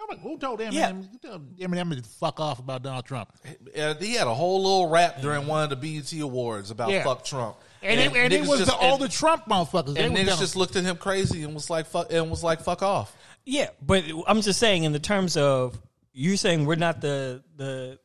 [0.00, 0.72] I'm like, Who told Eminem?
[0.74, 0.92] Yeah.
[0.92, 3.32] Who told Eminem to fuck off about Donald Trump?
[3.74, 7.04] Uh, he had a whole little rap during one of the BET Awards about Yeah.
[7.04, 9.98] fuck Trump, And, it, and it was just- the, all and- the Trump motherfuckers.
[9.98, 12.82] And niggas just looked at him crazy and was like, "Fuck," and was like, "Fuck
[12.82, 15.78] off." Yeah, but I'm just saying in the terms of
[16.12, 17.98] you saying we're not the the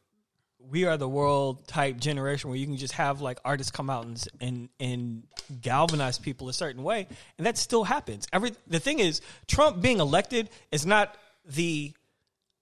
[0.60, 4.06] we are the world type generation where you can just have like artists come out
[4.06, 5.24] and and and
[5.62, 7.08] galvanize people a certain way,
[7.38, 8.28] and that still happens.
[8.34, 11.16] Every the thing is, Trump being elected is not
[11.46, 11.94] the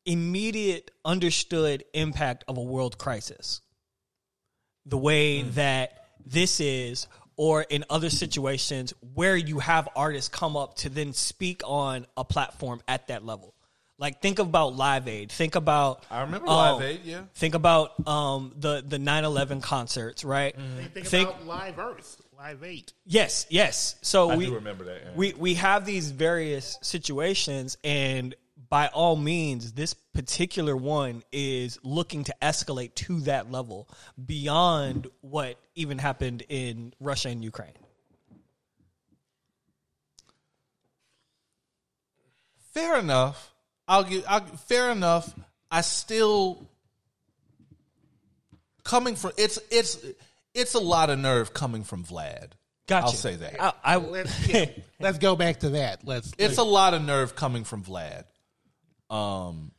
[0.05, 3.61] immediate understood impact of a world crisis.
[4.85, 5.53] The way mm.
[5.55, 11.13] that this is, or in other situations where you have artists come up to then
[11.13, 13.53] speak on a platform at that level.
[13.99, 15.31] Like think about Live Aid.
[15.31, 17.21] Think about I remember um, Live Aid, yeah.
[17.33, 20.55] Think about um, the the 9/11 concerts, right?
[20.93, 22.93] Think, Think about Live Earth, Live Eight.
[23.07, 23.95] yes, yes.
[24.03, 25.01] So I we do remember that.
[25.03, 25.11] yeah.
[25.15, 28.35] we we have these various situations and
[28.69, 33.87] by all means this particular one is looking to escalate to that level
[34.23, 37.73] beyond what even happened in Russia and Ukraine.
[42.77, 43.53] fair enough.
[43.87, 44.23] I'll give.
[44.27, 45.33] I'll, fair enough.
[45.71, 46.69] I still
[48.83, 50.05] coming from it's it's
[50.53, 52.51] it's a lot of nerve coming from Vlad.
[52.87, 53.07] Gotcha.
[53.07, 53.61] I'll say that.
[53.61, 54.65] I, I Let's, yeah,
[54.99, 56.07] let's go back to that.
[56.07, 56.31] Let's.
[56.37, 58.23] it's a lot of nerve coming from Vlad.
[59.09, 59.71] Um,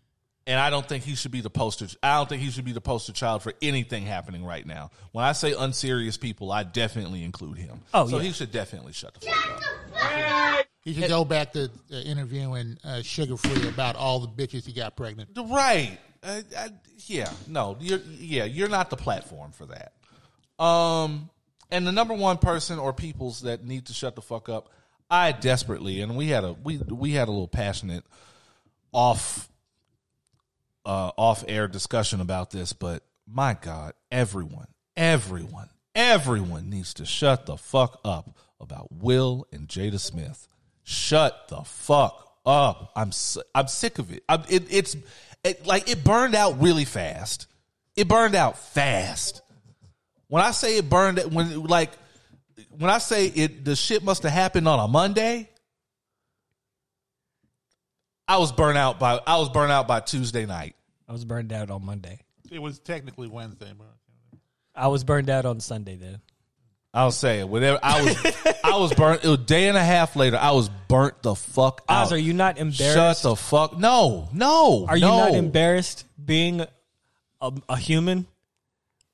[0.49, 1.87] and I don't think he should be the poster.
[2.03, 4.91] I don't think he should be the poster child for anything happening right now.
[5.13, 7.83] When I say unserious people, I definitely include him.
[7.93, 8.23] Oh, so yeah.
[8.23, 9.63] he should definitely shut the fuck
[10.01, 10.67] up.
[10.83, 14.73] he should go back to uh, interviewing uh, Suga Free about all the bitches he
[14.73, 15.29] got pregnant.
[15.37, 15.99] Right.
[16.23, 16.69] Uh, I,
[17.07, 17.31] yeah.
[17.47, 17.77] No.
[17.79, 18.01] You're.
[18.19, 18.45] Yeah.
[18.45, 20.65] You're not the platform for that.
[20.65, 21.29] Um.
[21.71, 24.71] And the number one person or peoples that need to shut the fuck up,
[25.11, 28.05] I desperately and we had a we we had a little passionate
[28.93, 29.48] off
[30.85, 37.47] uh off air discussion about this, but my God, everyone, everyone, everyone needs to shut
[37.47, 40.48] the fuck up about Will and Jada Smith.
[40.82, 42.93] Shut the fuck up.
[42.97, 43.10] I'm
[43.55, 44.24] I'm sick of it.
[44.28, 44.97] I'm, it it's
[45.44, 47.47] it, like it burned out really fast.
[47.94, 49.43] It burned out fast.
[50.28, 51.90] When I say it burned, when like
[52.70, 55.51] when I say it, the shit must have happened on a Monday.
[58.29, 60.77] I was burnt out by I was burnt out by Tuesday night.
[61.09, 62.21] I was burned out on Monday.
[62.51, 63.95] It was technically Wednesday, but
[64.75, 66.21] I was burned out on Sunday then.
[66.93, 67.49] I'll say it.
[67.49, 67.79] Whatever.
[67.83, 69.25] I was I was burnt.
[69.25, 70.37] It was a day and a half later.
[70.37, 72.07] I was burnt the fuck out.
[72.07, 73.23] Oz, are you not embarrassed?
[73.23, 73.79] Shut the fuck.
[73.79, 74.87] No, no.
[74.89, 75.13] Are no.
[75.15, 76.65] you not embarrassed being
[77.41, 78.27] a, a human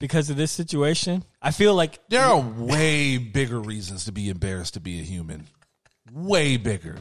[0.01, 1.24] because of this situation?
[1.41, 5.47] I feel like There are way bigger reasons to be embarrassed to be a human.
[6.12, 6.97] Way bigger.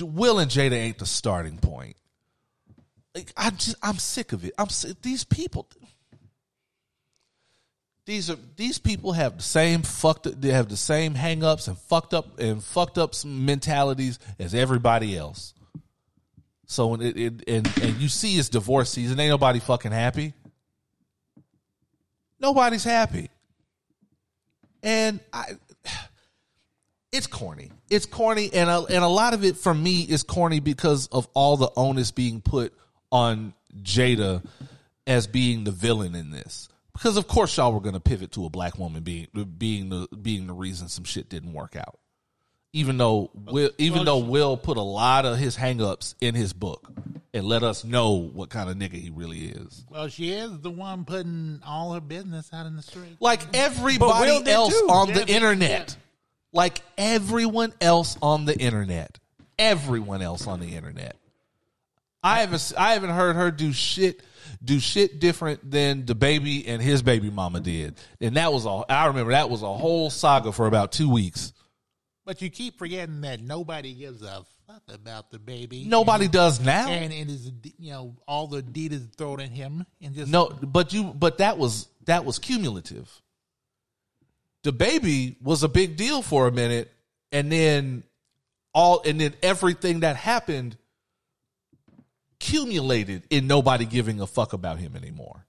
[0.00, 1.96] Will and Jada ain't the starting point.
[3.14, 4.52] Like, I just, I'm sick of it.
[4.56, 5.02] I'm sick.
[5.02, 5.68] These people.
[8.06, 10.40] These are these people have the same fucked.
[10.40, 15.54] They have the same hangups and fucked up and fucked up mentalities as everybody else.
[16.66, 20.32] So when it, it and and you see it's divorce season, ain't nobody fucking happy.
[22.40, 23.28] Nobody's happy.
[24.82, 25.56] And I
[27.12, 27.70] it's corny.
[27.90, 31.28] It's corny and a, and a lot of it for me is corny because of
[31.34, 32.72] all the onus being put
[33.10, 34.44] on Jada
[35.06, 36.68] as being the villain in this.
[36.92, 39.26] Because of course y'all were going to pivot to a black woman being
[39.58, 41.98] being the being the reason some shit didn't work out.
[42.72, 46.88] Even though Will, even though Will put a lot of his hangups in his book
[47.34, 49.84] and let us know what kind of nigga he really is.
[49.90, 53.16] well, she is the one putting all her business out in the street.
[53.18, 54.86] like everybody else too.
[54.88, 55.96] on Yeah, the but- internet.
[56.52, 59.18] Like everyone else on the internet.
[59.58, 61.16] Everyone else on the internet.
[62.22, 64.22] I haven't I haven't heard her do shit
[64.62, 67.94] do shit different than the baby and his baby mama did.
[68.20, 71.52] And that was all I remember that was a whole saga for about 2 weeks.
[72.26, 75.84] But you keep forgetting that nobody gives a fuck about the baby.
[75.84, 76.88] Nobody and, does now.
[76.88, 80.92] and it is you know all the is thrown at him and just No, but
[80.92, 83.10] you but that was that was cumulative.
[84.62, 86.92] The baby was a big deal for a minute
[87.32, 88.02] and then
[88.74, 90.76] all and then everything that happened
[92.40, 95.44] accumulated in nobody giving a fuck about him anymore.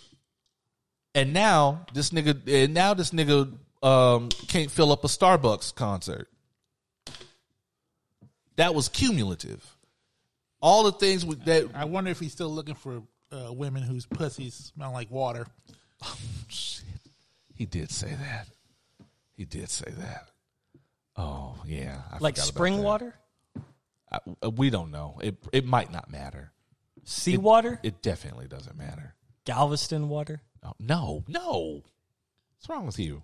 [1.14, 3.52] and now this nigga and now this nigga
[3.82, 6.28] um can't fill up a Starbucks concert.
[8.56, 9.64] That was cumulative.
[10.62, 13.02] All the things with that I wonder if he's still looking for
[13.32, 15.46] uh, women whose pussies smell like water.
[17.60, 18.46] He did say that.
[19.36, 20.30] He did say that.
[21.14, 23.14] Oh yeah, I like spring water,
[24.10, 25.18] I, uh, we don't know.
[25.22, 26.52] It it might not matter.
[27.04, 29.14] seawater, It definitely doesn't matter.
[29.44, 30.40] Galveston water.
[30.62, 31.82] No, no, no.
[32.56, 33.22] What's wrong with you?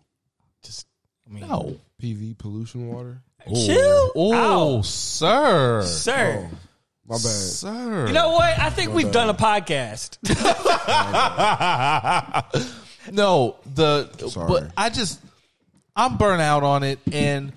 [0.62, 0.86] Just
[1.26, 1.80] I mean, No.
[2.02, 3.22] PV pollution water.
[3.48, 4.82] chill, Oh, Ow.
[4.82, 6.46] sir, sir.
[7.06, 7.20] My bad.
[7.22, 8.06] sir.
[8.08, 8.58] You know what?
[8.58, 10.18] I think we've done a podcast.
[13.12, 14.48] no, the Sorry.
[14.48, 15.20] but I just
[15.94, 17.52] I'm burnt out on it, and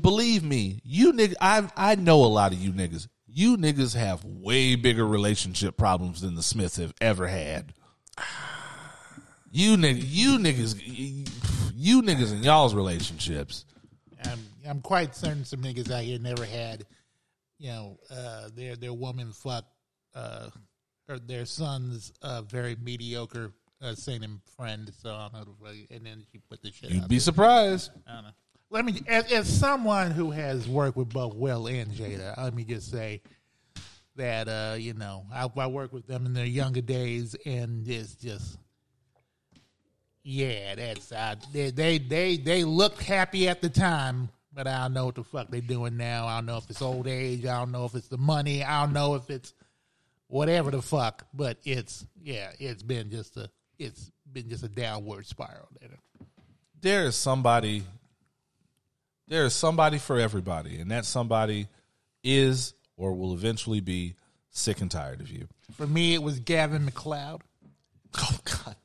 [0.00, 3.08] believe me, you nigga, I I know a lot of you niggas.
[3.26, 7.72] You niggas have way bigger relationship problems than the Smiths have ever had.
[9.50, 10.80] You nigga, you niggas,
[11.74, 13.64] you niggas in y'all's relationships.
[14.24, 16.84] I'm, I'm quite certain some niggas out here never had,
[17.58, 19.64] you know, uh, their their woman fuck
[20.14, 20.48] uh,
[21.08, 24.90] or their son's uh, very mediocre uh, singing friend.
[24.98, 26.90] So I don't know, the and then she put the shit.
[26.90, 27.20] You'd out be there.
[27.20, 27.90] surprised.
[28.06, 28.30] I don't know.
[28.70, 32.64] Let me, as, as someone who has worked with both Will and Jada, let me
[32.64, 33.20] just say
[34.16, 38.14] that uh, you know I, I worked with them in their younger days, and it's
[38.14, 38.56] just,
[40.22, 44.94] yeah, that's uh, they they they they looked happy at the time, but I don't
[44.94, 46.26] know what the fuck they're doing now.
[46.26, 47.44] I don't know if it's old age.
[47.44, 48.64] I don't know if it's the money.
[48.64, 49.52] I don't know if it's
[50.28, 51.26] whatever the fuck.
[51.34, 55.90] But it's yeah, it's been just a it's been just a downward spiral there.
[56.80, 57.84] There is somebody.
[59.28, 61.68] There is somebody for everybody, and that somebody
[62.24, 64.14] is or will eventually be
[64.50, 65.48] sick and tired of you.
[65.72, 67.40] For me, it was Gavin MacLeod.
[68.18, 68.76] Oh God,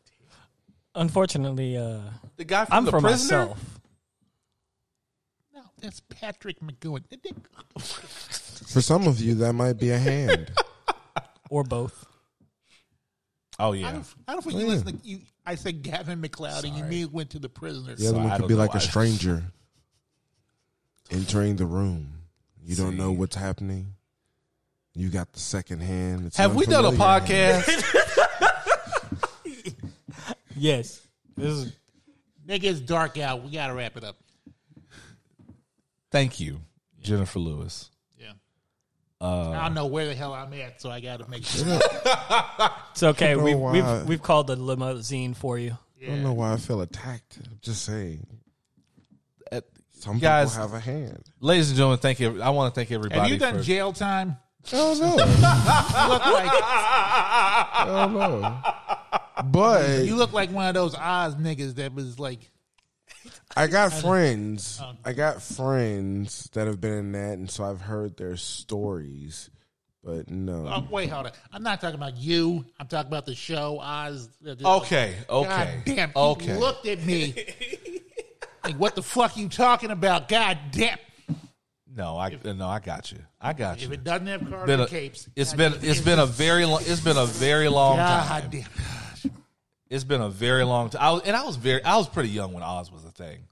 [0.96, 2.00] Unfortunately, uh,
[2.38, 3.38] the guy from I'm the for prisoner.
[3.40, 3.80] myself.
[5.54, 7.04] No, that's Patrick McGoohan.
[8.68, 10.52] For some of you, that might be a hand.
[11.50, 12.06] Or both.
[13.60, 15.20] Oh I yeah, don't, I don't think you oh, listen to you.
[15.46, 17.96] I said Gavin MacLeod, and you immediately went to the prisoner.
[17.96, 19.44] The other I one could be know like a stranger
[21.12, 22.14] entering the room.
[22.64, 23.94] You don't know what's happening.
[24.94, 26.28] You got the second hand.
[26.28, 27.84] It's have we done a podcast?
[30.58, 31.02] Yes.
[31.36, 31.74] This is
[32.48, 33.44] Nigga, it's dark out.
[33.44, 34.16] We gotta wrap it up.
[36.12, 36.62] Thank you,
[37.02, 37.92] Jennifer Lewis.
[39.22, 39.28] Yeah.
[39.28, 41.66] Uh, I don't know where the hell I'm at, so I gotta make sure.
[42.92, 43.34] it's okay.
[43.36, 43.72] know We, why.
[43.72, 45.78] we've we've called the limousine for you.
[46.02, 47.38] I don't know why I feel attacked.
[47.44, 48.26] I'm just saying.
[49.52, 49.64] at-
[50.00, 51.24] Some Guys- people have a hand.
[51.40, 52.42] ladies and gentlemen, thank you.
[52.42, 53.20] I want to thank everybody.
[53.20, 54.38] Have you done for, jail time?
[54.74, 56.52] Oh no, You look like
[57.88, 58.62] oh no.
[59.46, 62.52] But you look like one of those Oz niggas that was like,
[63.58, 64.80] I got friends.
[64.84, 64.94] Oh.
[65.04, 69.50] I got friends that have been in that, and so I've heard their stories.
[70.04, 71.32] But no, oh, wait, hold on.
[71.52, 72.64] I'm not talking about you.
[72.80, 74.30] I'm talking about the show Oz.
[74.46, 76.10] Okay, okay, God damn.
[76.10, 76.58] He okay.
[76.58, 77.34] looked at me
[78.64, 80.30] like, what the fuck you talking about?
[80.30, 81.00] God damn.
[81.94, 83.18] No, I no, I got you.
[83.42, 83.88] I got If you.
[83.88, 86.28] If it doesn't have Carter Been a- capes, it's God been damn, it's been a
[86.28, 88.50] very long it's been a very long God time.
[88.52, 89.34] damn.
[89.90, 91.02] It's been a very long time.
[91.02, 93.47] I was, and I was very I was pretty young when Oz was a thing.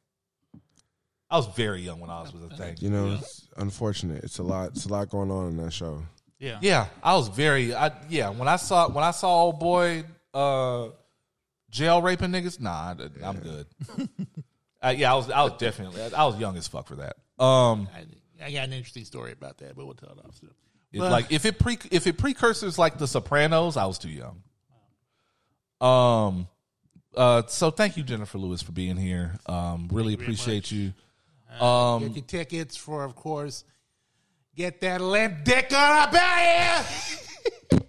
[1.29, 2.75] I was very young when Oz was a thing.
[2.79, 4.23] you know, it's unfortunate.
[4.23, 4.69] It's a lot.
[4.69, 6.03] It's a lot going on in that show.
[6.39, 6.59] Yeah.
[6.61, 7.73] Yeah, I was very.
[7.73, 8.29] I yeah.
[8.29, 10.03] When I saw when I saw old boy
[10.33, 10.89] uh,
[11.71, 13.65] jail raping niggas, nah, I, I'm good.
[14.83, 17.15] uh, yeah, I was I was definitely I was young as fuck for that.
[17.43, 17.89] Um,
[18.39, 20.35] I, I got an interesting story about that, but we'll tell it off.
[20.39, 20.51] soon.
[20.91, 24.09] it- But- like if it pre if it precursors like The Sopranos, I was too
[24.09, 24.43] young.
[25.81, 26.47] Um,
[27.15, 29.37] uh, so thank you Jennifer Lewis for being here.
[29.45, 30.93] Um, really appreciate you.
[31.61, 33.63] Um, Get your tickets for, of course,
[34.55, 36.85] get that limp dick on up out
[37.69, 37.79] here.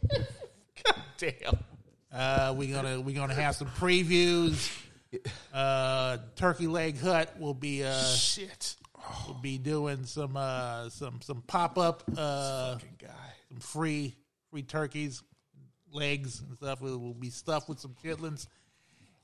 [0.84, 1.58] God damn.
[2.12, 4.72] Uh, we're gonna we're gonna have some previews.
[5.52, 8.76] Uh, Turkey Leg Hut will be uh, shit.
[9.26, 12.78] We'll be doing some uh, some some pop up uh,
[13.48, 14.14] some free
[14.50, 15.22] free turkeys
[15.92, 16.80] legs and stuff.
[16.82, 18.46] It will be stuffed with some chitlins.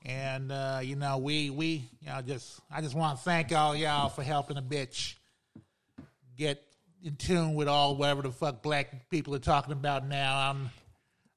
[0.05, 3.75] And uh, you know, we we you know just I just want to thank all
[3.75, 5.15] y'all for helping a bitch
[6.37, 6.61] get
[7.03, 10.49] in tune with all whatever the fuck black people are talking about now.
[10.49, 10.69] I'm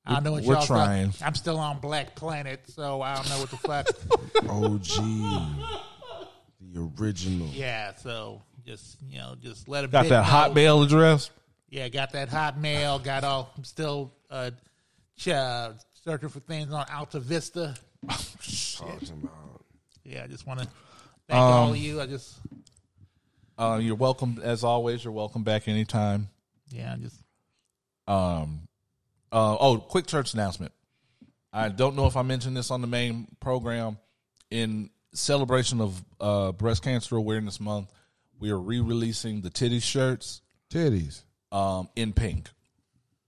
[0.05, 1.13] I don't know what We're y'all trying.
[1.21, 3.87] I'm still on Black Planet, so I don't know what the fuck.
[4.49, 4.87] OG,
[6.73, 7.49] the original.
[7.49, 11.31] yeah, so just you know, just let a got that hotmail address.
[11.71, 13.01] Yeah, got that hot mail.
[13.01, 13.53] Got all.
[13.57, 14.53] I'm still uh,
[15.17, 15.73] ch- uh,
[16.05, 17.77] searching for things on AltaVista.
[18.09, 19.65] Talking about.
[20.05, 20.67] Yeah, I just want to
[21.29, 22.01] thank all of you.
[22.01, 22.39] I just
[23.59, 25.03] Uh, you're welcome as always.
[25.05, 26.29] You're welcome back anytime.
[26.69, 27.23] yeah, I just
[28.07, 28.69] Um,
[29.33, 30.73] uh, oh, quick church announcement.
[31.53, 33.99] I don't know if I mentioned this on the main program.
[34.51, 37.91] In celebration of uh, Breast Cancer Awareness Month,
[38.39, 41.23] we are re-releasing the titty shirts Titties.
[41.51, 42.51] um, in pink.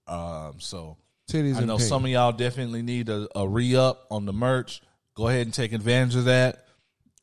[0.07, 0.97] Um, so
[1.29, 1.87] Titties I know pink.
[1.87, 4.81] some of y'all definitely need a, a re-up on the merch.
[5.15, 6.65] Go ahead and take advantage of that.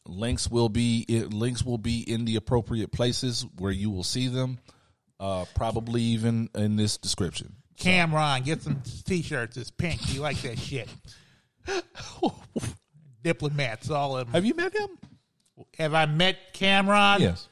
[0.07, 4.29] Links will be it, links will be in the appropriate places where you will see
[4.29, 4.59] them.
[5.19, 7.55] Uh, probably even in this description.
[7.79, 9.57] Cam'ron get some t-shirts.
[9.57, 10.15] It's pink.
[10.15, 10.89] You like that shit?
[13.23, 14.35] Diplomats, all of them.
[14.35, 14.91] Have you met him?
[15.79, 17.21] Have I met Cam'ron?
[17.21, 17.49] Yes.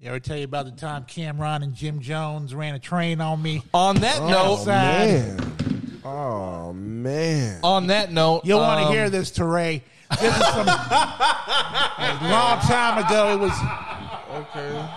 [0.00, 3.40] You ever tell you about the time Cam'ron and Jim Jones ran a train on
[3.40, 3.62] me?
[3.74, 5.38] On that Oh note, man.
[6.04, 7.60] Oh man.
[7.62, 9.82] on that note, You'll want to um, hear this, Teray.
[10.20, 13.32] This is from a long time ago.
[13.34, 13.52] It was
[14.30, 14.88] Okay.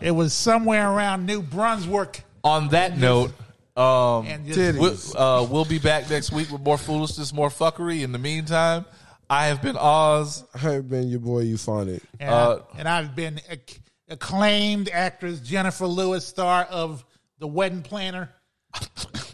[0.00, 2.22] It was somewhere around New Brunswick.
[2.44, 3.32] On that note,
[3.76, 8.02] um, And just- we'll, uh, we'll be back next week with more foolishness, more fuckery.
[8.02, 8.84] In the meantime,
[9.28, 10.44] I have been Oz.
[10.54, 12.00] I've been your boy Euphonic.
[12.20, 17.04] And, Uh, and I've been acc- acclaimed actress Jennifer Lewis, star of
[17.40, 18.30] The Wedding Planner.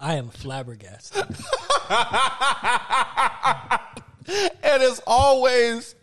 [0.00, 1.26] I am flabbergasted.
[4.62, 5.94] And as always,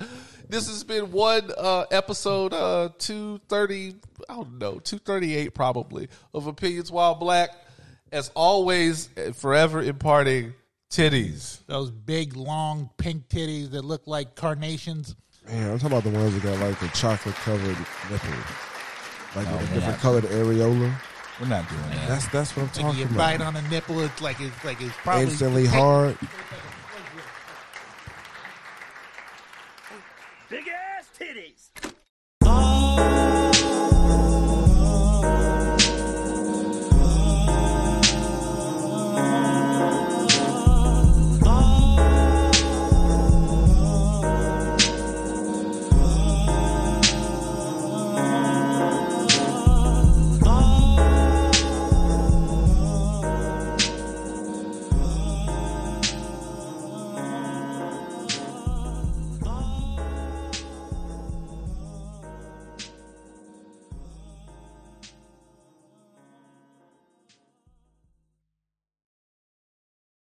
[0.49, 3.95] this has been one uh, episode uh, 230,
[4.30, 7.49] I don't know, 238 probably, of Opinions While Black.
[8.11, 10.53] As always, and forever imparting
[10.90, 11.60] titties.
[11.68, 15.15] Those big, long, pink titties that look like carnations.
[15.45, 17.78] Man, I'm talking about the ones that got like the chocolate covered
[18.10, 18.30] nipple,
[19.36, 20.94] like Oh, with a different colored areola.
[21.39, 22.07] We're not doing that.
[22.07, 23.18] That's that's what I'm Like talking you about.
[23.18, 26.18] bite on a nipple, it's like it's like it's probably Instantly hard.